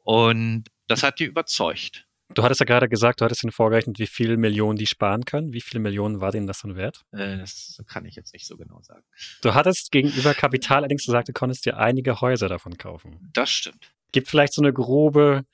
Und 0.05 0.64
das 0.87 1.03
hat 1.03 1.18
die 1.18 1.25
überzeugt. 1.25 2.06
Du 2.35 2.43
hattest 2.43 2.61
ja 2.61 2.67
gerade 2.67 2.89
gesagt, 2.89 3.21
du 3.21 3.25
hattest 3.25 3.45
ihnen 3.45 3.53
vorgerechnet, 3.53 3.99
wie 3.99 4.07
viele 4.07 4.37
Millionen 4.37 4.77
die 4.77 4.87
sparen 4.87 5.25
können. 5.25 5.53
Wie 5.53 5.61
viele 5.61 5.81
Millionen 5.81 6.21
war 6.21 6.33
denen 6.33 6.47
das 6.47 6.61
dann 6.61 6.77
wert? 6.77 7.05
Äh, 7.12 7.39
das 7.39 7.83
kann 7.87 8.05
ich 8.05 8.17
jetzt 8.17 8.33
nicht 8.33 8.47
so 8.47 8.57
genau 8.57 8.81
sagen. 8.83 9.05
Du 9.43 9.55
hattest 9.55 9.93
gegenüber 9.93 10.35
Kapital 10.35 10.79
allerdings 10.79 11.07
gesagt, 11.07 11.29
du 11.29 11.33
konntest 11.33 11.67
dir 11.67 11.79
einige 11.79 12.21
Häuser 12.21 12.49
davon 12.49 12.77
kaufen. 12.77 13.31
Das 13.33 13.51
stimmt. 13.51 13.93
Gibt 14.12 14.29
vielleicht 14.29 14.53
so 14.53 14.62
eine 14.62 14.73
grobe, 14.73 15.45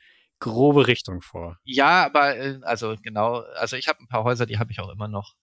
grobe 0.41 0.87
Richtung 0.87 1.21
vor. 1.21 1.59
Ja, 1.65 2.05
aber 2.07 2.37
äh, 2.37 2.59
also 2.63 2.97
genau, 3.03 3.41
also 3.55 3.77
ich 3.77 3.89
habe 3.89 4.01
ein 4.01 4.09
paar 4.09 4.25
Häuser, 4.25 4.47
die 4.47 4.59
habe 4.59 4.73
ich 4.73 4.81
auch 4.81 4.91
immer 4.91 5.09
noch 5.09 5.35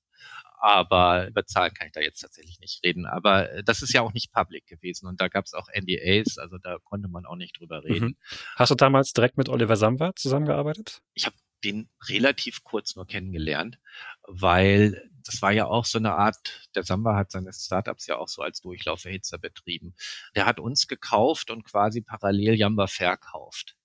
aber 0.59 1.27
über 1.27 1.45
Zahlen 1.45 1.73
kann 1.73 1.87
ich 1.87 1.93
da 1.93 2.01
jetzt 2.01 2.19
tatsächlich 2.19 2.59
nicht 2.59 2.83
reden. 2.83 3.05
Aber 3.05 3.51
äh, 3.51 3.63
das 3.63 3.81
ist 3.81 3.93
ja 3.93 4.01
auch 4.01 4.13
nicht 4.13 4.31
public 4.31 4.67
gewesen 4.67 5.07
und 5.07 5.21
da 5.21 5.27
gab 5.27 5.45
es 5.45 5.53
auch 5.53 5.67
NDAs, 5.73 6.37
also 6.37 6.57
da 6.57 6.77
konnte 6.83 7.07
man 7.07 7.25
auch 7.25 7.35
nicht 7.35 7.59
drüber 7.59 7.83
reden. 7.83 8.09
Mhm. 8.09 8.17
Hast 8.55 8.71
du 8.71 8.75
damals 8.75 9.13
direkt 9.13 9.37
mit 9.37 9.49
Oliver 9.49 9.77
Samba 9.77 10.15
zusammengearbeitet? 10.15 11.01
Ich 11.13 11.25
habe 11.25 11.35
den 11.63 11.89
relativ 12.07 12.63
kurz 12.63 12.95
nur 12.95 13.05
kennengelernt, 13.05 13.79
weil 14.27 15.09
das 15.25 15.41
war 15.41 15.51
ja 15.51 15.65
auch 15.65 15.85
so 15.85 15.97
eine 15.97 16.13
Art, 16.13 16.37
der 16.75 16.83
Samba 16.83 17.15
hat 17.15 17.31
seine 17.31 17.51
Startups 17.53 18.07
ja 18.07 18.17
auch 18.17 18.29
so 18.29 18.41
als 18.41 18.61
Durchlauferhitzer 18.61 19.37
betrieben. 19.37 19.95
Der 20.35 20.45
hat 20.45 20.59
uns 20.59 20.87
gekauft 20.87 21.51
und 21.51 21.63
quasi 21.63 22.01
parallel 22.01 22.55
Jamba 22.55 22.87
verkauft. 22.87 23.75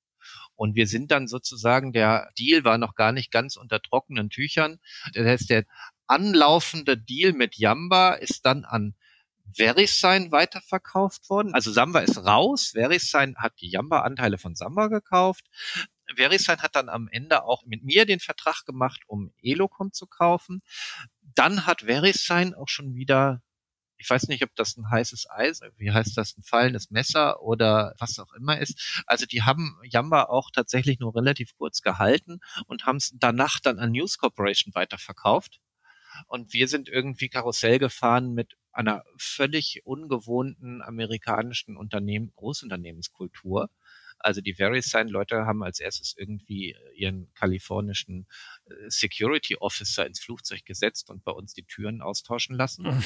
Und 0.57 0.75
wir 0.77 0.87
sind 0.87 1.11
dann 1.11 1.27
sozusagen, 1.27 1.93
der 1.93 2.31
Deal 2.39 2.65
war 2.65 2.79
noch 2.79 2.95
gar 2.95 3.13
nicht 3.13 3.31
ganz 3.31 3.57
unter 3.57 3.81
trockenen 3.83 4.31
Tüchern. 4.31 4.79
Das 5.13 5.27
heißt, 5.27 5.51
der 5.51 5.65
anlaufende 6.07 6.97
Deal 6.97 7.33
mit 7.33 7.57
Yamba 7.57 8.15
ist 8.15 8.45
dann 8.47 8.65
an 8.65 8.95
VeriSign 9.53 10.33
weiterverkauft 10.33 11.29
worden. 11.31 11.55
Also 11.55 11.71
Samba 11.71 12.01
ist 12.01 12.19
raus. 12.19 12.73
VeriSign 12.75 13.37
hat 13.37 13.55
die 13.61 13.71
Yamba-Anteile 13.71 14.39
von 14.39 14.55
Samba 14.55 14.89
gekauft. 14.89 15.47
VeriSign 16.17 16.61
hat 16.61 16.77
dann 16.77 16.89
am 16.89 17.09
Ende 17.09 17.45
auch 17.45 17.65
mit 17.65 17.85
mir 17.85 18.05
den 18.07 18.21
Vertrag 18.21 18.65
gemacht, 18.65 19.03
um 19.07 19.33
Elocom 19.43 19.93
zu 19.93 20.07
kaufen. 20.07 20.61
Dann 21.23 21.67
hat 21.67 21.83
VeriSign 21.83 22.55
auch 22.55 22.69
schon 22.69 22.95
wieder, 22.95 23.43
ich 23.97 24.11
weiß 24.11 24.29
nicht, 24.29 24.43
ob 24.43 24.55
das 24.57 24.77
ein 24.77 24.91
heißes 24.91 25.31
Eis, 25.31 25.61
wie 25.77 25.93
heißt 25.93 26.17
das, 26.17 26.37
ein 26.37 26.43
fallendes 26.43 26.91
Messer 26.91 27.41
oder 27.43 27.95
was 27.99 28.19
auch 28.19 28.33
immer 28.35 28.59
ist. 28.59 29.03
Also 29.07 29.25
die 29.25 29.43
haben 29.43 29.79
Yamba 29.85 30.25
auch 30.25 30.51
tatsächlich 30.51 30.99
nur 30.99 31.15
relativ 31.15 31.57
kurz 31.57 31.81
gehalten 31.81 32.41
und 32.67 32.87
haben 32.87 32.97
es 32.97 33.13
danach 33.15 33.61
dann 33.61 33.79
an 33.79 33.93
News 33.93 34.19
Corporation 34.19 34.75
weiterverkauft. 34.75 35.61
Und 36.27 36.53
wir 36.53 36.69
sind 36.69 36.89
irgendwie 36.89 37.29
Karussell 37.29 37.79
gefahren 37.79 38.35
mit 38.35 38.57
einer 38.73 39.05
völlig 39.17 39.83
ungewohnten 39.85 40.83
amerikanischen 40.83 41.77
Unternehmen, 41.77 42.33
Großunternehmenskultur. 42.35 43.71
Also 44.19 44.41
die 44.41 44.55
VeriSign-Leute 44.55 45.45
haben 45.45 45.63
als 45.63 45.81
erstes 45.81 46.15
irgendwie 46.17 46.77
ihren 46.95 47.33
kalifornischen 47.35 48.27
äh, 48.67 48.73
Security 48.89 49.57
Officer 49.57 50.07
ins 50.07 50.21
Flugzeug 50.21 50.65
gesetzt 50.65 51.11
und 51.11 51.25
bei 51.25 51.33
uns 51.33 51.53
die 51.53 51.65
Türen 51.65 52.01
austauschen 52.01 52.57
lassen. 52.57 52.87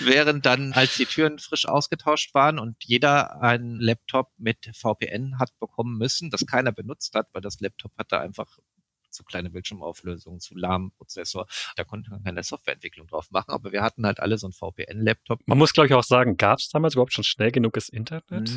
Während 0.00 0.46
dann, 0.46 0.72
als 0.72 0.96
die 0.96 1.04
Türen 1.04 1.38
frisch 1.38 1.66
ausgetauscht 1.66 2.34
waren 2.34 2.58
und 2.58 2.76
jeder 2.84 3.40
einen 3.42 3.78
Laptop 3.78 4.32
mit 4.38 4.70
VPN 4.74 5.38
hat 5.38 5.56
bekommen 5.58 5.98
müssen, 5.98 6.30
das 6.30 6.46
keiner 6.46 6.72
benutzt 6.72 7.14
hat, 7.14 7.28
weil 7.32 7.42
das 7.42 7.60
Laptop 7.60 7.92
hatte 7.98 8.18
einfach 8.18 8.58
zu 9.16 9.24
kleine 9.24 9.50
Bildschirmauflösungen, 9.50 10.40
zu 10.40 10.56
lahmen 10.56 10.92
Prozessor. 10.92 11.46
Da 11.76 11.84
konnte 11.84 12.10
man 12.10 12.22
keine 12.22 12.42
Softwareentwicklung 12.42 13.06
drauf 13.08 13.30
machen, 13.30 13.50
aber 13.50 13.72
wir 13.72 13.82
hatten 13.82 14.06
halt 14.06 14.20
alle 14.20 14.38
so 14.38 14.46
einen 14.46 14.52
VPN-Laptop. 14.52 15.40
Man 15.46 15.58
muss, 15.58 15.72
glaube 15.72 15.88
ich, 15.88 15.94
auch 15.94 16.04
sagen, 16.04 16.36
gab 16.36 16.58
es 16.58 16.68
damals 16.68 16.94
überhaupt 16.94 17.12
schon 17.12 17.24
schnell 17.24 17.50
genuges 17.50 17.88
Internet? 17.88 18.50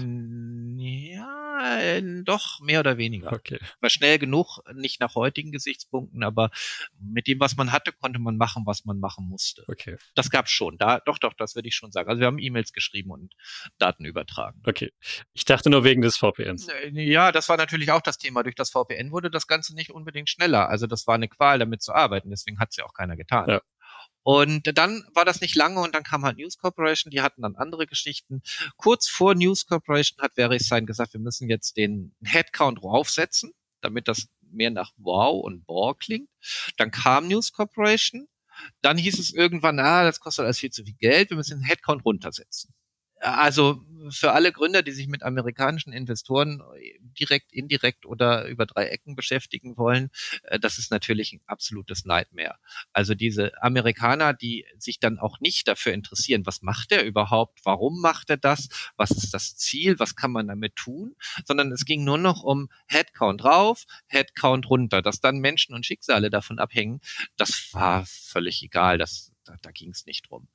Ja, 0.77 1.69
äh, 1.79 2.01
doch, 2.23 2.59
mehr 2.61 2.79
oder 2.79 2.97
weniger. 2.97 3.31
Okay. 3.31 3.59
War 3.79 3.89
schnell 3.89 4.19
genug, 4.19 4.59
nicht 4.73 4.99
nach 4.99 5.15
heutigen 5.15 5.51
Gesichtspunkten, 5.51 6.23
aber 6.23 6.51
mit 6.99 7.27
dem, 7.27 7.39
was 7.39 7.55
man 7.57 7.71
hatte, 7.71 7.91
konnte 7.91 8.19
man 8.19 8.37
machen, 8.37 8.63
was 8.65 8.85
man 8.85 8.99
machen 8.99 9.27
musste. 9.27 9.63
Okay. 9.67 9.97
Das 10.15 10.29
gab's 10.29 10.51
schon. 10.51 10.77
Da, 10.77 10.99
doch, 10.99 11.17
doch, 11.17 11.33
das 11.33 11.55
würde 11.55 11.67
ich 11.67 11.75
schon 11.75 11.91
sagen. 11.91 12.09
Also 12.09 12.19
wir 12.19 12.27
haben 12.27 12.39
E-Mails 12.39 12.73
geschrieben 12.73 13.11
und 13.11 13.33
Daten 13.77 14.05
übertragen. 14.05 14.61
Okay. 14.65 14.91
Ich 15.33 15.45
dachte 15.45 15.69
nur 15.69 15.83
wegen 15.83 16.01
des 16.01 16.17
VPNs. 16.17 16.67
Äh, 16.67 16.89
ja, 16.91 17.31
das 17.31 17.49
war 17.49 17.57
natürlich 17.57 17.91
auch 17.91 18.01
das 18.01 18.17
Thema. 18.17 18.43
Durch 18.43 18.55
das 18.55 18.71
VPN 18.71 19.11
wurde 19.11 19.29
das 19.29 19.47
Ganze 19.47 19.75
nicht 19.75 19.91
unbedingt 19.91 20.29
schneller 20.29 20.48
schneller. 20.49 20.69
Also 20.69 20.87
das 20.87 21.07
war 21.07 21.15
eine 21.15 21.27
Qual, 21.27 21.59
damit 21.59 21.81
zu 21.81 21.93
arbeiten. 21.93 22.29
Deswegen 22.29 22.59
hat 22.59 22.69
es 22.71 22.77
ja 22.77 22.85
auch 22.85 22.93
keiner 22.93 23.15
getan. 23.15 23.49
Ja. 23.49 23.61
Und 24.23 24.77
dann 24.77 25.05
war 25.13 25.25
das 25.25 25.41
nicht 25.41 25.55
lange 25.55 25.79
und 25.79 25.95
dann 25.95 26.03
kam 26.03 26.25
halt 26.25 26.37
News 26.37 26.57
Corporation, 26.57 27.09
die 27.09 27.21
hatten 27.21 27.41
dann 27.41 27.55
andere 27.55 27.87
Geschichten. 27.87 28.41
Kurz 28.75 29.07
vor 29.07 29.33
News 29.33 29.65
Corporation 29.65 30.21
hat 30.21 30.35
VeriSign 30.35 30.85
gesagt, 30.85 31.13
wir 31.13 31.21
müssen 31.21 31.49
jetzt 31.49 31.77
den 31.77 32.13
Headcount 32.23 32.83
raufsetzen, 32.83 33.53
damit 33.81 34.07
das 34.07 34.27
mehr 34.41 34.71
nach 34.71 34.91
Wow 34.97 35.43
und 35.43 35.65
Boah 35.65 35.97
klingt. 35.97 36.29
Dann 36.77 36.91
kam 36.91 37.27
News 37.27 37.53
Corporation. 37.53 38.27
Dann 38.81 38.97
hieß 38.97 39.19
es 39.19 39.33
irgendwann, 39.33 39.79
ah, 39.79 40.03
das 40.03 40.19
kostet 40.19 40.43
alles 40.43 40.59
viel 40.59 40.69
zu 40.69 40.83
viel 40.83 40.95
Geld, 40.95 41.29
wir 41.29 41.37
müssen 41.37 41.59
den 41.59 41.65
Headcount 41.65 42.03
runtersetzen. 42.03 42.73
Also 43.19 43.83
für 44.11 44.31
alle 44.31 44.51
Gründer, 44.51 44.81
die 44.81 44.91
sich 44.93 45.07
mit 45.07 45.23
amerikanischen 45.23 45.91
Investoren 45.91 46.63
direkt, 47.19 47.51
indirekt 47.51 48.05
oder 48.05 48.47
über 48.47 48.65
drei 48.65 48.85
Ecken 48.87 49.15
beschäftigen 49.15 49.77
wollen, 49.77 50.09
äh, 50.43 50.59
das 50.59 50.77
ist 50.77 50.91
natürlich 50.91 51.33
ein 51.33 51.41
absolutes 51.45 52.05
Nightmare. 52.05 52.55
Also 52.93 53.13
diese 53.15 53.61
Amerikaner, 53.61 54.33
die 54.33 54.65
sich 54.77 54.99
dann 54.99 55.19
auch 55.19 55.39
nicht 55.41 55.67
dafür 55.67 55.93
interessieren, 55.93 56.45
was 56.45 56.61
macht 56.61 56.91
er 56.91 57.03
überhaupt, 57.03 57.59
warum 57.65 57.99
macht 58.01 58.29
er 58.29 58.37
das, 58.37 58.69
was 58.95 59.11
ist 59.11 59.33
das 59.33 59.57
Ziel, 59.57 59.99
was 59.99 60.15
kann 60.15 60.31
man 60.31 60.47
damit 60.47 60.75
tun, 60.75 61.15
sondern 61.45 61.71
es 61.71 61.85
ging 61.85 62.03
nur 62.03 62.17
noch 62.17 62.43
um 62.43 62.69
Headcount 62.87 63.43
rauf, 63.43 63.85
Headcount 64.07 64.69
runter, 64.69 65.01
dass 65.01 65.19
dann 65.19 65.39
Menschen 65.39 65.75
und 65.75 65.85
Schicksale 65.85 66.29
davon 66.29 66.59
abhängen, 66.59 67.01
das 67.37 67.69
war 67.73 68.05
völlig 68.05 68.63
egal. 68.63 68.97
Das 68.97 69.28
da, 69.49 69.55
da 69.61 69.71
ging 69.71 69.91
es 69.91 70.05
nicht 70.05 70.29
drum. 70.29 70.47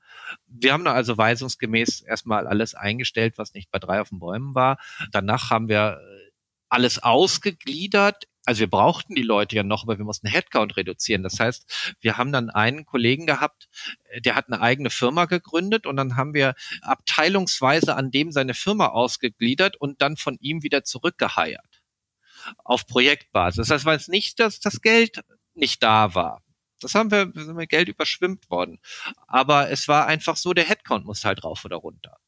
Wir 0.46 0.72
haben 0.72 0.84
da 0.84 0.92
also 0.92 1.16
weisungsgemäß 1.16 2.02
erstmal 2.02 2.46
alles 2.46 2.74
eingestellt, 2.74 3.38
was 3.38 3.54
nicht 3.54 3.70
bei 3.70 3.78
drei 3.78 4.00
auf 4.00 4.10
den 4.10 4.20
Bäumen 4.20 4.54
war. 4.54 4.78
Danach 5.10 5.50
haben 5.50 5.68
wir 5.68 6.00
äh, 6.00 6.30
alles 6.68 7.02
ausgegliedert. 7.02 8.24
Also 8.46 8.60
wir 8.60 8.70
brauchten 8.70 9.14
die 9.14 9.22
Leute 9.22 9.56
ja 9.56 9.62
noch, 9.62 9.84
aber 9.84 9.98
wir 9.98 10.04
mussten 10.04 10.28
Headcount 10.28 10.76
reduzieren. 10.76 11.22
Das 11.22 11.40
heißt, 11.40 11.96
wir 12.00 12.18
haben 12.18 12.30
dann 12.30 12.50
einen 12.50 12.84
Kollegen 12.84 13.26
gehabt, 13.26 13.68
äh, 14.04 14.20
der 14.20 14.36
hat 14.36 14.46
eine 14.48 14.60
eigene 14.60 14.90
Firma 14.90 15.24
gegründet 15.24 15.86
und 15.86 15.96
dann 15.96 16.16
haben 16.16 16.34
wir 16.34 16.54
abteilungsweise 16.82 17.96
an 17.96 18.10
dem 18.10 18.30
seine 18.30 18.54
Firma 18.54 18.88
ausgegliedert 18.88 19.76
und 19.76 20.02
dann 20.02 20.16
von 20.16 20.36
ihm 20.40 20.62
wieder 20.62 20.84
zurückgeheiert 20.84 21.82
auf 22.62 22.86
Projektbasis. 22.86 23.68
Das 23.68 23.86
heißt, 23.86 24.08
nicht, 24.08 24.38
dass 24.38 24.60
das 24.60 24.82
Geld 24.82 25.22
nicht 25.54 25.82
da 25.82 26.14
war. 26.14 26.42
Das 26.80 26.94
haben 26.94 27.10
wir, 27.10 27.32
sind 27.34 27.56
wir 27.56 27.66
Geld 27.66 27.88
überschwimmt 27.88 28.50
worden. 28.50 28.78
Aber 29.26 29.70
es 29.70 29.88
war 29.88 30.06
einfach 30.06 30.36
so, 30.36 30.52
der 30.52 30.68
Headcount 30.68 31.06
muss 31.06 31.24
halt 31.24 31.44
rauf 31.44 31.64
oder 31.64 31.76
runter. 31.76 32.18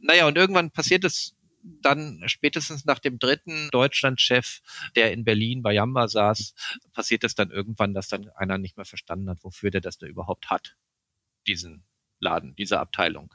Naja, 0.00 0.26
und 0.26 0.36
irgendwann 0.36 0.70
passiert 0.70 1.04
es 1.04 1.34
dann 1.62 2.22
spätestens 2.26 2.84
nach 2.84 2.98
dem 2.98 3.18
dritten 3.18 3.68
Deutschlandchef, 3.70 4.60
der 4.94 5.12
in 5.12 5.24
Berlin 5.24 5.62
bei 5.62 5.72
Jamba 5.72 6.08
saß, 6.08 6.54
passiert 6.92 7.24
es 7.24 7.34
dann 7.34 7.50
irgendwann, 7.50 7.94
dass 7.94 8.08
dann 8.08 8.28
einer 8.30 8.58
nicht 8.58 8.76
mehr 8.76 8.86
verstanden 8.86 9.28
hat, 9.28 9.42
wofür 9.42 9.70
der 9.70 9.80
das 9.80 9.98
da 9.98 10.06
überhaupt 10.06 10.50
hat, 10.50 10.76
diesen 11.46 11.84
Laden, 12.20 12.54
diese 12.56 12.80
Abteilung. 12.80 13.34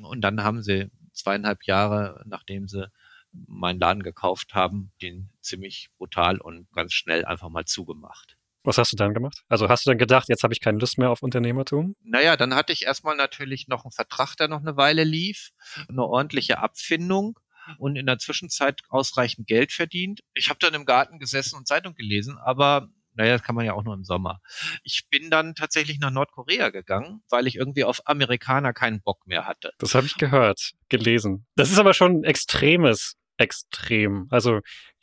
Und 0.00 0.22
dann 0.22 0.42
haben 0.42 0.62
sie 0.62 0.90
zweieinhalb 1.12 1.64
Jahre, 1.64 2.22
nachdem 2.26 2.68
sie 2.68 2.90
meinen 3.32 3.80
Laden 3.80 4.02
gekauft 4.02 4.54
haben, 4.54 4.92
den 5.02 5.30
ziemlich 5.40 5.90
brutal 5.98 6.40
und 6.40 6.70
ganz 6.72 6.92
schnell 6.94 7.24
einfach 7.24 7.50
mal 7.50 7.66
zugemacht. 7.66 8.37
Was 8.68 8.76
hast 8.76 8.92
du 8.92 8.96
dann 8.96 9.14
gemacht? 9.14 9.44
Also 9.48 9.70
hast 9.70 9.86
du 9.86 9.90
dann 9.90 9.96
gedacht, 9.96 10.28
jetzt 10.28 10.42
habe 10.42 10.52
ich 10.52 10.60
keine 10.60 10.76
Lust 10.76 10.98
mehr 10.98 11.08
auf 11.08 11.22
Unternehmertum? 11.22 11.96
Naja, 12.04 12.36
dann 12.36 12.54
hatte 12.54 12.74
ich 12.74 12.82
erstmal 12.82 13.16
natürlich 13.16 13.66
noch 13.66 13.86
einen 13.86 13.92
Vertrag, 13.92 14.36
der 14.36 14.48
noch 14.48 14.60
eine 14.60 14.76
Weile 14.76 15.04
lief, 15.04 15.52
eine 15.88 16.04
ordentliche 16.04 16.58
Abfindung 16.58 17.38
und 17.78 17.96
in 17.96 18.04
der 18.04 18.18
Zwischenzeit 18.18 18.82
ausreichend 18.90 19.46
Geld 19.46 19.72
verdient. 19.72 20.20
Ich 20.34 20.50
habe 20.50 20.58
dann 20.60 20.74
im 20.74 20.84
Garten 20.84 21.18
gesessen 21.18 21.56
und 21.56 21.66
Zeitung 21.66 21.94
gelesen, 21.94 22.36
aber 22.36 22.88
naja, 23.14 23.32
das 23.32 23.42
kann 23.42 23.54
man 23.54 23.64
ja 23.64 23.72
auch 23.72 23.84
nur 23.84 23.94
im 23.94 24.04
Sommer. 24.04 24.42
Ich 24.82 25.08
bin 25.08 25.30
dann 25.30 25.54
tatsächlich 25.54 25.98
nach 25.98 26.10
Nordkorea 26.10 26.68
gegangen, 26.68 27.22
weil 27.30 27.46
ich 27.46 27.56
irgendwie 27.56 27.84
auf 27.84 28.06
Amerikaner 28.06 28.74
keinen 28.74 29.00
Bock 29.00 29.26
mehr 29.26 29.46
hatte. 29.46 29.72
Das 29.78 29.94
habe 29.94 30.04
ich 30.04 30.18
gehört, 30.18 30.72
gelesen. 30.90 31.46
Das 31.56 31.70
ist 31.70 31.78
aber 31.78 31.94
schon 31.94 32.20
ein 32.20 32.24
extremes 32.24 33.14
Extrem. 33.38 34.26
Also 34.30 34.60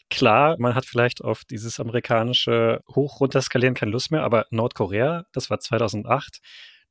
Klar, 0.09 0.55
man 0.59 0.75
hat 0.75 0.85
vielleicht 0.85 1.21
auf 1.23 1.43
dieses 1.45 1.79
amerikanische 1.79 2.81
Hoch 2.93 3.19
runterskalieren 3.19 3.73
keine 3.73 3.91
Lust 3.91 4.11
mehr, 4.11 4.23
aber 4.23 4.45
Nordkorea, 4.51 5.25
das 5.31 5.49
war 5.49 5.59
2008, 5.59 6.39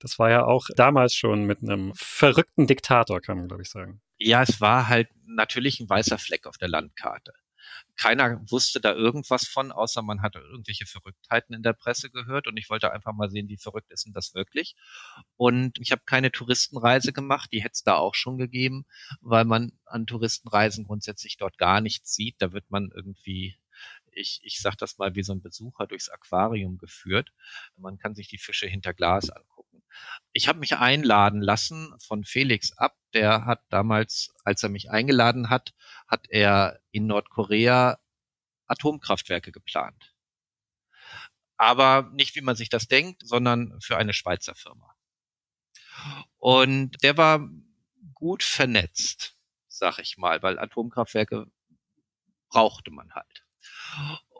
das 0.00 0.18
war 0.18 0.30
ja 0.30 0.44
auch 0.44 0.66
damals 0.76 1.14
schon 1.14 1.44
mit 1.44 1.62
einem 1.62 1.92
verrückten 1.94 2.66
Diktator, 2.66 3.20
kann 3.20 3.38
man 3.38 3.48
glaube 3.48 3.62
ich 3.62 3.70
sagen. 3.70 4.00
Ja, 4.18 4.42
es 4.42 4.60
war 4.60 4.88
halt 4.88 5.08
natürlich 5.26 5.80
ein 5.80 5.88
weißer 5.88 6.18
Fleck 6.18 6.46
auf 6.46 6.58
der 6.58 6.68
Landkarte 6.68 7.32
keiner 7.96 8.40
wusste 8.50 8.80
da 8.80 8.92
irgendwas 8.92 9.46
von, 9.46 9.72
außer 9.72 10.02
man 10.02 10.22
hatte 10.22 10.38
irgendwelche 10.38 10.86
Verrücktheiten 10.86 11.54
in 11.54 11.62
der 11.62 11.72
Presse 11.72 12.10
gehört 12.10 12.46
und 12.46 12.56
ich 12.56 12.70
wollte 12.70 12.92
einfach 12.92 13.12
mal 13.12 13.30
sehen, 13.30 13.48
wie 13.48 13.56
verrückt 13.56 13.90
ist 13.92 14.06
denn 14.06 14.12
das 14.12 14.34
wirklich. 14.34 14.74
Und 15.36 15.78
ich 15.78 15.92
habe 15.92 16.02
keine 16.04 16.32
Touristenreise 16.32 17.12
gemacht, 17.12 17.50
die 17.52 17.62
hätte 17.62 17.74
es 17.74 17.82
da 17.82 17.96
auch 17.96 18.14
schon 18.14 18.38
gegeben, 18.38 18.84
weil 19.20 19.44
man 19.44 19.72
an 19.84 20.06
Touristenreisen 20.06 20.84
grundsätzlich 20.84 21.36
dort 21.36 21.58
gar 21.58 21.80
nichts 21.80 22.14
sieht. 22.14 22.36
Da 22.38 22.52
wird 22.52 22.70
man 22.70 22.90
irgendwie 22.94 23.56
ich, 24.16 24.40
ich 24.44 24.60
sage 24.60 24.76
das 24.78 24.98
mal 24.98 25.14
wie 25.14 25.22
so 25.22 25.32
ein 25.32 25.42
Besucher 25.42 25.86
durchs 25.86 26.08
Aquarium 26.08 26.78
geführt. 26.78 27.32
Man 27.76 27.98
kann 27.98 28.14
sich 28.14 28.28
die 28.28 28.38
Fische 28.38 28.66
hinter 28.66 28.94
Glas 28.94 29.30
angucken. 29.30 29.82
Ich 30.32 30.48
habe 30.48 30.58
mich 30.58 30.76
einladen 30.76 31.40
lassen 31.40 31.94
von 32.00 32.24
Felix 32.24 32.72
ab, 32.72 32.96
der 33.14 33.46
hat 33.46 33.64
damals, 33.70 34.34
als 34.44 34.62
er 34.62 34.68
mich 34.68 34.90
eingeladen 34.90 35.50
hat, 35.50 35.74
hat 36.06 36.26
er 36.28 36.80
in 36.90 37.06
Nordkorea 37.06 37.98
Atomkraftwerke 38.66 39.52
geplant. 39.52 40.14
Aber 41.56 42.10
nicht, 42.12 42.34
wie 42.34 42.40
man 42.40 42.56
sich 42.56 42.68
das 42.68 42.88
denkt, 42.88 43.22
sondern 43.24 43.80
für 43.80 43.96
eine 43.96 44.12
Schweizer 44.12 44.54
Firma. 44.54 44.94
Und 46.38 47.02
der 47.02 47.16
war 47.16 47.48
gut 48.12 48.42
vernetzt, 48.42 49.36
sag 49.68 49.98
ich 49.98 50.16
mal, 50.16 50.42
weil 50.42 50.58
Atomkraftwerke 50.58 51.46
brauchte 52.48 52.90
man 52.90 53.14
halt. 53.14 53.44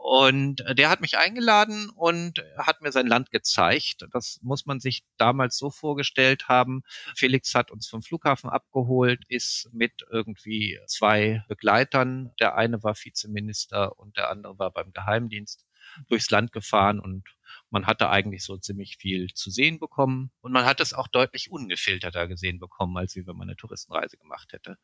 Und 0.06 0.62
der 0.70 0.90
hat 0.90 1.00
mich 1.00 1.16
eingeladen 1.16 1.88
und 1.88 2.44
hat 2.58 2.82
mir 2.82 2.92
sein 2.92 3.06
Land 3.06 3.30
gezeigt. 3.30 4.06
Das 4.12 4.38
muss 4.42 4.66
man 4.66 4.78
sich 4.78 5.02
damals 5.16 5.56
so 5.56 5.70
vorgestellt 5.70 6.46
haben. 6.46 6.82
Felix 7.16 7.54
hat 7.54 7.70
uns 7.70 7.88
vom 7.88 8.02
Flughafen 8.02 8.50
abgeholt, 8.50 9.22
ist 9.28 9.70
mit 9.72 10.04
irgendwie 10.10 10.78
zwei 10.88 11.42
Begleitern. 11.48 12.32
Der 12.38 12.54
eine 12.54 12.82
war 12.82 12.94
Vizeminister 12.94 13.98
und 13.98 14.18
der 14.18 14.28
andere 14.28 14.58
war 14.58 14.70
beim 14.72 14.92
Geheimdienst 14.92 15.64
durchs 16.08 16.30
Land 16.30 16.52
gefahren 16.52 17.00
und 17.00 17.24
man 17.70 17.86
hatte 17.86 18.10
eigentlich 18.10 18.44
so 18.44 18.58
ziemlich 18.58 18.98
viel 18.98 19.32
zu 19.32 19.50
sehen 19.50 19.78
bekommen 19.78 20.32
und 20.42 20.52
man 20.52 20.66
hat 20.66 20.80
es 20.80 20.92
auch 20.92 21.08
deutlich 21.08 21.50
ungefilterter 21.50 22.28
gesehen 22.28 22.58
bekommen, 22.58 22.96
als 22.98 23.16
wie 23.16 23.26
wenn 23.26 23.36
man 23.36 23.48
eine 23.48 23.56
Touristenreise 23.56 24.18
gemacht 24.18 24.52
hätte. 24.52 24.76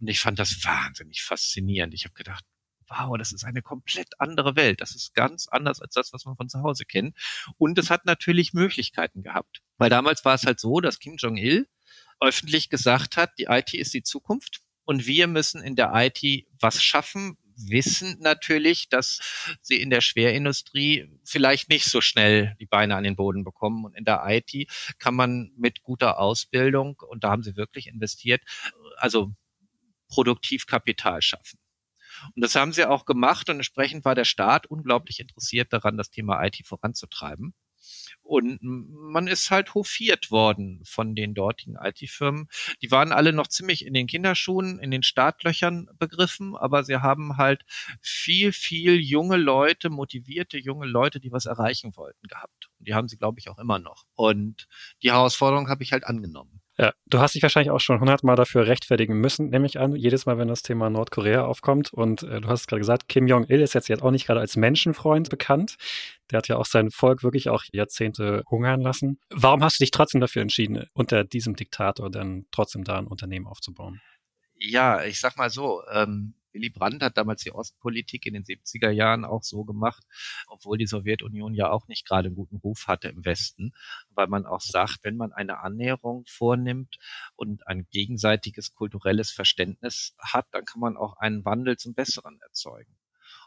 Und 0.00 0.08
ich 0.08 0.18
fand 0.18 0.40
das 0.40 0.64
wahnsinnig 0.64 1.22
faszinierend. 1.22 1.94
Ich 1.94 2.04
habe 2.04 2.14
gedacht, 2.14 2.44
wow, 2.96 3.16
das 3.18 3.32
ist 3.32 3.44
eine 3.44 3.62
komplett 3.62 4.08
andere 4.18 4.56
Welt. 4.56 4.80
Das 4.80 4.94
ist 4.94 5.14
ganz 5.14 5.48
anders 5.48 5.80
als 5.80 5.94
das, 5.94 6.12
was 6.12 6.24
man 6.24 6.36
von 6.36 6.48
zu 6.48 6.62
Hause 6.62 6.84
kennt. 6.84 7.16
Und 7.58 7.78
es 7.78 7.90
hat 7.90 8.04
natürlich 8.06 8.52
Möglichkeiten 8.52 9.22
gehabt. 9.22 9.62
Weil 9.78 9.90
damals 9.90 10.24
war 10.24 10.34
es 10.34 10.44
halt 10.44 10.60
so, 10.60 10.80
dass 10.80 10.98
Kim 10.98 11.16
Jong-il 11.16 11.68
öffentlich 12.20 12.70
gesagt 12.70 13.16
hat, 13.16 13.32
die 13.38 13.46
IT 13.48 13.74
ist 13.74 13.94
die 13.94 14.02
Zukunft 14.02 14.60
und 14.84 15.06
wir 15.06 15.26
müssen 15.26 15.62
in 15.62 15.76
der 15.76 15.92
IT 15.94 16.46
was 16.60 16.82
schaffen, 16.82 17.36
wissen 17.56 18.18
natürlich, 18.20 18.88
dass 18.88 19.20
sie 19.62 19.80
in 19.80 19.90
der 19.90 20.00
Schwerindustrie 20.00 21.08
vielleicht 21.24 21.68
nicht 21.68 21.86
so 21.86 22.00
schnell 22.00 22.56
die 22.60 22.66
Beine 22.66 22.96
an 22.96 23.04
den 23.04 23.16
Boden 23.16 23.44
bekommen. 23.44 23.84
Und 23.84 23.96
in 23.96 24.04
der 24.04 24.24
IT 24.26 24.70
kann 24.98 25.14
man 25.14 25.52
mit 25.56 25.82
guter 25.82 26.18
Ausbildung, 26.18 27.00
und 27.08 27.24
da 27.24 27.30
haben 27.30 27.42
sie 27.42 27.56
wirklich 27.56 27.86
investiert, 27.86 28.42
also 28.96 29.32
produktiv 30.08 30.66
Kapital 30.66 31.22
schaffen. 31.22 31.58
Und 32.34 32.44
das 32.44 32.54
haben 32.54 32.72
sie 32.72 32.84
auch 32.84 33.04
gemacht 33.04 33.48
und 33.48 33.56
entsprechend 33.56 34.04
war 34.04 34.14
der 34.14 34.24
Staat 34.24 34.66
unglaublich 34.66 35.20
interessiert 35.20 35.72
daran, 35.72 35.96
das 35.96 36.10
Thema 36.10 36.44
IT 36.44 36.66
voranzutreiben. 36.66 37.54
Und 38.22 38.58
man 38.62 39.26
ist 39.26 39.50
halt 39.50 39.74
hofiert 39.74 40.30
worden 40.30 40.82
von 40.86 41.14
den 41.14 41.34
dortigen 41.34 41.76
IT-Firmen. 41.76 42.48
Die 42.80 42.90
waren 42.90 43.12
alle 43.12 43.32
noch 43.32 43.48
ziemlich 43.48 43.84
in 43.84 43.92
den 43.92 44.06
Kinderschuhen, 44.06 44.78
in 44.78 44.90
den 44.90 45.02
Startlöchern 45.02 45.90
begriffen, 45.98 46.56
aber 46.56 46.84
sie 46.84 46.96
haben 46.96 47.36
halt 47.36 47.64
viel, 48.00 48.52
viel 48.52 48.98
junge 48.98 49.36
Leute, 49.36 49.90
motivierte 49.90 50.58
junge 50.58 50.86
Leute, 50.86 51.20
die 51.20 51.32
was 51.32 51.44
erreichen 51.46 51.96
wollten, 51.96 52.26
gehabt. 52.26 52.70
Und 52.78 52.88
die 52.88 52.94
haben 52.94 53.08
sie, 53.08 53.18
glaube 53.18 53.38
ich, 53.40 53.50
auch 53.50 53.58
immer 53.58 53.78
noch. 53.78 54.06
Und 54.14 54.68
die 55.02 55.12
Herausforderung 55.12 55.68
habe 55.68 55.82
ich 55.82 55.92
halt 55.92 56.04
angenommen. 56.04 56.62
Ja, 56.76 56.92
du 57.06 57.20
hast 57.20 57.36
dich 57.36 57.42
wahrscheinlich 57.42 57.70
auch 57.70 57.78
schon 57.78 58.00
hundertmal 58.00 58.34
dafür 58.34 58.66
rechtfertigen 58.66 59.20
müssen, 59.20 59.50
nehme 59.50 59.66
ich 59.66 59.78
an, 59.78 59.94
jedes 59.94 60.26
Mal, 60.26 60.38
wenn 60.38 60.48
das 60.48 60.62
Thema 60.62 60.90
Nordkorea 60.90 61.44
aufkommt. 61.44 61.92
Und 61.92 62.24
äh, 62.24 62.40
du 62.40 62.48
hast 62.48 62.66
gerade 62.66 62.80
gesagt, 62.80 63.08
Kim 63.08 63.28
Jong-il 63.28 63.60
ist 63.60 63.74
jetzt, 63.74 63.88
jetzt 63.88 64.02
auch 64.02 64.10
nicht 64.10 64.26
gerade 64.26 64.40
als 64.40 64.56
Menschenfreund 64.56 65.30
bekannt. 65.30 65.76
Der 66.30 66.38
hat 66.38 66.48
ja 66.48 66.56
auch 66.56 66.66
sein 66.66 66.90
Volk 66.90 67.22
wirklich 67.22 67.48
auch 67.48 67.62
Jahrzehnte 67.72 68.42
hungern 68.50 68.80
lassen. 68.80 69.20
Warum 69.30 69.62
hast 69.62 69.78
du 69.78 69.84
dich 69.84 69.92
trotzdem 69.92 70.20
dafür 70.20 70.42
entschieden, 70.42 70.86
unter 70.94 71.22
diesem 71.22 71.54
Diktator 71.54 72.10
dann 72.10 72.46
trotzdem 72.50 72.82
da 72.82 72.98
ein 72.98 73.06
Unternehmen 73.06 73.46
aufzubauen? 73.46 74.00
Ja, 74.58 75.04
ich 75.04 75.20
sag 75.20 75.36
mal 75.36 75.50
so, 75.50 75.82
ähm, 75.92 76.34
Willy 76.54 76.70
Brandt 76.70 77.02
hat 77.02 77.18
damals 77.18 77.42
die 77.42 77.52
Ostpolitik 77.52 78.24
in 78.26 78.34
den 78.34 78.44
70er 78.44 78.90
Jahren 78.90 79.24
auch 79.24 79.42
so 79.42 79.64
gemacht, 79.64 80.04
obwohl 80.46 80.78
die 80.78 80.86
Sowjetunion 80.86 81.54
ja 81.54 81.70
auch 81.70 81.88
nicht 81.88 82.06
gerade 82.06 82.28
einen 82.28 82.36
guten 82.36 82.56
Ruf 82.56 82.86
hatte 82.86 83.08
im 83.08 83.24
Westen, 83.24 83.72
weil 84.10 84.28
man 84.28 84.46
auch 84.46 84.60
sagt, 84.60 85.00
wenn 85.02 85.16
man 85.16 85.32
eine 85.32 85.58
Annäherung 85.58 86.24
vornimmt 86.26 86.96
und 87.36 87.66
ein 87.66 87.86
gegenseitiges 87.90 88.72
kulturelles 88.72 89.30
Verständnis 89.30 90.14
hat, 90.18 90.46
dann 90.52 90.64
kann 90.64 90.80
man 90.80 90.96
auch 90.96 91.16
einen 91.18 91.44
Wandel 91.44 91.76
zum 91.76 91.94
Besseren 91.94 92.38
erzeugen. 92.40 92.96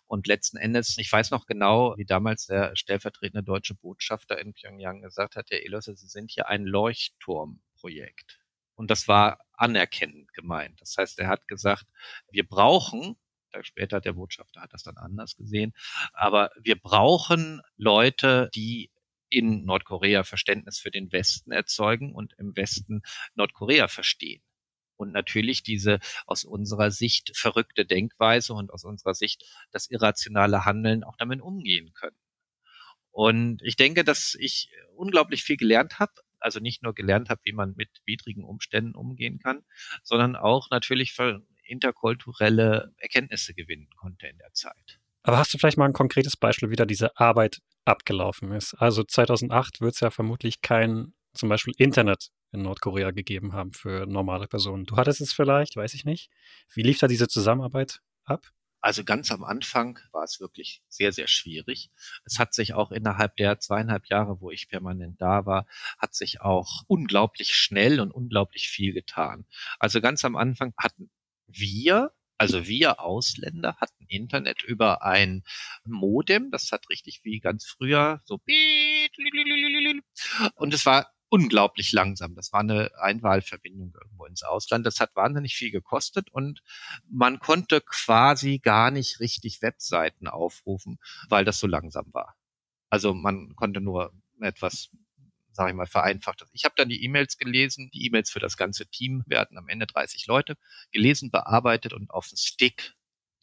Und 0.07 0.27
letzten 0.27 0.57
Endes, 0.57 0.97
ich 0.97 1.11
weiß 1.11 1.31
noch 1.31 1.45
genau, 1.45 1.97
wie 1.97 2.05
damals 2.05 2.45
der 2.45 2.75
stellvertretende 2.75 3.43
deutsche 3.43 3.75
Botschafter 3.75 4.39
in 4.39 4.53
Pyongyang 4.53 5.01
gesagt 5.01 5.35
hat, 5.35 5.49
Herr 5.49 5.63
Elos, 5.63 5.85
Sie 5.85 5.95
sind 5.95 6.31
hier 6.31 6.47
ein 6.47 6.65
Leuchtturmprojekt. 6.65 8.39
Und 8.75 8.89
das 8.89 9.07
war 9.07 9.39
anerkennend 9.57 10.33
gemeint. 10.33 10.79
Das 10.81 10.95
heißt, 10.97 11.19
er 11.19 11.27
hat 11.27 11.47
gesagt, 11.47 11.85
wir 12.31 12.47
brauchen 12.47 13.17
später 13.63 13.99
der 13.99 14.13
Botschafter 14.13 14.61
hat 14.61 14.73
das 14.73 14.83
dann 14.83 14.97
anders 14.97 15.35
gesehen. 15.35 15.73
Aber 16.13 16.51
wir 16.59 16.79
brauchen 16.79 17.61
Leute, 17.75 18.49
die 18.53 18.91
in 19.29 19.65
Nordkorea 19.65 20.23
Verständnis 20.23 20.79
für 20.79 20.91
den 20.91 21.11
Westen 21.11 21.51
erzeugen 21.51 22.13
und 22.13 22.33
im 22.37 22.55
Westen 22.55 23.01
Nordkorea 23.35 23.87
verstehen. 23.87 24.41
Und 24.95 25.11
natürlich 25.11 25.63
diese 25.63 25.99
aus 26.25 26.43
unserer 26.43 26.91
Sicht 26.91 27.35
verrückte 27.35 27.85
Denkweise 27.85 28.53
und 28.53 28.71
aus 28.71 28.83
unserer 28.83 29.13
Sicht 29.13 29.43
das 29.71 29.89
irrationale 29.89 30.65
Handeln 30.65 31.03
auch 31.03 31.17
damit 31.17 31.41
umgehen 31.41 31.93
können. 31.93 32.17
Und 33.11 33.61
ich 33.63 33.75
denke, 33.75 34.03
dass 34.03 34.35
ich 34.39 34.69
unglaublich 34.95 35.43
viel 35.43 35.57
gelernt 35.57 35.99
habe. 35.99 36.13
Also 36.39 36.59
nicht 36.59 36.83
nur 36.83 36.93
gelernt 36.93 37.29
habe, 37.29 37.41
wie 37.43 37.53
man 37.53 37.73
mit 37.75 37.89
widrigen 38.05 38.43
Umständen 38.43 38.95
umgehen 38.95 39.39
kann, 39.39 39.63
sondern 40.03 40.35
auch 40.35 40.69
natürlich 40.69 41.15
interkulturelle 41.63 42.93
Erkenntnisse 42.97 43.53
gewinnen 43.53 43.89
konnte 43.95 44.27
in 44.27 44.37
der 44.37 44.53
Zeit. 44.53 44.99
Aber 45.23 45.37
hast 45.37 45.53
du 45.53 45.57
vielleicht 45.57 45.77
mal 45.77 45.85
ein 45.85 45.93
konkretes 45.93 46.37
Beispiel, 46.37 46.69
wie 46.69 46.75
da 46.75 46.85
diese 46.85 47.17
Arbeit 47.17 47.59
abgelaufen 47.85 48.51
ist? 48.53 48.73
Also 48.75 49.03
2008 49.03 49.81
wird 49.81 49.95
es 49.95 49.99
ja 49.99 50.09
vermutlich 50.09 50.61
kein 50.61 51.13
zum 51.33 51.49
Beispiel 51.49 51.73
Internet 51.77 52.29
in 52.51 52.61
Nordkorea 52.61 53.11
gegeben 53.11 53.53
haben 53.53 53.73
für 53.73 54.05
normale 54.05 54.47
Personen. 54.47 54.85
Du 54.85 54.95
hattest 54.95 55.21
es 55.21 55.33
vielleicht, 55.33 55.75
weiß 55.75 55.93
ich 55.93 56.05
nicht. 56.05 56.31
Wie 56.73 56.81
lief 56.81 56.99
da 56.99 57.07
diese 57.07 57.27
Zusammenarbeit 57.27 57.99
ab? 58.23 58.47
Also 58.87 59.03
ganz 59.03 59.33
am 59.33 59.43
Anfang 59.43 59.99
war 60.13 60.23
es 60.23 60.39
wirklich 60.39 60.81
sehr, 60.87 61.11
sehr 61.11 61.27
schwierig. 61.27 61.91
Es 62.23 62.39
hat 62.39 62.53
sich 62.53 62.73
auch 62.73 62.93
innerhalb 62.93 63.35
der 63.35 63.59
zweieinhalb 63.59 64.05
Jahre, 64.07 64.39
wo 64.39 64.49
ich 64.49 64.69
permanent 64.69 65.19
da 65.19 65.45
war, 65.45 65.67
hat 65.97 66.15
sich 66.15 66.39
auch 66.39 66.83
unglaublich 66.87 67.53
schnell 67.53 67.99
und 67.99 68.11
unglaublich 68.11 68.69
viel 68.69 68.93
getan. 68.93 69.45
Also 69.77 69.99
ganz 69.99 70.23
am 70.23 70.37
Anfang 70.37 70.73
hatten 70.77 71.11
wir, 71.47 72.13
also 72.37 72.65
wir 72.65 73.01
Ausländer 73.01 73.75
hatten 73.75 74.05
Internet 74.07 74.63
über 74.63 75.03
ein 75.03 75.43
Modem, 75.83 76.49
das 76.49 76.71
hat 76.71 76.89
richtig 76.89 77.19
wie 77.25 77.41
ganz 77.41 77.65
früher 77.65 78.21
so 78.23 78.39
und 80.55 80.73
es 80.73 80.85
war 80.85 81.11
unglaublich 81.29 81.91
langsam. 81.91 82.35
Das 82.35 82.53
war 82.53 82.61
eine 82.61 82.91
Einwahlverbindung 82.99 83.93
irgendwo 83.93 84.25
ins 84.25 84.43
Ausland. 84.43 84.85
Das 84.85 84.99
hat 84.99 85.15
wahnsinnig 85.15 85.55
viel 85.55 85.71
gekostet 85.71 86.29
und 86.31 86.61
man 87.09 87.39
konnte 87.39 87.81
quasi 87.81 88.59
gar 88.59 88.91
nicht 88.91 89.19
richtig 89.19 89.61
Webseiten 89.61 90.27
aufrufen, 90.27 90.99
weil 91.29 91.45
das 91.45 91.59
so 91.59 91.67
langsam 91.67 92.13
war. 92.13 92.35
Also 92.89 93.13
man 93.13 93.55
konnte 93.55 93.81
nur 93.81 94.13
etwas 94.39 94.89
sage 95.57 95.71
ich 95.71 95.75
mal, 95.75 95.87
vereinfacht. 95.87 96.45
Ich 96.53 96.65
habe 96.65 96.75
dann 96.77 96.87
die 96.87 97.03
E-Mails 97.03 97.37
gelesen, 97.37 97.89
die 97.91 98.05
E-Mails 98.05 98.29
für 98.29 98.39
das 98.39 98.57
ganze 98.57 98.85
Team. 98.85 99.23
Wir 99.25 99.39
hatten 99.39 99.57
am 99.57 99.67
Ende 99.67 99.87
30 99.87 100.27
Leute 100.27 100.55
gelesen, 100.91 101.31
bearbeitet 101.31 101.93
und 101.93 102.11
auf 102.11 102.27
den 102.27 102.37
Stick 102.37 102.93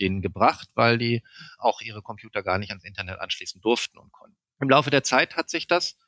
denen 0.01 0.23
gebracht, 0.23 0.69
weil 0.75 0.97
die 0.97 1.23
auch 1.59 1.81
ihre 1.81 2.03
Computer 2.03 2.43
gar 2.43 2.59
nicht 2.59 2.71
ans 2.71 2.85
Internet 2.85 3.19
anschließen 3.19 3.61
durften 3.61 3.99
und 3.99 4.13
konnten. 4.13 4.37
Im 4.61 4.71
Laufe 4.71 4.91
der 4.91 5.03
Zeit 5.03 5.37
hat 5.37 5.51
sich 5.51 5.67
das 5.67 5.99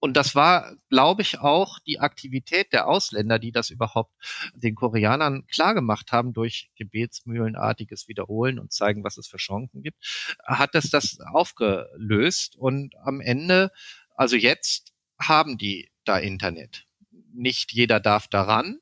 und 0.00 0.16
das 0.16 0.34
war, 0.34 0.76
glaube 0.90 1.22
ich, 1.22 1.40
auch 1.40 1.80
die 1.80 1.98
Aktivität 1.98 2.72
der 2.72 2.86
Ausländer, 2.86 3.38
die 3.38 3.50
das 3.50 3.70
überhaupt 3.70 4.12
den 4.54 4.76
Koreanern 4.76 5.46
klargemacht 5.48 6.12
haben 6.12 6.32
durch 6.32 6.70
gebetsmühlenartiges 6.76 8.06
Wiederholen 8.06 8.58
und 8.60 8.72
zeigen, 8.72 9.02
was 9.02 9.18
es 9.18 9.26
für 9.26 9.38
Chancen 9.38 9.82
gibt, 9.82 10.36
hat 10.44 10.74
es 10.74 10.90
das 10.90 11.18
aufgelöst. 11.20 12.56
Und 12.56 12.94
am 13.02 13.20
Ende, 13.20 13.72
also 14.14 14.36
jetzt 14.36 14.92
haben 15.18 15.58
die 15.58 15.90
da 16.04 16.18
Internet. 16.18 16.86
Nicht 17.32 17.72
jeder 17.72 17.98
darf 17.98 18.28
daran, 18.28 18.78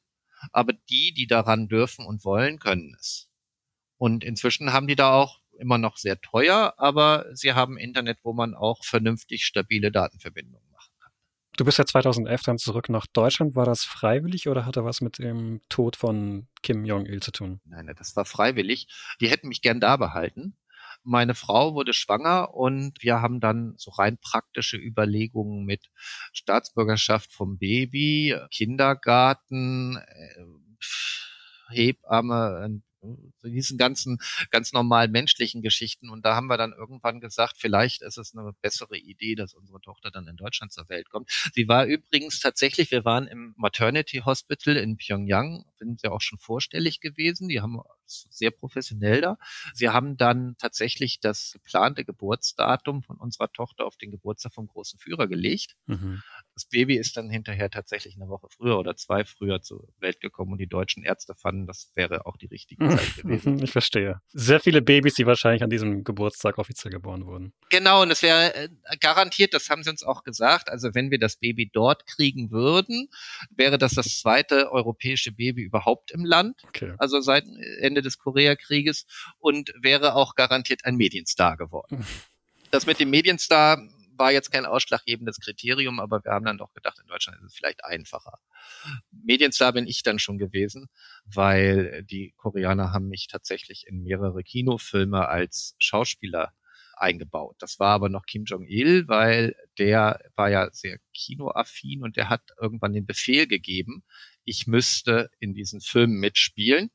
aber 0.52 0.74
die, 0.90 1.14
die 1.14 1.26
daran 1.26 1.68
dürfen 1.68 2.04
und 2.04 2.24
wollen, 2.24 2.58
können 2.58 2.94
es. 2.98 3.30
Und 3.96 4.22
inzwischen 4.22 4.74
haben 4.74 4.86
die 4.86 4.96
da 4.96 5.12
auch 5.14 5.40
immer 5.58 5.78
noch 5.78 5.96
sehr 5.96 6.20
teuer, 6.20 6.74
aber 6.76 7.24
sie 7.34 7.54
haben 7.54 7.78
Internet, 7.78 8.18
wo 8.22 8.34
man 8.34 8.54
auch 8.54 8.84
vernünftig 8.84 9.46
stabile 9.46 9.90
Datenverbindungen. 9.90 10.65
Du 11.56 11.64
bist 11.64 11.78
ja 11.78 11.86
2011 11.86 12.42
dann 12.42 12.58
zurück 12.58 12.90
nach 12.90 13.06
Deutschland. 13.06 13.54
War 13.54 13.64
das 13.64 13.82
freiwillig 13.82 14.48
oder 14.48 14.66
hatte 14.66 14.84
was 14.84 15.00
mit 15.00 15.18
dem 15.18 15.62
Tod 15.70 15.96
von 15.96 16.48
Kim 16.62 16.84
Jong-il 16.84 17.22
zu 17.22 17.32
tun? 17.32 17.60
Nein, 17.64 17.90
das 17.96 18.14
war 18.14 18.26
freiwillig. 18.26 18.88
Die 19.20 19.30
hätten 19.30 19.48
mich 19.48 19.62
gern 19.62 19.80
da 19.80 19.96
behalten. 19.96 20.56
Meine 21.02 21.34
Frau 21.34 21.74
wurde 21.74 21.94
schwanger 21.94 22.52
und 22.52 23.02
wir 23.02 23.22
haben 23.22 23.40
dann 23.40 23.74
so 23.78 23.90
rein 23.92 24.18
praktische 24.18 24.76
Überlegungen 24.76 25.64
mit 25.64 25.88
Staatsbürgerschaft 26.32 27.32
vom 27.32 27.58
Baby, 27.58 28.36
Kindergarten, 28.50 29.96
äh, 29.96 30.44
Hebamme, 31.70 32.82
diesen 33.42 33.78
ganzen 33.78 34.18
ganz 34.50 34.72
normalen 34.72 35.10
menschlichen 35.10 35.62
Geschichten. 35.62 36.10
Und 36.10 36.24
da 36.24 36.34
haben 36.34 36.46
wir 36.48 36.56
dann 36.56 36.72
irgendwann 36.72 37.20
gesagt, 37.20 37.56
vielleicht 37.58 38.02
ist 38.02 38.18
es 38.18 38.34
eine 38.36 38.52
bessere 38.62 38.96
Idee, 38.96 39.34
dass 39.34 39.54
unsere 39.54 39.80
Tochter 39.80 40.10
dann 40.10 40.26
in 40.28 40.36
Deutschland 40.36 40.72
zur 40.72 40.88
Welt 40.88 41.08
kommt. 41.10 41.30
Sie 41.54 41.68
war 41.68 41.86
übrigens 41.86 42.40
tatsächlich, 42.40 42.90
wir 42.90 43.04
waren 43.04 43.26
im 43.26 43.54
Maternity 43.56 44.18
Hospital 44.24 44.76
in 44.76 44.96
Pyongyang, 44.96 45.64
sind 45.78 46.02
ja 46.02 46.10
auch 46.10 46.20
schon 46.20 46.38
vorstellig 46.38 47.00
gewesen. 47.00 47.48
Die 47.48 47.60
haben 47.60 47.80
sehr 48.06 48.50
professionell 48.50 49.20
da. 49.20 49.38
Sie 49.74 49.88
haben 49.88 50.16
dann 50.16 50.56
tatsächlich 50.58 51.20
das 51.20 51.52
geplante 51.52 52.04
Geburtsdatum 52.04 53.02
von 53.02 53.16
unserer 53.16 53.52
Tochter 53.52 53.86
auf 53.86 53.96
den 53.96 54.10
Geburtstag 54.10 54.54
vom 54.54 54.66
großen 54.66 54.98
Führer 54.98 55.26
gelegt. 55.26 55.76
Mhm. 55.86 56.22
Das 56.54 56.64
Baby 56.66 56.96
ist 56.96 57.16
dann 57.16 57.30
hinterher 57.30 57.70
tatsächlich 57.70 58.16
eine 58.16 58.28
Woche 58.28 58.48
früher 58.50 58.78
oder 58.78 58.96
zwei 58.96 59.24
früher 59.24 59.60
zur 59.60 59.88
Welt 59.98 60.20
gekommen 60.20 60.52
und 60.52 60.58
die 60.58 60.66
deutschen 60.66 61.02
Ärzte 61.02 61.34
fanden, 61.34 61.66
das 61.66 61.92
wäre 61.94 62.26
auch 62.26 62.36
die 62.36 62.46
richtige 62.46 62.88
Zeit 62.96 63.16
gewesen. 63.16 63.62
Ich 63.62 63.72
verstehe. 63.72 64.20
Sehr 64.32 64.60
viele 64.60 64.82
Babys, 64.82 65.14
die 65.14 65.26
wahrscheinlich 65.26 65.62
an 65.62 65.70
diesem 65.70 66.04
Geburtstag 66.04 66.58
offiziell 66.58 66.92
geboren 66.92 67.26
wurden. 67.26 67.52
Genau, 67.70 68.02
und 68.02 68.10
es 68.10 68.22
wäre 68.22 68.54
äh, 68.54 68.68
garantiert, 69.00 69.54
das 69.54 69.68
haben 69.68 69.82
sie 69.82 69.90
uns 69.90 70.02
auch 70.02 70.22
gesagt, 70.22 70.68
also 70.68 70.94
wenn 70.94 71.10
wir 71.10 71.18
das 71.18 71.36
Baby 71.36 71.70
dort 71.72 72.06
kriegen 72.06 72.50
würden, 72.50 73.08
wäre 73.50 73.78
das 73.78 73.92
das 73.92 74.18
zweite 74.20 74.70
europäische 74.72 75.32
Baby 75.32 75.62
überhaupt 75.62 76.10
im 76.10 76.24
Land. 76.24 76.62
Okay. 76.68 76.94
Also 76.98 77.20
seit 77.20 77.44
Ende 77.80 77.95
des 78.02 78.18
Koreakrieges 78.18 79.06
und 79.38 79.72
wäre 79.80 80.14
auch 80.14 80.34
garantiert 80.34 80.84
ein 80.84 80.96
Medienstar 80.96 81.56
geworden. 81.56 82.06
Das 82.72 82.84
mit 82.84 82.98
dem 82.98 83.10
Medienstar 83.10 83.78
war 84.18 84.32
jetzt 84.32 84.50
kein 84.50 84.66
ausschlaggebendes 84.66 85.38
Kriterium, 85.40 86.00
aber 86.00 86.24
wir 86.24 86.32
haben 86.32 86.44
dann 86.44 86.58
doch 86.58 86.72
gedacht, 86.72 86.98
in 87.00 87.06
Deutschland 87.06 87.38
ist 87.38 87.46
es 87.46 87.54
vielleicht 87.54 87.84
einfacher. 87.84 88.38
Medienstar 89.10 89.72
bin 89.72 89.86
ich 89.86 90.02
dann 90.02 90.18
schon 90.18 90.38
gewesen, 90.38 90.88
weil 91.24 92.02
die 92.04 92.32
Koreaner 92.36 92.92
haben 92.92 93.08
mich 93.08 93.28
tatsächlich 93.28 93.86
in 93.86 94.02
mehrere 94.02 94.42
Kinofilme 94.42 95.28
als 95.28 95.74
Schauspieler 95.78 96.52
eingebaut. 96.96 97.56
Das 97.58 97.78
war 97.78 97.90
aber 97.90 98.08
noch 98.08 98.24
Kim 98.24 98.44
Jong-il, 98.44 99.06
weil 99.06 99.54
der 99.78 100.18
war 100.34 100.50
ja 100.50 100.70
sehr 100.72 100.98
kinoaffin 101.14 102.02
und 102.02 102.16
der 102.16 102.30
hat 102.30 102.42
irgendwann 102.58 102.94
den 102.94 103.06
Befehl 103.06 103.46
gegeben, 103.46 104.02
ich 104.44 104.66
müsste 104.66 105.30
in 105.40 105.54
diesen 105.54 105.80
Filmen 105.80 106.18
mitspielen 106.20 106.90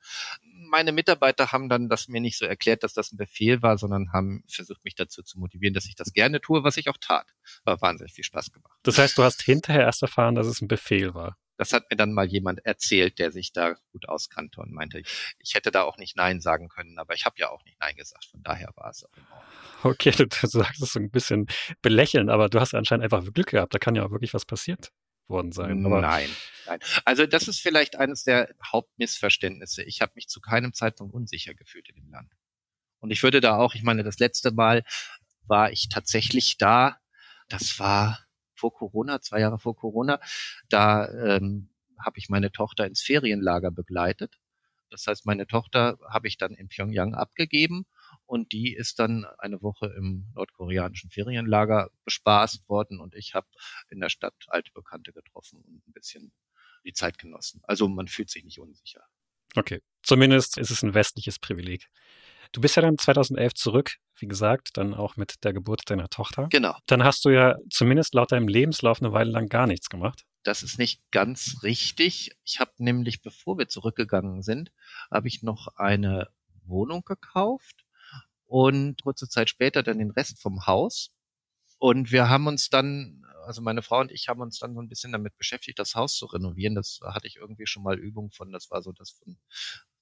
meine 0.71 0.91
Mitarbeiter 0.91 1.51
haben 1.51 1.69
dann 1.69 1.89
das 1.89 2.07
mir 2.07 2.21
nicht 2.21 2.37
so 2.37 2.45
erklärt, 2.45 2.83
dass 2.83 2.93
das 2.93 3.11
ein 3.11 3.17
Befehl 3.17 3.61
war, 3.61 3.77
sondern 3.77 4.11
haben 4.11 4.43
versucht, 4.47 4.83
mich 4.83 4.95
dazu 4.95 5.21
zu 5.21 5.37
motivieren, 5.37 5.73
dass 5.73 5.85
ich 5.85 5.95
das 5.95 6.13
gerne 6.13 6.41
tue, 6.41 6.63
was 6.63 6.77
ich 6.77 6.89
auch 6.89 6.97
tat. 6.99 7.27
War 7.65 7.79
wahnsinnig 7.81 8.13
viel 8.13 8.23
Spaß 8.23 8.51
gemacht. 8.51 8.79
Das 8.83 8.97
heißt, 8.97 9.17
du 9.17 9.23
hast 9.23 9.41
hinterher 9.43 9.81
erst 9.81 10.01
erfahren, 10.01 10.33
dass 10.33 10.47
es 10.47 10.61
ein 10.61 10.67
Befehl 10.67 11.13
war. 11.13 11.37
Das 11.57 11.73
hat 11.73 11.91
mir 11.91 11.97
dann 11.97 12.13
mal 12.13 12.25
jemand 12.25 12.65
erzählt, 12.65 13.19
der 13.19 13.31
sich 13.31 13.53
da 13.53 13.75
gut 13.91 14.09
auskannte 14.09 14.61
und 14.61 14.71
meinte, 14.71 15.03
ich 15.37 15.53
hätte 15.53 15.69
da 15.69 15.83
auch 15.83 15.97
nicht 15.97 16.15
Nein 16.15 16.41
sagen 16.41 16.69
können, 16.69 16.97
aber 16.97 17.13
ich 17.13 17.25
habe 17.25 17.35
ja 17.37 17.49
auch 17.49 17.63
nicht 17.65 17.79
Nein 17.79 17.95
gesagt. 17.95 18.25
Von 18.31 18.41
daher 18.41 18.71
war 18.75 18.89
es 18.89 19.03
auch 19.03 19.15
in 19.15 19.23
Ordnung. 19.23 19.43
Okay, 19.83 20.11
du, 20.11 20.25
du 20.41 20.47
sagst 20.47 20.81
es 20.81 20.93
so 20.93 20.99
ein 20.99 21.11
bisschen 21.11 21.45
belächeln, 21.83 22.29
aber 22.29 22.49
du 22.49 22.59
hast 22.59 22.73
anscheinend 22.73 23.03
einfach 23.03 23.23
Glück 23.31 23.47
gehabt. 23.47 23.75
Da 23.75 23.77
kann 23.77 23.93
ja 23.93 24.03
auch 24.03 24.11
wirklich 24.11 24.33
was 24.33 24.45
passiert 24.45 24.91
worden 25.31 25.51
sein. 25.51 25.85
Aber 25.85 26.01
nein, 26.01 26.29
nein. 26.67 26.79
Also 27.05 27.25
das 27.25 27.47
ist 27.47 27.59
vielleicht 27.59 27.95
eines 27.95 28.23
der 28.23 28.53
Hauptmissverständnisse. 28.63 29.83
Ich 29.83 30.01
habe 30.01 30.13
mich 30.15 30.27
zu 30.27 30.39
keinem 30.39 30.73
Zeitpunkt 30.73 31.13
unsicher 31.13 31.53
gefühlt 31.53 31.89
in 31.89 31.95
dem 31.95 32.11
Land. 32.11 32.31
Und 32.99 33.11
ich 33.11 33.23
würde 33.23 33.41
da 33.41 33.57
auch, 33.57 33.73
ich 33.73 33.83
meine, 33.83 34.03
das 34.03 34.19
letzte 34.19 34.51
Mal 34.51 34.83
war 35.47 35.71
ich 35.71 35.89
tatsächlich 35.89 36.57
da. 36.57 36.97
Das 37.49 37.79
war 37.79 38.19
vor 38.55 38.73
Corona, 38.73 39.21
zwei 39.21 39.39
Jahre 39.39 39.59
vor 39.59 39.75
Corona. 39.75 40.19
Da 40.69 41.09
ähm, 41.09 41.69
habe 41.99 42.19
ich 42.19 42.29
meine 42.29 42.51
Tochter 42.51 42.85
ins 42.85 43.01
Ferienlager 43.01 43.71
begleitet. 43.71 44.39
Das 44.91 45.07
heißt, 45.07 45.25
meine 45.25 45.47
Tochter 45.47 45.97
habe 46.07 46.27
ich 46.27 46.37
dann 46.37 46.53
in 46.53 46.67
Pyongyang 46.67 47.15
abgegeben 47.15 47.85
und 48.31 48.53
die 48.53 48.73
ist 48.73 48.97
dann 48.97 49.25
eine 49.39 49.61
Woche 49.61 49.87
im 49.87 50.31
nordkoreanischen 50.35 51.09
Ferienlager 51.09 51.89
bespaßt 52.05 52.69
worden 52.69 53.01
und 53.01 53.13
ich 53.13 53.33
habe 53.35 53.47
in 53.89 53.99
der 53.99 54.07
Stadt 54.07 54.33
alte 54.47 54.71
Bekannte 54.71 55.11
getroffen 55.11 55.61
und 55.61 55.85
ein 55.85 55.91
bisschen 55.91 56.31
die 56.85 56.93
Zeit 56.93 57.17
genossen. 57.17 57.59
Also 57.63 57.89
man 57.89 58.07
fühlt 58.07 58.29
sich 58.29 58.45
nicht 58.45 58.61
unsicher. 58.61 59.03
Okay, 59.57 59.81
zumindest 60.01 60.57
ist 60.57 60.71
es 60.71 60.81
ein 60.81 60.93
westliches 60.93 61.39
Privileg. 61.39 61.89
Du 62.53 62.61
bist 62.61 62.77
ja 62.77 62.81
dann 62.81 62.97
2011 62.97 63.53
zurück, 63.53 63.97
wie 64.15 64.27
gesagt, 64.27 64.77
dann 64.77 64.93
auch 64.93 65.17
mit 65.17 65.43
der 65.43 65.51
Geburt 65.51 65.89
deiner 65.89 66.07
Tochter. 66.07 66.47
Genau. 66.51 66.77
Dann 66.85 67.03
hast 67.03 67.25
du 67.25 67.31
ja 67.31 67.57
zumindest 67.69 68.13
laut 68.13 68.31
deinem 68.31 68.47
Lebenslauf 68.47 69.01
eine 69.01 69.11
Weile 69.11 69.31
lang 69.31 69.47
gar 69.47 69.67
nichts 69.67 69.89
gemacht. 69.89 70.23
Das 70.43 70.63
ist 70.63 70.79
nicht 70.79 71.01
ganz 71.11 71.57
richtig. 71.63 72.31
Ich 72.45 72.61
habe 72.61 72.71
nämlich, 72.77 73.21
bevor 73.21 73.57
wir 73.57 73.67
zurückgegangen 73.67 74.41
sind, 74.41 74.71
habe 75.11 75.27
ich 75.27 75.43
noch 75.43 75.67
eine 75.75 76.29
Wohnung 76.63 77.01
gekauft 77.03 77.85
und 78.51 79.01
kurze 79.01 79.29
Zeit 79.29 79.49
später 79.49 79.81
dann 79.81 79.99
den 79.99 80.11
Rest 80.11 80.41
vom 80.41 80.67
Haus. 80.67 81.11
Und 81.79 82.11
wir 82.11 82.27
haben 82.27 82.47
uns 82.47 82.69
dann, 82.69 83.23
also 83.45 83.61
meine 83.61 83.81
Frau 83.81 84.01
und 84.01 84.11
ich 84.11 84.27
haben 84.27 84.41
uns 84.41 84.59
dann 84.59 84.73
so 84.75 84.81
ein 84.81 84.89
bisschen 84.89 85.13
damit 85.13 85.37
beschäftigt, 85.37 85.79
das 85.79 85.95
Haus 85.95 86.17
zu 86.17 86.25
renovieren. 86.25 86.75
Das 86.75 86.99
hatte 87.01 87.27
ich 87.27 87.37
irgendwie 87.37 87.65
schon 87.65 87.81
mal 87.81 87.97
Übung 87.97 88.29
von. 88.31 88.51
Das 88.51 88.69
war 88.69 88.81
so 88.81 88.91
das 88.91 89.11
von 89.11 89.37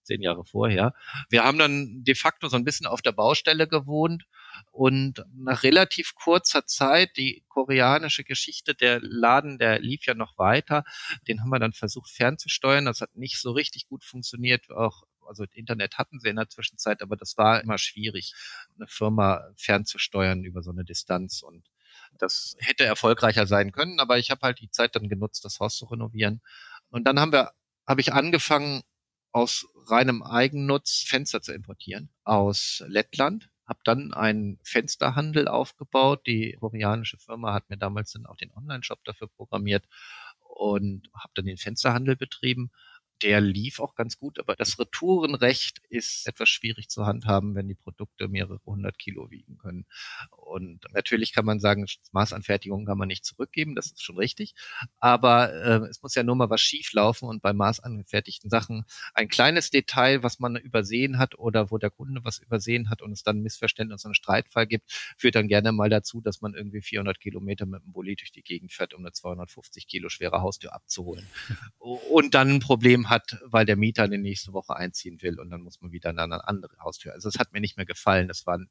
zehn 0.02 0.24
Jahre 0.24 0.46
vorher. 0.46 0.96
Wir 1.30 1.44
haben 1.44 1.60
dann 1.60 2.04
de 2.04 2.16
facto 2.16 2.48
so 2.48 2.56
ein 2.58 2.64
bisschen 2.64 2.88
auf 2.88 3.04
der 3.04 3.12
Baustelle 3.12 3.68
gewohnt 3.68 4.26
und 4.72 5.24
nach 5.36 5.62
relativ 5.62 6.16
kurzer 6.16 6.66
Zeit, 6.66 7.18
die 7.18 7.46
koreanische 7.50 8.24
Geschichte, 8.24 8.74
der 8.74 9.00
Laden, 9.02 9.60
der 9.60 9.80
lief 9.80 10.08
ja 10.08 10.16
noch 10.16 10.40
weiter, 10.40 10.84
den 11.28 11.42
haben 11.42 11.50
wir 11.50 11.60
dann 11.60 11.74
versucht 11.74 12.10
fernzusteuern. 12.10 12.86
Das 12.86 13.02
hat 13.02 13.16
nicht 13.16 13.40
so 13.40 13.52
richtig 13.52 13.88
gut 13.88 14.04
funktioniert, 14.04 14.72
auch 14.72 15.04
also 15.30 15.46
Internet 15.54 15.98
hatten 15.98 16.20
sie 16.20 16.30
in 16.30 16.36
der 16.36 16.50
Zwischenzeit, 16.50 17.02
aber 17.02 17.16
das 17.16 17.38
war 17.38 17.62
immer 17.62 17.78
schwierig, 17.78 18.34
eine 18.76 18.88
Firma 18.88 19.42
fernzusteuern 19.56 20.44
über 20.44 20.62
so 20.62 20.72
eine 20.72 20.84
Distanz 20.84 21.42
und 21.42 21.70
das 22.18 22.56
hätte 22.60 22.84
erfolgreicher 22.84 23.48
sein 23.48 23.72
können, 23.72 24.00
aber 24.00 24.18
ich 24.18 24.32
habe 24.32 24.42
halt 24.42 24.60
die 24.60 24.72
Zeit 24.72 24.96
dann 24.96 25.10
genutzt, 25.10 25.46
das 25.46 25.60
Haus 25.60 25.78
zu 25.78 25.86
renovieren. 25.86 26.42
Und 26.90 27.06
dann 27.06 27.20
haben 27.20 27.32
wir, 27.32 27.54
habe 27.88 28.02
ich 28.02 28.14
angefangen, 28.14 28.82
aus 29.32 29.68
reinem 29.88 30.24
Eigennutz 30.24 31.04
Fenster 31.08 31.42
zu 31.42 31.54
importieren 31.54 32.10
aus 32.24 32.84
Lettland. 32.88 33.50
Habe 33.68 33.80
dann 33.84 34.14
einen 34.14 34.60
Fensterhandel 34.64 35.48
aufgebaut. 35.48 36.26
Die 36.26 36.58
koreanische 36.60 37.20
Firma 37.20 37.54
hat 37.54 37.70
mir 37.70 37.78
damals 37.78 38.12
dann 38.12 38.26
auch 38.26 38.38
den 38.38 38.52
Online-Shop 38.52 39.04
dafür 39.04 39.28
programmiert 39.28 39.86
und 40.40 41.10
habe 41.14 41.32
dann 41.36 41.46
den 41.46 41.58
Fensterhandel 41.58 42.16
betrieben 42.16 42.72
der 43.22 43.42
lief 43.42 43.80
auch 43.80 43.96
ganz 43.96 44.18
gut, 44.18 44.40
aber 44.40 44.56
das 44.56 44.80
Retourenrecht 44.80 45.82
ist 45.90 46.28
etwas 46.28 46.50
schwierig 46.50 46.90
zu 46.90 47.06
handhaben, 47.06 47.56
wenn 47.56 47.68
die 47.68 47.76
Produkte 47.76 48.28
mehrere 48.28 48.60
hundert 48.66 48.98
Kilo 48.98 49.30
wiegen 49.30 49.58
können. 49.58 49.86
Und 50.32 50.86
natürlich 50.94 51.34
kann 51.34 51.46
man 51.46 51.60
sagen, 51.60 51.86
Maßanfertigung 52.12 52.86
kann 52.86 52.98
man 52.98 53.08
nicht 53.08 53.26
zurückgeben, 53.26 53.76
das 53.76 53.88
ist 53.88 54.04
schon 54.04 54.18
richtig. 54.18 54.56
Aber 55.00 55.54
äh, 55.54 55.88
es 55.90 56.02
muss 56.02 56.16
ja 56.16 56.24
nur 56.24 56.36
mal 56.36 56.50
was 56.50 56.62
schief 56.62 56.94
laufen 56.94 57.28
und 57.28 57.42
bei 57.42 57.54
maßangefertigten 57.54 58.50
Sachen 58.50 58.86
ein 59.14 59.28
kleines 59.28 59.70
Detail, 59.70 60.24
was 60.24 60.40
man 60.40 60.56
übersehen 60.56 61.18
hat 61.18 61.38
oder 61.38 61.72
wo 61.72 61.78
der 61.78 61.90
Kunde 61.90 62.24
was 62.24 62.40
übersehen 62.40 62.90
hat 62.90 63.02
und 63.02 63.12
es 63.12 63.24
dann 63.24 63.38
ein 63.38 63.44
Missverständnis 63.44 64.06
und 64.06 64.10
einen 64.10 64.16
Streitfall 64.16 64.68
gibt, 64.68 64.92
führt 65.18 65.36
dann 65.36 65.48
gerne 65.48 65.72
mal 65.72 65.90
dazu, 65.90 66.22
dass 66.22 66.42
man 66.42 66.54
irgendwie 66.54 66.82
400 66.82 67.20
Kilometer 67.20 67.66
mit 67.66 67.84
dem 67.84 67.92
Bulli 67.92 68.16
durch 68.16 68.32
die 68.32 68.44
Gegend 68.44 68.72
fährt, 68.72 68.94
um 68.94 69.02
eine 69.02 69.12
250 69.12 69.88
Kilo 69.88 70.10
schwere 70.10 70.42
Haustür 70.42 70.74
abzuholen. 70.74 71.28
Und 71.80 72.34
dann 72.34 72.50
ein 72.50 72.60
Problem 72.60 73.09
hat, 73.10 73.38
weil 73.44 73.66
der 73.66 73.76
Mieter 73.76 74.06
in 74.06 74.12
die 74.12 74.18
nächste 74.18 74.54
Woche 74.54 74.76
einziehen 74.76 75.22
will 75.22 75.40
und 75.40 75.50
dann 75.50 75.62
muss 75.62 75.82
man 75.82 75.92
wieder 75.92 76.10
in 76.10 76.20
eine 76.20 76.48
andere 76.48 76.78
Haustür. 76.80 77.14
Also 77.14 77.30
es 77.30 77.40
hat 77.40 77.54
mir 77.54 77.62
nicht 77.62 77.78
mehr 77.78 77.86
gefallen. 77.86 78.28
Das 78.28 78.46
war 78.46 78.58
ein 78.58 78.70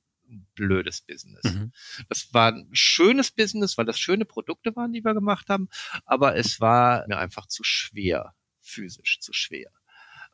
blödes 0.54 1.00
Business. 1.00 1.44
Mhm. 1.44 1.72
Das 2.08 2.32
war 2.32 2.52
ein 2.52 2.68
schönes 2.72 3.30
Business, 3.30 3.78
weil 3.78 3.86
das 3.86 3.98
schöne 3.98 4.24
Produkte 4.24 4.74
waren, 4.76 4.92
die 4.92 5.04
wir 5.04 5.14
gemacht 5.14 5.48
haben, 5.48 5.68
aber 6.04 6.36
es 6.36 6.60
war 6.60 7.06
mir 7.08 7.18
einfach 7.18 7.46
zu 7.46 7.64
schwer, 7.64 8.34
physisch 8.60 9.20
zu 9.20 9.32
schwer. 9.32 9.70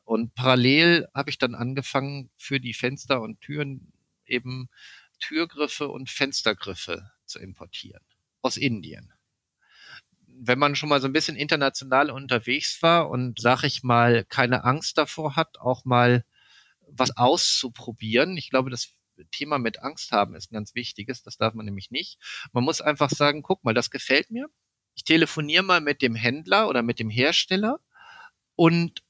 Und 0.03 0.35
parallel 0.35 1.09
habe 1.15 1.31
ich 1.31 1.39
dann 1.39 1.55
angefangen, 1.55 2.31
für 2.37 2.61
die 2.61 2.75
Fenster 2.75 3.23
und 3.23 3.41
Türen 3.41 3.93
eben 4.27 4.69
Türgriffe 5.19 5.89
und 5.89 6.11
Fenstergriffe 6.11 7.11
zu 7.25 7.39
importieren 7.39 8.03
aus 8.43 8.59
Indien 8.59 9.14
wenn 10.37 10.59
man 10.59 10.77
schon 10.77 10.89
mal 10.89 11.01
so 11.01 11.07
ein 11.07 11.13
bisschen 11.13 11.37
international 11.37 12.11
unterwegs 12.11 12.83
war 12.83 13.09
und, 13.09 13.41
sag 13.41 13.65
ich 13.65 13.83
mal, 13.83 14.25
keine 14.25 14.65
Angst 14.65 14.99
davor 14.99 15.37
hat, 15.37 15.59
auch 15.61 15.85
mal 15.85 16.25
was 16.89 17.17
auszuprobieren. 17.17 18.37
Ich 18.37 18.51
glaube, 18.51 18.71
das 18.71 18.95
Thema 19.31 19.59
mit 19.59 19.83
Angst 19.83 20.13
haben 20.13 20.35
ist 20.35 20.51
ein 20.51 20.55
ganz 20.55 20.75
wichtiges. 20.75 21.23
Das 21.23 21.37
darf 21.37 21.55
man 21.55 21.65
nämlich 21.65 21.91
nicht. 21.91 22.19
Man 22.53 22.65
muss 22.65 22.81
einfach 22.81 23.11
sagen, 23.11 23.43
guck 23.43 23.65
mal, 23.65 23.75
das 23.75 23.91
gefällt 23.91 24.31
mir. 24.31 24.49
Ich 24.95 25.05
telefoniere 25.05 25.63
mal 25.63 25.81
mit 25.81 26.03
dem 26.03 26.15
Händler 26.15 26.69
oder 26.69 26.83
mit 26.83 26.99
dem 26.99 27.11
Hersteller 27.11 27.81
und 28.57 29.03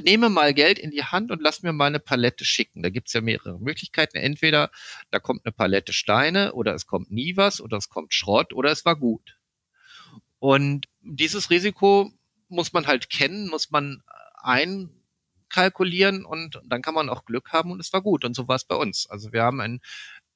nehme 0.00 0.30
mal 0.30 0.54
Geld 0.54 0.78
in 0.78 0.90
die 0.90 1.04
Hand 1.04 1.30
und 1.30 1.42
lass 1.42 1.62
mir 1.62 1.72
mal 1.72 1.86
eine 1.86 2.00
Palette 2.00 2.44
schicken. 2.44 2.82
Da 2.82 2.90
gibt's 2.90 3.12
ja 3.12 3.20
mehrere 3.20 3.58
Möglichkeiten. 3.58 4.16
Entweder 4.16 4.70
da 5.10 5.18
kommt 5.18 5.44
eine 5.44 5.52
Palette 5.52 5.92
Steine 5.92 6.54
oder 6.54 6.74
es 6.74 6.86
kommt 6.86 7.10
nie 7.10 7.36
was 7.36 7.60
oder 7.60 7.76
es 7.76 7.88
kommt 7.88 8.14
Schrott 8.14 8.52
oder 8.52 8.70
es 8.70 8.84
war 8.84 8.96
gut. 8.96 9.38
Und 10.42 10.88
dieses 11.02 11.50
Risiko 11.50 12.10
muss 12.48 12.72
man 12.72 12.88
halt 12.88 13.08
kennen, 13.10 13.48
muss 13.48 13.70
man 13.70 14.02
einkalkulieren 14.34 16.24
und 16.24 16.60
dann 16.64 16.82
kann 16.82 16.94
man 16.94 17.08
auch 17.08 17.26
Glück 17.26 17.52
haben 17.52 17.70
und 17.70 17.78
es 17.78 17.92
war 17.92 18.02
gut. 18.02 18.24
Und 18.24 18.34
so 18.34 18.48
war 18.48 18.56
es 18.56 18.64
bei 18.64 18.74
uns. 18.74 19.08
Also 19.08 19.32
wir 19.32 19.44
haben 19.44 19.60
ein 19.60 19.80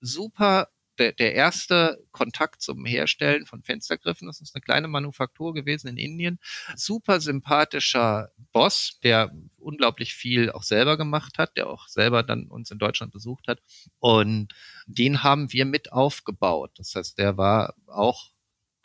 super 0.01 0.69
der, 1.01 1.13
der 1.13 1.35
erste 1.35 2.01
Kontakt 2.13 2.63
zum 2.63 2.85
Herstellen 2.87 3.47
von 3.47 3.65
Fenstergriffen. 3.65 4.29
Das 4.29 4.41
ist 4.41 4.55
eine 4.55 4.63
kleine 4.63 4.87
Manufaktur 4.87 5.53
gewesen 5.53 5.89
in 5.89 5.97
Indien. 5.97 6.39
Super 6.77 7.21
sympathischer 7.21 8.31
Boss, 8.53 9.01
der 9.03 9.33
unglaublich 9.59 10.15
viel 10.15 10.53
auch 10.53 10.63
selber 10.63 10.97
gemacht 10.97 11.37
hat, 11.37 11.57
der 11.57 11.69
auch 11.69 11.89
selber 11.89 12.23
dann 12.23 12.47
uns 12.47 12.71
in 12.71 12.79
Deutschland 12.79 13.13
besucht 13.13 13.49
hat. 13.49 13.61
Und 13.99 14.55
den 14.87 15.25
haben 15.25 15.53
wir 15.53 15.65
mit 15.65 15.91
aufgebaut. 15.91 16.71
Das 16.77 16.95
heißt, 16.95 17.19
der 17.19 17.37
war 17.37 17.75
auch 17.89 18.36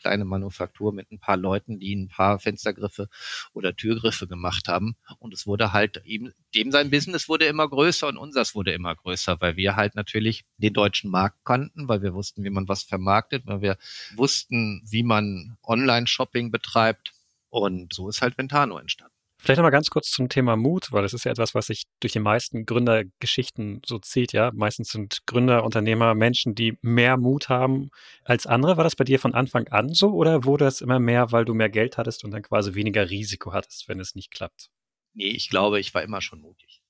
kleine 0.01 0.25
Manufaktur 0.25 0.93
mit 0.93 1.11
ein 1.11 1.19
paar 1.19 1.37
Leuten, 1.37 1.79
die 1.79 1.95
ein 1.95 2.09
paar 2.09 2.39
Fenstergriffe 2.39 3.07
oder 3.53 3.75
Türgriffe 3.75 4.27
gemacht 4.27 4.67
haben. 4.67 4.95
Und 5.19 5.33
es 5.33 5.47
wurde 5.47 5.73
halt 5.73 6.01
eben, 6.05 6.33
dem 6.55 6.71
sein 6.71 6.89
Business 6.89 7.29
wurde 7.29 7.45
immer 7.45 7.67
größer 7.67 8.07
und 8.07 8.17
unseres 8.17 8.55
wurde 8.55 8.73
immer 8.73 8.95
größer, 8.95 9.39
weil 9.39 9.55
wir 9.55 9.75
halt 9.75 9.95
natürlich 9.95 10.45
den 10.57 10.73
deutschen 10.73 11.11
Markt 11.11 11.45
kannten, 11.45 11.87
weil 11.87 12.01
wir 12.01 12.13
wussten, 12.13 12.43
wie 12.43 12.49
man 12.49 12.67
was 12.67 12.83
vermarktet, 12.83 13.45
weil 13.45 13.61
wir 13.61 13.77
wussten, 14.15 14.81
wie 14.89 15.03
man 15.03 15.57
Online-Shopping 15.63 16.51
betreibt. 16.51 17.13
Und 17.49 17.93
so 17.93 18.09
ist 18.09 18.21
halt 18.21 18.37
Ventano 18.37 18.77
entstanden. 18.77 19.20
Vielleicht 19.43 19.57
nochmal 19.57 19.71
ganz 19.71 19.89
kurz 19.89 20.11
zum 20.11 20.29
Thema 20.29 20.55
Mut, 20.55 20.91
weil 20.91 21.01
das 21.01 21.13
ist 21.13 21.23
ja 21.23 21.31
etwas, 21.31 21.55
was 21.55 21.65
sich 21.65 21.85
durch 21.99 22.13
die 22.13 22.19
meisten 22.19 22.67
Gründergeschichten 22.67 23.81
so 23.83 23.97
zieht, 23.97 24.33
ja. 24.33 24.51
Meistens 24.53 24.89
sind 24.89 25.25
Gründer, 25.25 25.63
Unternehmer 25.63 26.13
Menschen, 26.13 26.53
die 26.53 26.77
mehr 26.83 27.17
Mut 27.17 27.49
haben 27.49 27.89
als 28.23 28.45
andere. 28.45 28.77
War 28.77 28.83
das 28.83 28.95
bei 28.95 29.03
dir 29.03 29.17
von 29.19 29.33
Anfang 29.33 29.67
an 29.69 29.95
so 29.95 30.13
oder 30.13 30.45
wurde 30.45 30.67
es 30.67 30.79
immer 30.79 30.99
mehr, 30.99 31.31
weil 31.31 31.43
du 31.43 31.55
mehr 31.55 31.69
Geld 31.69 31.97
hattest 31.97 32.23
und 32.23 32.29
dann 32.29 32.43
quasi 32.43 32.75
weniger 32.75 33.09
Risiko 33.09 33.51
hattest, 33.51 33.87
wenn 33.87 33.99
es 33.99 34.13
nicht 34.13 34.29
klappt? 34.29 34.69
Nee, 35.13 35.31
ich 35.31 35.49
glaube, 35.49 35.79
ich 35.79 35.91
war 35.95 36.03
immer 36.03 36.21
schon 36.21 36.39
mutig. 36.41 36.83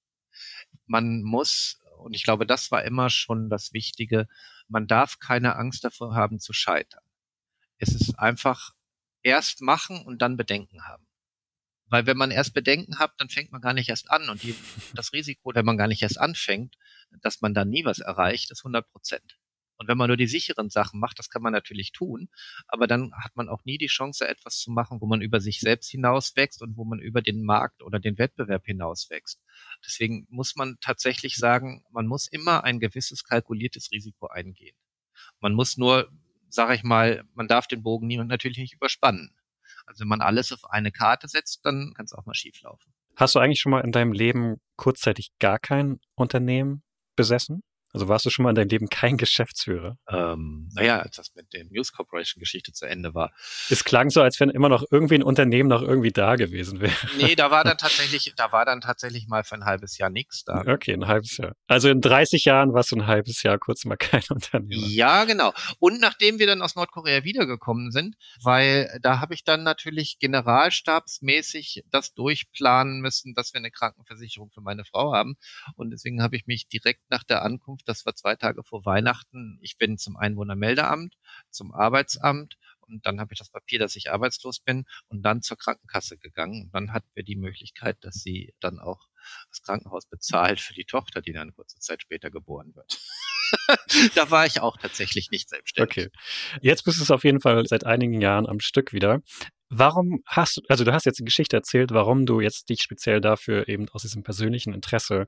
Man 0.85 1.21
muss, 1.23 1.79
und 1.99 2.13
ich 2.13 2.23
glaube, 2.23 2.45
das 2.45 2.69
war 2.69 2.83
immer 2.83 3.09
schon 3.09 3.49
das 3.49 3.71
Wichtige, 3.71 4.27
man 4.67 4.87
darf 4.87 5.19
keine 5.19 5.55
Angst 5.55 5.85
davor 5.85 6.15
haben 6.15 6.41
zu 6.41 6.51
scheitern. 6.51 7.03
Es 7.77 7.95
ist 7.95 8.19
einfach 8.19 8.71
erst 9.23 9.61
machen 9.61 10.05
und 10.05 10.21
dann 10.21 10.35
Bedenken 10.35 10.85
haben. 10.85 11.07
Weil 11.91 12.05
wenn 12.05 12.17
man 12.17 12.31
erst 12.31 12.53
Bedenken 12.53 12.99
hat, 12.99 13.11
dann 13.17 13.27
fängt 13.27 13.51
man 13.51 13.61
gar 13.61 13.73
nicht 13.73 13.89
erst 13.89 14.09
an. 14.09 14.29
Und 14.29 14.43
die, 14.43 14.55
das 14.95 15.11
Risiko, 15.11 15.51
wenn 15.53 15.65
man 15.65 15.77
gar 15.77 15.87
nicht 15.87 16.01
erst 16.01 16.19
anfängt, 16.19 16.77
dass 17.21 17.41
man 17.41 17.53
dann 17.53 17.69
nie 17.69 17.83
was 17.83 17.99
erreicht, 17.99 18.49
ist 18.49 18.61
100 18.61 18.89
Prozent. 18.89 19.37
Und 19.75 19.87
wenn 19.87 19.97
man 19.97 20.07
nur 20.07 20.15
die 20.15 20.27
sicheren 20.27 20.69
Sachen 20.69 20.99
macht, 20.99 21.19
das 21.19 21.29
kann 21.29 21.41
man 21.41 21.51
natürlich 21.51 21.91
tun, 21.91 22.29
aber 22.67 22.85
dann 22.85 23.11
hat 23.15 23.35
man 23.35 23.49
auch 23.49 23.65
nie 23.65 23.77
die 23.77 23.87
Chance, 23.87 24.27
etwas 24.27 24.59
zu 24.59 24.71
machen, 24.71 25.01
wo 25.01 25.07
man 25.07 25.21
über 25.21 25.41
sich 25.41 25.59
selbst 25.59 25.89
hinauswächst 25.89 26.61
und 26.61 26.77
wo 26.77 26.85
man 26.85 26.99
über 26.99 27.21
den 27.21 27.43
Markt 27.43 27.81
oder 27.81 27.99
den 27.99 28.19
Wettbewerb 28.19 28.63
hinauswächst. 28.65 29.41
Deswegen 29.83 30.27
muss 30.29 30.55
man 30.55 30.77
tatsächlich 30.81 31.35
sagen, 31.35 31.83
man 31.89 32.05
muss 32.05 32.27
immer 32.27 32.63
ein 32.63 32.79
gewisses 32.79 33.23
kalkuliertes 33.23 33.91
Risiko 33.91 34.27
eingehen. 34.27 34.77
Man 35.39 35.55
muss 35.55 35.77
nur, 35.77 36.11
sage 36.47 36.75
ich 36.75 36.83
mal, 36.83 37.23
man 37.33 37.47
darf 37.47 37.65
den 37.65 37.81
Bogen 37.81 38.05
niemand 38.05 38.29
natürlich 38.29 38.59
nicht 38.59 38.75
überspannen. 38.75 39.35
Also 39.91 40.01
wenn 40.01 40.07
man 40.07 40.21
alles 40.21 40.53
auf 40.53 40.69
eine 40.69 40.91
Karte 40.91 41.27
setzt, 41.27 41.65
dann 41.65 41.93
kann 41.95 42.05
es 42.05 42.13
auch 42.13 42.25
mal 42.25 42.33
schief 42.33 42.61
laufen. 42.61 42.93
Hast 43.17 43.35
du 43.35 43.39
eigentlich 43.39 43.59
schon 43.59 43.71
mal 43.71 43.81
in 43.81 43.91
deinem 43.91 44.13
Leben 44.13 44.61
kurzzeitig 44.77 45.31
gar 45.37 45.59
kein 45.59 45.99
Unternehmen 46.15 46.81
besessen? 47.17 47.61
Also 47.93 48.07
warst 48.07 48.25
du 48.25 48.29
schon 48.29 48.43
mal 48.43 48.49
in 48.49 48.55
deinem 48.55 48.69
Leben 48.69 48.89
kein 48.89 49.17
Geschäftsführer? 49.17 49.97
Ähm, 50.09 50.69
naja, 50.73 50.99
als 50.99 51.17
das 51.17 51.35
mit 51.35 51.53
dem 51.53 51.67
News 51.69 51.91
Corporation 51.91 52.39
Geschichte 52.39 52.71
zu 52.71 52.85
Ende 52.85 53.13
war. 53.13 53.31
Es 53.69 53.83
klang 53.83 54.09
so, 54.09 54.21
als 54.21 54.39
wenn 54.39 54.49
immer 54.49 54.69
noch 54.69 54.83
irgendwie 54.91 55.15
ein 55.15 55.23
Unternehmen 55.23 55.69
noch 55.69 55.81
irgendwie 55.81 56.11
da 56.11 56.35
gewesen 56.35 56.79
wäre. 56.79 56.93
Nee, 57.17 57.35
da 57.35 57.51
war 57.51 57.63
dann 57.63 57.77
tatsächlich, 57.77 58.33
da 58.35 58.51
war 58.51 58.65
dann 58.65 58.81
tatsächlich 58.81 59.27
mal 59.27 59.43
für 59.43 59.55
ein 59.55 59.65
halbes 59.65 59.97
Jahr 59.97 60.09
nichts 60.09 60.43
da. 60.45 60.63
Okay, 60.65 60.93
ein 60.93 61.07
halbes 61.07 61.37
Jahr. 61.37 61.55
Also 61.67 61.89
in 61.89 62.01
30 62.01 62.45
Jahren 62.45 62.73
warst 62.73 62.91
du 62.91 62.95
ein 62.95 63.07
halbes 63.07 63.43
Jahr 63.43 63.57
kurz 63.57 63.85
mal 63.85 63.97
kein 63.97 64.23
Unternehmen. 64.29 64.89
Ja, 64.89 65.25
genau. 65.25 65.53
Und 65.79 65.99
nachdem 65.99 66.39
wir 66.39 66.47
dann 66.47 66.61
aus 66.61 66.75
Nordkorea 66.75 67.23
wiedergekommen 67.23 67.91
sind, 67.91 68.15
weil 68.41 68.99
da 69.01 69.19
habe 69.19 69.33
ich 69.33 69.43
dann 69.43 69.63
natürlich 69.63 70.17
generalstabsmäßig 70.19 71.83
das 71.91 72.13
durchplanen 72.13 73.01
müssen, 73.01 73.33
dass 73.33 73.53
wir 73.53 73.59
eine 73.59 73.71
Krankenversicherung 73.71 74.49
für 74.51 74.61
meine 74.61 74.85
Frau 74.85 75.13
haben. 75.13 75.35
Und 75.75 75.91
deswegen 75.91 76.21
habe 76.21 76.35
ich 76.35 76.47
mich 76.47 76.67
direkt 76.67 77.01
nach 77.09 77.23
der 77.23 77.43
Ankunft 77.43 77.80
das 77.83 78.05
war 78.05 78.15
zwei 78.15 78.35
Tage 78.35 78.63
vor 78.63 78.85
Weihnachten. 78.85 79.57
Ich 79.61 79.77
bin 79.77 79.97
zum 79.97 80.17
Einwohnermeldeamt, 80.17 81.17
zum 81.49 81.73
Arbeitsamt 81.73 82.57
und 82.91 83.05
dann 83.05 83.19
habe 83.19 83.33
ich 83.33 83.39
das 83.39 83.49
Papier, 83.49 83.79
dass 83.79 83.95
ich 83.95 84.11
arbeitslos 84.11 84.59
bin 84.59 84.85
und 85.07 85.23
dann 85.23 85.41
zur 85.41 85.57
Krankenkasse 85.57 86.17
gegangen. 86.17 86.65
Und 86.65 86.73
dann 86.73 86.93
hatten 86.93 87.09
wir 87.13 87.23
die 87.23 87.35
Möglichkeit, 87.35 87.97
dass 88.01 88.15
sie 88.15 88.53
dann 88.59 88.79
auch 88.79 89.07
das 89.49 89.61
Krankenhaus 89.61 90.05
bezahlt 90.05 90.59
für 90.59 90.73
die 90.73 90.85
Tochter, 90.85 91.21
die 91.21 91.33
dann 91.33 91.53
kurze 91.53 91.79
Zeit 91.79 92.01
später 92.01 92.31
geboren 92.31 92.73
wird. 92.75 92.99
da 94.15 94.31
war 94.31 94.45
ich 94.45 94.61
auch 94.61 94.77
tatsächlich 94.77 95.31
nicht 95.31 95.49
selbstständig. 95.49 96.07
Okay. 96.07 96.09
Jetzt 96.61 96.83
bist 96.83 96.99
du 96.99 97.03
es 97.03 97.11
auf 97.11 97.23
jeden 97.23 97.41
Fall 97.41 97.65
seit 97.65 97.85
einigen 97.85 98.21
Jahren 98.21 98.47
am 98.47 98.59
Stück 98.59 98.93
wieder. 98.93 99.21
Warum 99.73 100.21
hast 100.25 100.57
du, 100.57 100.61
also 100.67 100.83
du 100.83 100.91
hast 100.91 101.05
jetzt 101.05 101.19
die 101.19 101.25
Geschichte 101.25 101.55
erzählt, 101.55 101.91
warum 101.91 102.25
du 102.25 102.41
jetzt 102.41 102.67
dich 102.67 102.81
speziell 102.81 103.21
dafür 103.21 103.69
eben 103.69 103.87
aus 103.89 104.01
diesem 104.01 104.21
persönlichen 104.21 104.73
Interesse 104.73 105.27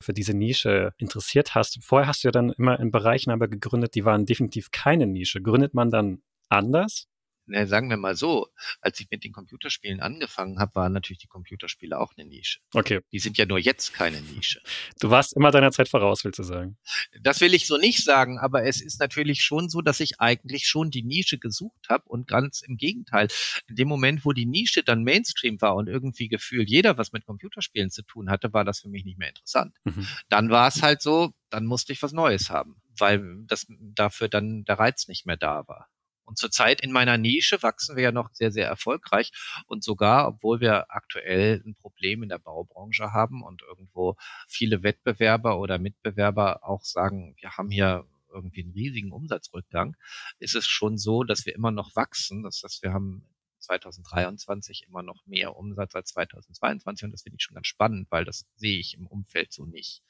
für 0.00 0.12
diese 0.12 0.34
Nische 0.34 0.92
interessiert 0.98 1.54
hast. 1.54 1.78
Vorher 1.80 2.08
hast 2.08 2.24
du 2.24 2.28
ja 2.28 2.32
dann 2.32 2.50
immer 2.50 2.80
in 2.80 2.90
Bereichen 2.90 3.30
aber 3.30 3.46
gegründet, 3.46 3.94
die 3.94 4.04
waren 4.04 4.26
definitiv 4.26 4.72
keine 4.72 5.06
Nische. 5.06 5.40
Gründet 5.40 5.74
man 5.74 5.90
dann 5.90 6.22
anders? 6.48 7.08
ne, 7.46 7.66
sagen 7.66 7.90
wir 7.90 7.96
mal 7.96 8.16
so, 8.16 8.48
als 8.80 9.00
ich 9.00 9.08
mit 9.10 9.24
den 9.24 9.32
Computerspielen 9.32 10.00
angefangen 10.00 10.58
habe, 10.58 10.74
waren 10.74 10.92
natürlich 10.92 11.18
die 11.18 11.26
Computerspiele 11.26 11.98
auch 11.98 12.12
eine 12.16 12.28
Nische. 12.28 12.60
Okay. 12.72 13.00
Die 13.12 13.18
sind 13.18 13.38
ja 13.38 13.46
nur 13.46 13.58
jetzt 13.58 13.92
keine 13.92 14.20
Nische. 14.20 14.60
Du 15.00 15.10
warst 15.10 15.34
immer 15.36 15.50
deiner 15.50 15.72
Zeit 15.72 15.88
voraus, 15.88 16.24
willst 16.24 16.38
du 16.38 16.42
sagen? 16.42 16.76
Das 17.20 17.40
will 17.40 17.54
ich 17.54 17.66
so 17.66 17.76
nicht 17.76 18.04
sagen, 18.04 18.38
aber 18.38 18.64
es 18.64 18.80
ist 18.80 19.00
natürlich 19.00 19.42
schon 19.42 19.68
so, 19.68 19.80
dass 19.80 20.00
ich 20.00 20.20
eigentlich 20.20 20.66
schon 20.66 20.90
die 20.90 21.02
Nische 21.02 21.38
gesucht 21.38 21.88
habe 21.88 22.04
und 22.06 22.26
ganz 22.26 22.62
im 22.62 22.76
Gegenteil, 22.76 23.28
in 23.68 23.76
dem 23.76 23.88
Moment, 23.88 24.24
wo 24.24 24.32
die 24.32 24.46
Nische 24.46 24.82
dann 24.82 25.04
Mainstream 25.04 25.60
war 25.60 25.74
und 25.76 25.88
irgendwie 25.88 26.28
gefühlt 26.28 26.68
jeder 26.68 26.98
was 26.98 27.12
mit 27.12 27.26
Computerspielen 27.26 27.90
zu 27.90 28.02
tun 28.02 28.30
hatte, 28.30 28.52
war 28.52 28.64
das 28.64 28.80
für 28.80 28.88
mich 28.88 29.04
nicht 29.04 29.18
mehr 29.18 29.28
interessant. 29.28 29.76
Mhm. 29.84 30.06
Dann 30.28 30.50
war 30.50 30.68
es 30.68 30.82
halt 30.82 31.02
so, 31.02 31.32
dann 31.50 31.66
musste 31.66 31.92
ich 31.92 32.02
was 32.02 32.12
Neues 32.12 32.50
haben, 32.50 32.80
weil 32.98 33.44
das 33.46 33.66
dafür 33.68 34.28
dann 34.28 34.64
der 34.64 34.78
Reiz 34.78 35.08
nicht 35.08 35.26
mehr 35.26 35.36
da 35.36 35.66
war. 35.68 35.88
Und 36.24 36.38
zurzeit 36.38 36.80
in 36.80 36.92
meiner 36.92 37.18
Nische 37.18 37.62
wachsen 37.62 37.96
wir 37.96 38.04
ja 38.04 38.12
noch 38.12 38.30
sehr, 38.32 38.50
sehr 38.50 38.66
erfolgreich. 38.66 39.30
Und 39.66 39.84
sogar, 39.84 40.28
obwohl 40.28 40.60
wir 40.60 40.90
aktuell 40.90 41.62
ein 41.64 41.74
Problem 41.74 42.22
in 42.22 42.28
der 42.28 42.38
Baubranche 42.38 43.12
haben 43.12 43.42
und 43.42 43.62
irgendwo 43.62 44.16
viele 44.48 44.82
Wettbewerber 44.82 45.58
oder 45.58 45.78
Mitbewerber 45.78 46.64
auch 46.64 46.84
sagen, 46.84 47.34
wir 47.40 47.56
haben 47.56 47.70
hier 47.70 48.06
irgendwie 48.32 48.62
einen 48.62 48.72
riesigen 48.72 49.12
Umsatzrückgang, 49.12 49.96
ist 50.38 50.56
es 50.56 50.66
schon 50.66 50.98
so, 50.98 51.22
dass 51.22 51.46
wir 51.46 51.54
immer 51.54 51.70
noch 51.70 51.94
wachsen. 51.94 52.42
Das 52.42 52.62
heißt, 52.64 52.82
wir 52.82 52.92
haben 52.92 53.28
2023 53.60 54.86
immer 54.88 55.02
noch 55.02 55.24
mehr 55.26 55.56
Umsatz 55.56 55.94
als 55.94 56.10
2022 56.10 57.06
und 57.06 57.12
das 57.12 57.22
finde 57.22 57.36
ich 57.38 57.44
schon 57.44 57.54
ganz 57.54 57.66
spannend, 57.66 58.08
weil 58.10 58.24
das 58.24 58.46
sehe 58.56 58.78
ich 58.78 58.94
im 58.94 59.06
Umfeld 59.06 59.52
so 59.52 59.64
nicht. 59.64 60.02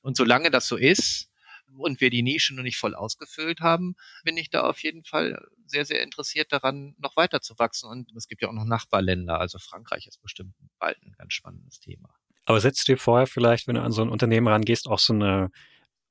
Und 0.00 0.16
solange 0.16 0.50
das 0.50 0.66
so 0.66 0.76
ist, 0.76 1.30
und 1.76 2.00
wir 2.00 2.10
die 2.10 2.22
Nische 2.22 2.54
noch 2.54 2.62
nicht 2.62 2.76
voll 2.76 2.94
ausgefüllt 2.94 3.60
haben, 3.60 3.94
bin 4.22 4.36
ich 4.36 4.50
da 4.50 4.62
auf 4.62 4.82
jeden 4.82 5.04
Fall 5.04 5.40
sehr, 5.66 5.84
sehr 5.84 6.02
interessiert 6.02 6.52
daran, 6.52 6.94
noch 6.98 7.16
weiter 7.16 7.40
zu 7.40 7.58
wachsen. 7.58 7.88
Und 7.90 8.12
es 8.16 8.28
gibt 8.28 8.42
ja 8.42 8.48
auch 8.48 8.52
noch 8.52 8.64
Nachbarländer. 8.64 9.38
Also 9.38 9.58
Frankreich 9.58 10.06
ist 10.06 10.20
bestimmt 10.22 10.54
bald 10.78 11.00
ein 11.02 11.14
ganz 11.18 11.32
spannendes 11.32 11.80
Thema. 11.80 12.14
Aber 12.44 12.60
setzt 12.60 12.86
dir 12.88 12.98
vorher 12.98 13.26
vielleicht, 13.26 13.66
wenn 13.66 13.76
du 13.76 13.82
an 13.82 13.92
so 13.92 14.02
ein 14.02 14.10
Unternehmen 14.10 14.48
rangehst, 14.48 14.86
auch 14.86 14.98
so 14.98 15.14
eine 15.14 15.50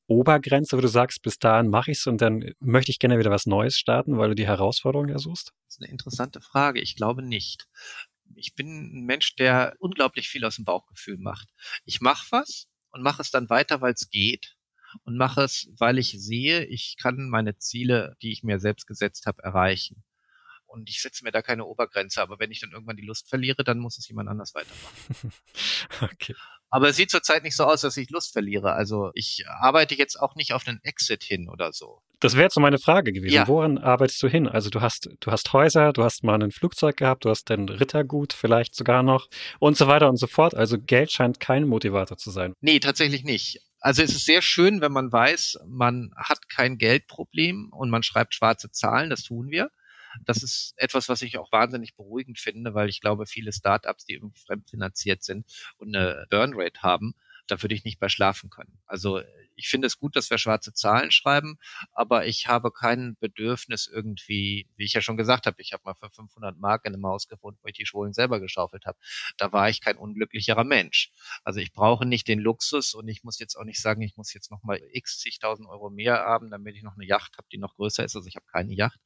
Obergrenze, 0.07 0.77
wo 0.77 0.81
du 0.81 0.87
sagst, 0.87 1.21
bis 1.21 1.39
dahin 1.39 1.69
mache 1.69 1.91
ich 1.91 1.99
es 1.99 2.07
und 2.07 2.19
dann 2.21 2.53
möchte 2.59 2.91
ich 2.91 2.99
gerne 2.99 3.19
wieder 3.19 3.31
was 3.31 3.45
Neues 3.45 3.77
starten, 3.77 4.17
weil 4.17 4.29
du 4.29 4.35
die 4.35 4.47
Herausforderung 4.47 5.07
ja 5.07 5.17
suchst? 5.17 5.53
Das 5.65 5.75
ist 5.75 5.81
eine 5.81 5.91
interessante 5.91 6.41
Frage. 6.41 6.81
Ich 6.81 6.95
glaube 6.95 7.21
nicht. 7.21 7.67
Ich 8.35 8.55
bin 8.55 8.67
ein 8.67 9.05
Mensch, 9.05 9.35
der 9.35 9.75
unglaublich 9.79 10.27
viel 10.27 10.43
aus 10.43 10.55
dem 10.55 10.65
Bauchgefühl 10.65 11.17
macht. 11.17 11.49
Ich 11.85 12.01
mache 12.01 12.25
was 12.31 12.67
und 12.91 13.03
mache 13.03 13.21
es 13.21 13.31
dann 13.31 13.49
weiter, 13.49 13.81
weil 13.81 13.93
es 13.93 14.09
geht 14.09 14.52
und 15.03 15.17
mache 15.17 15.43
es, 15.43 15.69
weil 15.77 15.97
ich 15.97 16.15
sehe, 16.19 16.65
ich 16.65 16.95
kann 17.01 17.29
meine 17.29 17.57
Ziele, 17.57 18.15
die 18.21 18.31
ich 18.31 18.43
mir 18.43 18.59
selbst 18.59 18.87
gesetzt 18.87 19.25
habe, 19.25 19.43
erreichen. 19.43 20.03
Und 20.73 20.89
ich 20.89 21.01
setze 21.01 21.23
mir 21.23 21.31
da 21.31 21.43
keine 21.43 21.65
Obergrenze, 21.65 22.19
aber 22.19 22.39
wenn 22.39 22.49
ich 22.49 22.59
dann 22.59 22.71
irgendwann 22.71 22.95
die 22.95 23.05
Lust 23.05 23.29
verliere, 23.29 23.63
dann 23.63 23.77
muss 23.77 23.99
es 23.99 24.07
jemand 24.07 24.27
anders 24.27 24.55
weitermachen. 24.55 25.31
okay. 26.01 26.35
Aber 26.71 26.89
es 26.89 26.95
sieht 26.95 27.11
zurzeit 27.11 27.43
nicht 27.43 27.55
so 27.55 27.65
aus, 27.65 27.81
dass 27.81 27.95
ich 27.97 28.09
Lust 28.09 28.33
verliere. 28.33 28.73
Also 28.73 29.11
ich 29.13 29.45
arbeite 29.47 29.93
jetzt 29.93 30.19
auch 30.19 30.33
nicht 30.33 30.53
auf 30.53 30.67
einen 30.67 30.79
Exit 30.81 31.23
hin 31.23 31.47
oder 31.47 31.71
so. 31.71 32.01
Das 32.19 32.33
wäre 32.33 32.45
jetzt 32.45 32.55
so 32.55 32.61
meine 32.61 32.79
Frage 32.79 33.13
gewesen. 33.13 33.35
Ja. 33.35 33.47
Woran 33.47 33.77
arbeitest 33.77 34.23
du 34.23 34.27
hin? 34.27 34.47
Also 34.47 34.71
du 34.71 34.81
hast, 34.81 35.09
du 35.19 35.31
hast 35.31 35.53
Häuser, 35.53 35.93
du 35.93 36.03
hast 36.03 36.23
mal 36.23 36.41
ein 36.41 36.49
Flugzeug 36.49 36.97
gehabt, 36.97 37.25
du 37.25 37.29
hast 37.29 37.51
dein 37.51 37.69
Rittergut 37.69 38.33
vielleicht 38.33 38.73
sogar 38.73 39.03
noch 39.03 39.27
und 39.59 39.77
so 39.77 39.85
weiter 39.85 40.09
und 40.09 40.17
so 40.17 40.25
fort. 40.25 40.55
Also 40.55 40.79
Geld 40.79 41.11
scheint 41.11 41.39
kein 41.39 41.67
Motivator 41.67 42.17
zu 42.17 42.31
sein. 42.31 42.55
Nee, 42.61 42.79
tatsächlich 42.79 43.23
nicht. 43.23 43.61
Also 43.83 44.01
es 44.01 44.15
ist 44.15 44.25
sehr 44.25 44.41
schön, 44.41 44.79
wenn 44.79 44.93
man 44.93 45.11
weiß, 45.11 45.59
man 45.67 46.13
hat 46.15 46.47
kein 46.47 46.77
Geldproblem 46.77 47.67
und 47.73 47.89
man 47.89 48.01
schreibt 48.01 48.33
schwarze 48.33 48.71
Zahlen, 48.71 49.09
das 49.09 49.23
tun 49.23 49.49
wir. 49.49 49.71
Das 50.25 50.41
ist 50.41 50.73
etwas, 50.77 51.09
was 51.09 51.21
ich 51.21 51.37
auch 51.37 51.51
wahnsinnig 51.51 51.93
beruhigend 51.97 52.39
finde, 52.39 52.73
weil 52.73 52.87
ich 52.87 53.01
glaube, 53.01 53.25
viele 53.25 53.51
Startups, 53.51 54.05
die 54.05 54.13
irgendwie 54.13 54.39
fremdfinanziert 54.39 55.21
sind 55.23 55.45
und 55.79 55.93
eine 55.93 56.25
Burnrate 56.29 56.81
haben, 56.81 57.13
da 57.47 57.61
würde 57.61 57.75
ich 57.75 57.83
nicht 57.83 57.99
bei 57.99 58.07
schlafen 58.07 58.49
können. 58.49 58.79
Also 58.85 59.21
ich 59.55 59.67
finde 59.67 59.87
es 59.87 59.97
gut, 59.97 60.15
dass 60.15 60.29
wir 60.29 60.37
schwarze 60.37 60.73
Zahlen 60.73 61.11
schreiben, 61.11 61.57
aber 61.93 62.25
ich 62.25 62.47
habe 62.47 62.71
kein 62.71 63.15
Bedürfnis 63.19 63.87
irgendwie, 63.87 64.67
wie 64.75 64.85
ich 64.85 64.93
ja 64.93 65.01
schon 65.01 65.17
gesagt 65.17 65.45
habe, 65.45 65.61
ich 65.61 65.73
habe 65.73 65.83
mal 65.85 65.95
für 65.95 66.09
500 66.09 66.57
Mark 66.57 66.85
in 66.85 66.93
einem 66.93 67.05
Haus 67.05 67.27
gewohnt, 67.27 67.57
wo 67.61 67.67
ich 67.67 67.75
die 67.75 67.85
Schulen 67.85 68.13
selber 68.13 68.39
geschaufelt 68.39 68.85
habe. 68.85 68.97
Da 69.37 69.51
war 69.51 69.69
ich 69.69 69.81
kein 69.81 69.97
unglücklicherer 69.97 70.63
Mensch. 70.63 71.11
Also 71.43 71.59
ich 71.59 71.73
brauche 71.73 72.05
nicht 72.05 72.27
den 72.27 72.39
Luxus 72.39 72.93
und 72.93 73.07
ich 73.07 73.23
muss 73.23 73.39
jetzt 73.39 73.55
auch 73.55 73.63
nicht 73.63 73.81
sagen, 73.81 74.01
ich 74.01 74.17
muss 74.17 74.33
jetzt 74.33 74.51
noch 74.51 74.63
mal 74.63 74.79
x 74.91 75.19
zigtausend 75.19 75.67
Euro 75.69 75.89
mehr 75.89 76.19
haben, 76.19 76.49
damit 76.49 76.75
ich 76.75 76.83
noch 76.83 76.95
eine 76.95 77.05
Yacht 77.05 77.37
habe, 77.37 77.47
die 77.51 77.57
noch 77.57 77.75
größer 77.75 78.03
ist. 78.03 78.15
Also 78.15 78.27
ich 78.27 78.35
habe 78.35 78.45
keine 78.51 78.73
Yacht. 78.73 78.99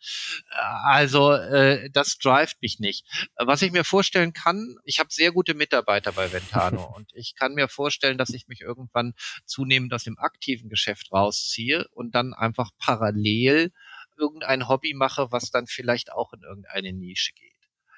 Also 0.51 1.33
äh, 1.33 1.89
das 1.91 2.17
drivet 2.17 2.57
mich 2.61 2.79
nicht. 2.79 3.05
Was 3.37 3.61
ich 3.61 3.71
mir 3.71 3.83
vorstellen 3.83 4.33
kann, 4.33 4.77
ich 4.83 4.99
habe 4.99 5.09
sehr 5.11 5.31
gute 5.31 5.53
Mitarbeiter 5.53 6.11
bei 6.11 6.31
Ventano 6.31 6.85
und 6.95 7.11
ich 7.13 7.35
kann 7.35 7.53
mir 7.53 7.67
vorstellen, 7.67 8.17
dass 8.17 8.29
ich 8.29 8.47
mich 8.47 8.61
irgendwann 8.61 9.13
zunehmend 9.45 9.93
aus 9.93 10.03
dem 10.03 10.17
Akt 10.17 10.36
aktiven 10.37 10.69
Geschäft 10.69 11.11
rausziehe 11.11 11.87
und 11.91 12.13
dann 12.15 12.33
einfach 12.33 12.69
parallel 12.79 13.71
irgendein 14.17 14.67
Hobby 14.67 14.93
mache, 14.93 15.31
was 15.31 15.51
dann 15.51 15.67
vielleicht 15.67 16.11
auch 16.11 16.33
in 16.33 16.41
irgendeine 16.43 16.93
Nische 16.93 17.33
geht. 17.33 17.56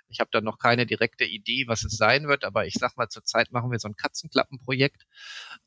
Ich 0.09 0.19
habe 0.19 0.29
da 0.31 0.41
noch 0.41 0.57
keine 0.57 0.85
direkte 0.85 1.23
Idee, 1.23 1.65
was 1.67 1.83
es 1.83 1.97
sein 1.97 2.27
wird, 2.27 2.43
aber 2.43 2.65
ich 2.65 2.73
sag 2.73 2.97
mal, 2.97 3.09
zurzeit 3.09 3.51
machen 3.51 3.71
wir 3.71 3.79
so 3.79 3.87
ein 3.87 3.95
Katzenklappenprojekt. 3.95 5.05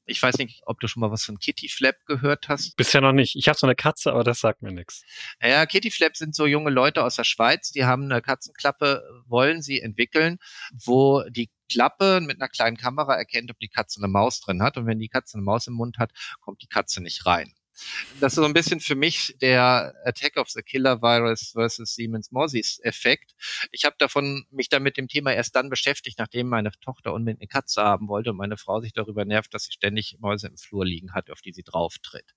Ich 0.05 0.21
weiß 0.21 0.39
nicht, 0.39 0.63
ob 0.67 0.81
du 0.81 0.89
schon 0.89 1.01
mal 1.01 1.11
was 1.11 1.25
von 1.25 1.39
Kitty 1.39 1.69
Flap 1.69 1.97
gehört 2.07 2.49
hast. 2.49 2.77
Bisher 2.77 3.01
noch 3.01 3.13
nicht. 3.13 3.37
Ich 3.37 3.49
habe 3.49 3.59
so 3.59 3.67
eine 3.67 3.77
Katze, 3.77 4.13
aber 4.13 4.25
das 4.25 4.41
sagt 4.41 4.63
mir 4.63 4.73
nichts. 4.73 5.05
Ja, 5.41 5.65
Kitty 5.67 5.91
Flap 5.91 6.17
sind 6.17 6.35
so 6.35 6.47
junge 6.47 6.71
Leute 6.71 7.05
aus 7.05 7.17
der 7.17 7.25
Schweiz, 7.25 7.71
die 7.71 7.85
haben 7.85 8.05
eine 8.05 8.21
Katzenklappe, 8.21 9.03
wollen 9.27 9.63
sie 9.63 9.81
entwickeln, 9.81 10.39
wo 10.73 11.23
die 11.31 11.51
Klappe 11.71 12.21
mit 12.21 12.41
einer 12.41 12.49
kleinen 12.49 12.77
Kamera 12.77 13.15
erkennt, 13.15 13.51
ob 13.51 13.59
die 13.59 13.69
Katze 13.69 14.01
eine 14.01 14.09
Maus 14.09 14.41
drin 14.41 14.63
hat. 14.63 14.77
Und 14.77 14.87
wenn 14.87 14.99
die 14.99 15.09
Katze 15.09 15.39
eine 15.39 15.45
Maus 15.45 15.67
im 15.67 15.75
Mund 15.75 15.99
hat, 15.99 16.11
kommt 16.41 16.63
die 16.63 16.69
Katze 16.69 17.03
nicht 17.03 17.25
rein. 17.25 17.55
Das 18.21 18.33
ist 18.33 18.37
so 18.37 18.45
ein 18.45 18.53
bisschen 18.53 18.81
für 18.81 18.95
mich 18.95 19.37
der 19.41 19.95
Attack 20.05 20.37
of 20.37 20.49
the 20.51 20.63
Killer 20.63 21.03
Virus 21.03 21.53
versus 21.53 21.95
Siemens 21.95 22.31
Mossis 22.31 22.81
Effekt. 22.83 23.35
Ich 23.71 23.85
habe 23.85 23.97
davon 23.99 24.47
mich 24.51 24.69
dann 24.69 24.83
mit 24.83 24.97
dem 24.97 25.09
Thema 25.09 25.33
erst 25.33 25.57
dann 25.57 25.71
beschäftigt, 25.71 26.19
nachdem 26.19 26.49
meine 26.49 26.71
Tochter 26.81 27.13
unbedingt 27.13 27.41
eine 27.41 27.49
Katze 27.49 27.83
haben 27.83 28.09
wollte 28.09 28.31
und 28.31 28.37
meine 28.37 28.57
Frau 28.57 28.81
sich 28.81 28.93
darüber 28.93 29.25
nervt, 29.25 29.55
dass 29.55 29.65
sie 29.65 29.73
ständig 29.73 30.17
Mäuse 30.21 30.49
im 30.49 30.57
Flur 30.57 30.85
liegen 30.85 31.15
hat, 31.15 31.31
auf 31.31 31.41
die 31.41 31.53
sie 31.53 31.63
drauf 31.63 31.99
tritt. 31.99 32.35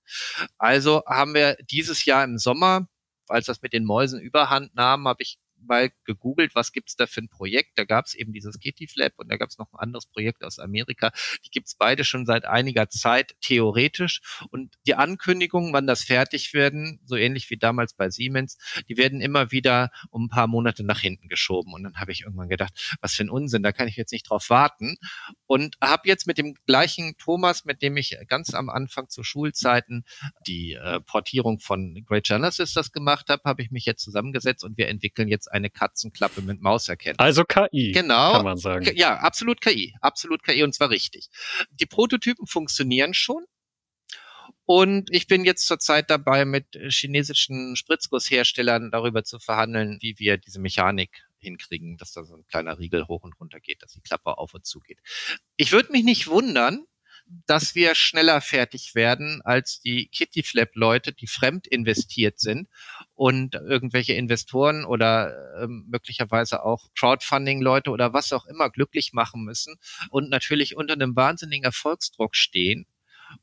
Also 0.58 1.02
haben 1.06 1.34
wir 1.34 1.56
dieses 1.70 2.04
Jahr 2.04 2.24
im 2.24 2.38
Sommer 2.38 2.88
als 3.28 3.46
das 3.46 3.62
mit 3.62 3.72
den 3.72 3.84
Mäusen 3.84 4.20
überhand 4.20 4.74
nahm, 4.74 5.08
habe 5.08 5.22
ich 5.22 5.38
mal 5.68 5.90
gegoogelt, 6.04 6.54
was 6.54 6.72
gibt's 6.72 6.96
da 6.96 7.06
für 7.06 7.20
ein 7.20 7.28
Projekt. 7.28 7.78
Da 7.78 7.84
gab 7.84 8.06
es 8.06 8.14
eben 8.14 8.32
dieses 8.32 8.58
Kitty 8.58 8.86
Flap 8.86 9.14
und 9.16 9.30
da 9.30 9.36
gab 9.36 9.48
es 9.48 9.58
noch 9.58 9.72
ein 9.72 9.78
anderes 9.78 10.06
Projekt 10.06 10.44
aus 10.44 10.58
Amerika. 10.58 11.12
Die 11.44 11.50
gibt's 11.50 11.74
beide 11.74 12.04
schon 12.04 12.26
seit 12.26 12.44
einiger 12.44 12.88
Zeit 12.88 13.36
theoretisch. 13.40 14.20
Und 14.50 14.74
die 14.86 14.94
Ankündigungen, 14.94 15.72
wann 15.72 15.86
das 15.86 16.04
fertig 16.04 16.54
werden, 16.54 17.00
so 17.04 17.16
ähnlich 17.16 17.50
wie 17.50 17.56
damals 17.56 17.94
bei 17.94 18.10
Siemens, 18.10 18.58
die 18.88 18.96
werden 18.96 19.20
immer 19.20 19.50
wieder 19.52 19.90
um 20.10 20.24
ein 20.24 20.28
paar 20.28 20.46
Monate 20.46 20.84
nach 20.84 21.00
hinten 21.00 21.28
geschoben. 21.28 21.72
Und 21.72 21.82
dann 21.82 21.96
habe 21.96 22.12
ich 22.12 22.22
irgendwann 22.22 22.48
gedacht, 22.48 22.96
was 23.00 23.14
für 23.14 23.24
ein 23.24 23.30
Unsinn, 23.30 23.62
da 23.62 23.72
kann 23.72 23.88
ich 23.88 23.96
jetzt 23.96 24.12
nicht 24.12 24.28
drauf 24.28 24.50
warten. 24.50 24.96
Und 25.46 25.76
habe 25.82 26.08
jetzt 26.08 26.26
mit 26.26 26.38
dem 26.38 26.54
gleichen 26.66 27.16
Thomas, 27.18 27.64
mit 27.64 27.82
dem 27.82 27.96
ich 27.96 28.16
ganz 28.28 28.54
am 28.54 28.68
Anfang 28.68 29.08
zu 29.08 29.22
Schulzeiten 29.22 30.04
die 30.46 30.74
äh, 30.74 31.00
Portierung 31.00 31.60
von 31.60 32.04
Great 32.06 32.24
Genesis 32.24 32.72
das 32.72 32.92
gemacht 32.92 33.28
habe, 33.28 33.42
habe 33.44 33.62
ich 33.62 33.70
mich 33.70 33.84
jetzt 33.84 34.02
zusammengesetzt 34.02 34.64
und 34.64 34.76
wir 34.76 34.88
entwickeln 34.88 35.28
jetzt 35.28 35.50
eine 35.56 35.70
Katzenklappe 35.70 36.42
mit 36.42 36.60
Mauserkennung. 36.60 37.18
Also 37.18 37.44
KI, 37.44 37.92
genau, 37.92 38.32
kann 38.32 38.44
man 38.44 38.58
sagen. 38.58 38.90
Ja, 38.94 39.16
absolut 39.18 39.60
KI, 39.60 39.94
absolut 40.00 40.42
KI 40.42 40.62
und 40.62 40.74
zwar 40.74 40.90
richtig. 40.90 41.28
Die 41.70 41.86
Prototypen 41.86 42.46
funktionieren 42.46 43.14
schon. 43.14 43.44
Und 44.64 45.08
ich 45.12 45.28
bin 45.28 45.44
jetzt 45.44 45.66
zurzeit 45.66 46.10
dabei, 46.10 46.44
mit 46.44 46.66
chinesischen 46.88 47.76
Spritzgussherstellern 47.76 48.90
darüber 48.90 49.22
zu 49.22 49.38
verhandeln, 49.38 49.98
wie 50.00 50.18
wir 50.18 50.38
diese 50.38 50.58
Mechanik 50.60 51.24
hinkriegen, 51.38 51.96
dass 51.98 52.12
da 52.12 52.24
so 52.24 52.34
ein 52.34 52.46
kleiner 52.48 52.78
Riegel 52.78 53.06
hoch 53.06 53.22
und 53.22 53.38
runter 53.38 53.60
geht, 53.60 53.82
dass 53.82 53.92
die 53.92 54.00
Klappe 54.00 54.38
auf 54.38 54.54
und 54.54 54.66
zu 54.66 54.80
geht. 54.80 54.98
Ich 55.56 55.70
würde 55.70 55.92
mich 55.92 56.02
nicht 56.02 56.26
wundern, 56.26 56.84
dass 57.46 57.74
wir 57.74 57.94
schneller 57.94 58.40
fertig 58.40 58.94
werden 58.94 59.42
als 59.44 59.80
die 59.80 60.06
Kitty 60.08 60.42
Flap 60.42 60.70
Leute, 60.74 61.12
die 61.12 61.26
fremd 61.26 61.66
investiert 61.66 62.38
sind 62.38 62.68
und 63.14 63.54
irgendwelche 63.54 64.14
Investoren 64.14 64.84
oder 64.84 65.60
äh, 65.60 65.66
möglicherweise 65.66 66.64
auch 66.64 66.88
Crowdfunding 66.96 67.60
Leute 67.60 67.90
oder 67.90 68.12
was 68.12 68.32
auch 68.32 68.46
immer 68.46 68.70
glücklich 68.70 69.12
machen 69.12 69.44
müssen 69.44 69.76
und 70.10 70.30
natürlich 70.30 70.76
unter 70.76 70.94
einem 70.94 71.16
wahnsinnigen 71.16 71.64
Erfolgsdruck 71.64 72.36
stehen 72.36 72.86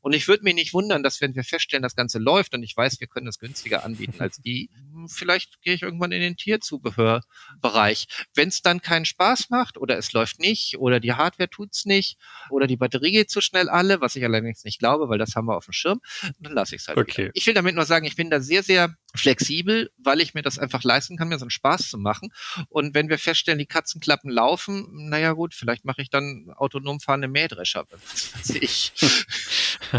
und 0.00 0.12
ich 0.12 0.28
würde 0.28 0.44
mich 0.44 0.54
nicht 0.54 0.74
wundern, 0.74 1.02
dass 1.02 1.20
wenn 1.20 1.34
wir 1.34 1.44
feststellen, 1.44 1.82
das 1.82 1.96
Ganze 1.96 2.18
läuft 2.18 2.54
und 2.54 2.62
ich 2.62 2.76
weiß, 2.76 3.00
wir 3.00 3.06
können 3.06 3.26
das 3.26 3.38
günstiger 3.38 3.84
anbieten 3.84 4.20
als 4.20 4.40
die, 4.40 4.70
vielleicht 5.08 5.60
gehe 5.62 5.74
ich 5.74 5.82
irgendwann 5.82 6.12
in 6.12 6.20
den 6.20 6.36
Tierzubehörbereich. 6.36 8.06
Wenn 8.34 8.48
es 8.48 8.62
dann 8.62 8.80
keinen 8.80 9.04
Spaß 9.04 9.50
macht 9.50 9.78
oder 9.78 9.98
es 9.98 10.12
läuft 10.12 10.40
nicht 10.40 10.78
oder 10.78 11.00
die 11.00 11.12
Hardware 11.12 11.50
tut's 11.50 11.84
nicht 11.84 12.18
oder 12.50 12.66
die 12.66 12.76
Batterie 12.76 13.12
geht 13.12 13.30
zu 13.30 13.40
schnell 13.40 13.68
alle, 13.68 14.00
was 14.00 14.16
ich 14.16 14.24
allerdings 14.24 14.64
nicht 14.64 14.78
glaube, 14.78 15.08
weil 15.08 15.18
das 15.18 15.34
haben 15.34 15.46
wir 15.46 15.56
auf 15.56 15.66
dem 15.66 15.72
Schirm, 15.72 16.00
dann 16.38 16.52
lasse 16.52 16.74
ich 16.74 16.82
es 16.82 16.88
halt. 16.88 16.98
Okay. 16.98 17.24
Wieder. 17.24 17.30
Ich 17.34 17.46
will 17.46 17.54
damit 17.54 17.74
nur 17.74 17.84
sagen, 17.84 18.06
ich 18.06 18.16
bin 18.16 18.30
da 18.30 18.40
sehr, 18.40 18.62
sehr 18.62 18.94
flexibel, 19.14 19.90
weil 19.96 20.20
ich 20.20 20.34
mir 20.34 20.42
das 20.42 20.58
einfach 20.58 20.82
leisten 20.82 21.16
kann, 21.16 21.28
mir 21.28 21.38
so 21.38 21.44
einen 21.44 21.50
Spaß 21.50 21.88
zu 21.88 21.98
machen. 21.98 22.32
Und 22.68 22.94
wenn 22.94 23.08
wir 23.08 23.18
feststellen, 23.18 23.58
die 23.58 23.66
Katzenklappen 23.66 24.30
laufen, 24.30 24.88
naja 25.08 25.32
gut, 25.32 25.54
vielleicht 25.54 25.84
mache 25.84 26.02
ich 26.02 26.10
dann 26.10 26.52
autonom 26.56 27.00
fahrende 27.00 27.28
Mähdrescher, 27.28 27.86
was 27.90 28.34
weiß 28.34 28.56
ich. 28.56 28.92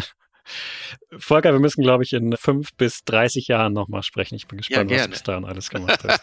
Volker, 1.18 1.54
wir 1.54 1.60
müssen, 1.60 1.82
glaube 1.82 2.04
ich, 2.04 2.14
in 2.14 2.36
fünf 2.38 2.74
bis 2.76 3.04
30 3.06 3.48
Jahren 3.48 3.74
nochmal 3.74 4.04
sprechen. 4.04 4.36
Ich 4.36 4.48
bin 4.48 4.58
gespannt, 4.58 4.92
ja, 4.92 4.98
was 4.98 5.04
du 5.06 5.10
bis 5.12 5.24
dahin 5.24 5.46
alles 5.46 5.70
gemacht 5.70 6.04
hast. 6.08 6.22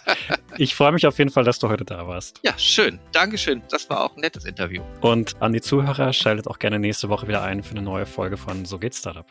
ich 0.59 0.75
freue 0.75 0.93
mich 0.93 1.07
auf 1.07 1.19
jeden 1.19 1.31
Fall, 1.31 1.45
dass 1.45 1.59
du 1.59 1.69
heute 1.69 1.85
da 1.85 2.07
warst. 2.07 2.41
Ja, 2.43 2.57
schön. 2.57 3.01
Dankeschön. 3.13 3.63
Das 3.69 3.91
war 3.91 4.05
auch 4.05 4.17
ein 4.17 4.21
nettes 4.21 4.45
Interview. 4.45 4.83
Und 5.01 5.41
an 5.43 5.53
die 5.53 5.61
Zuhörer, 5.61 6.13
schaltet 6.13 6.47
auch 6.47 6.59
gerne 6.59 6.79
nächste 6.79 7.09
Woche 7.09 7.27
wieder 7.27 7.43
ein 7.43 7.63
für 7.63 7.73
eine 7.73 7.83
neue 7.83 8.07
Folge 8.07 8.37
von 8.37 8.65
So 8.65 8.79
geht 8.79 8.95
Startup. 8.95 9.27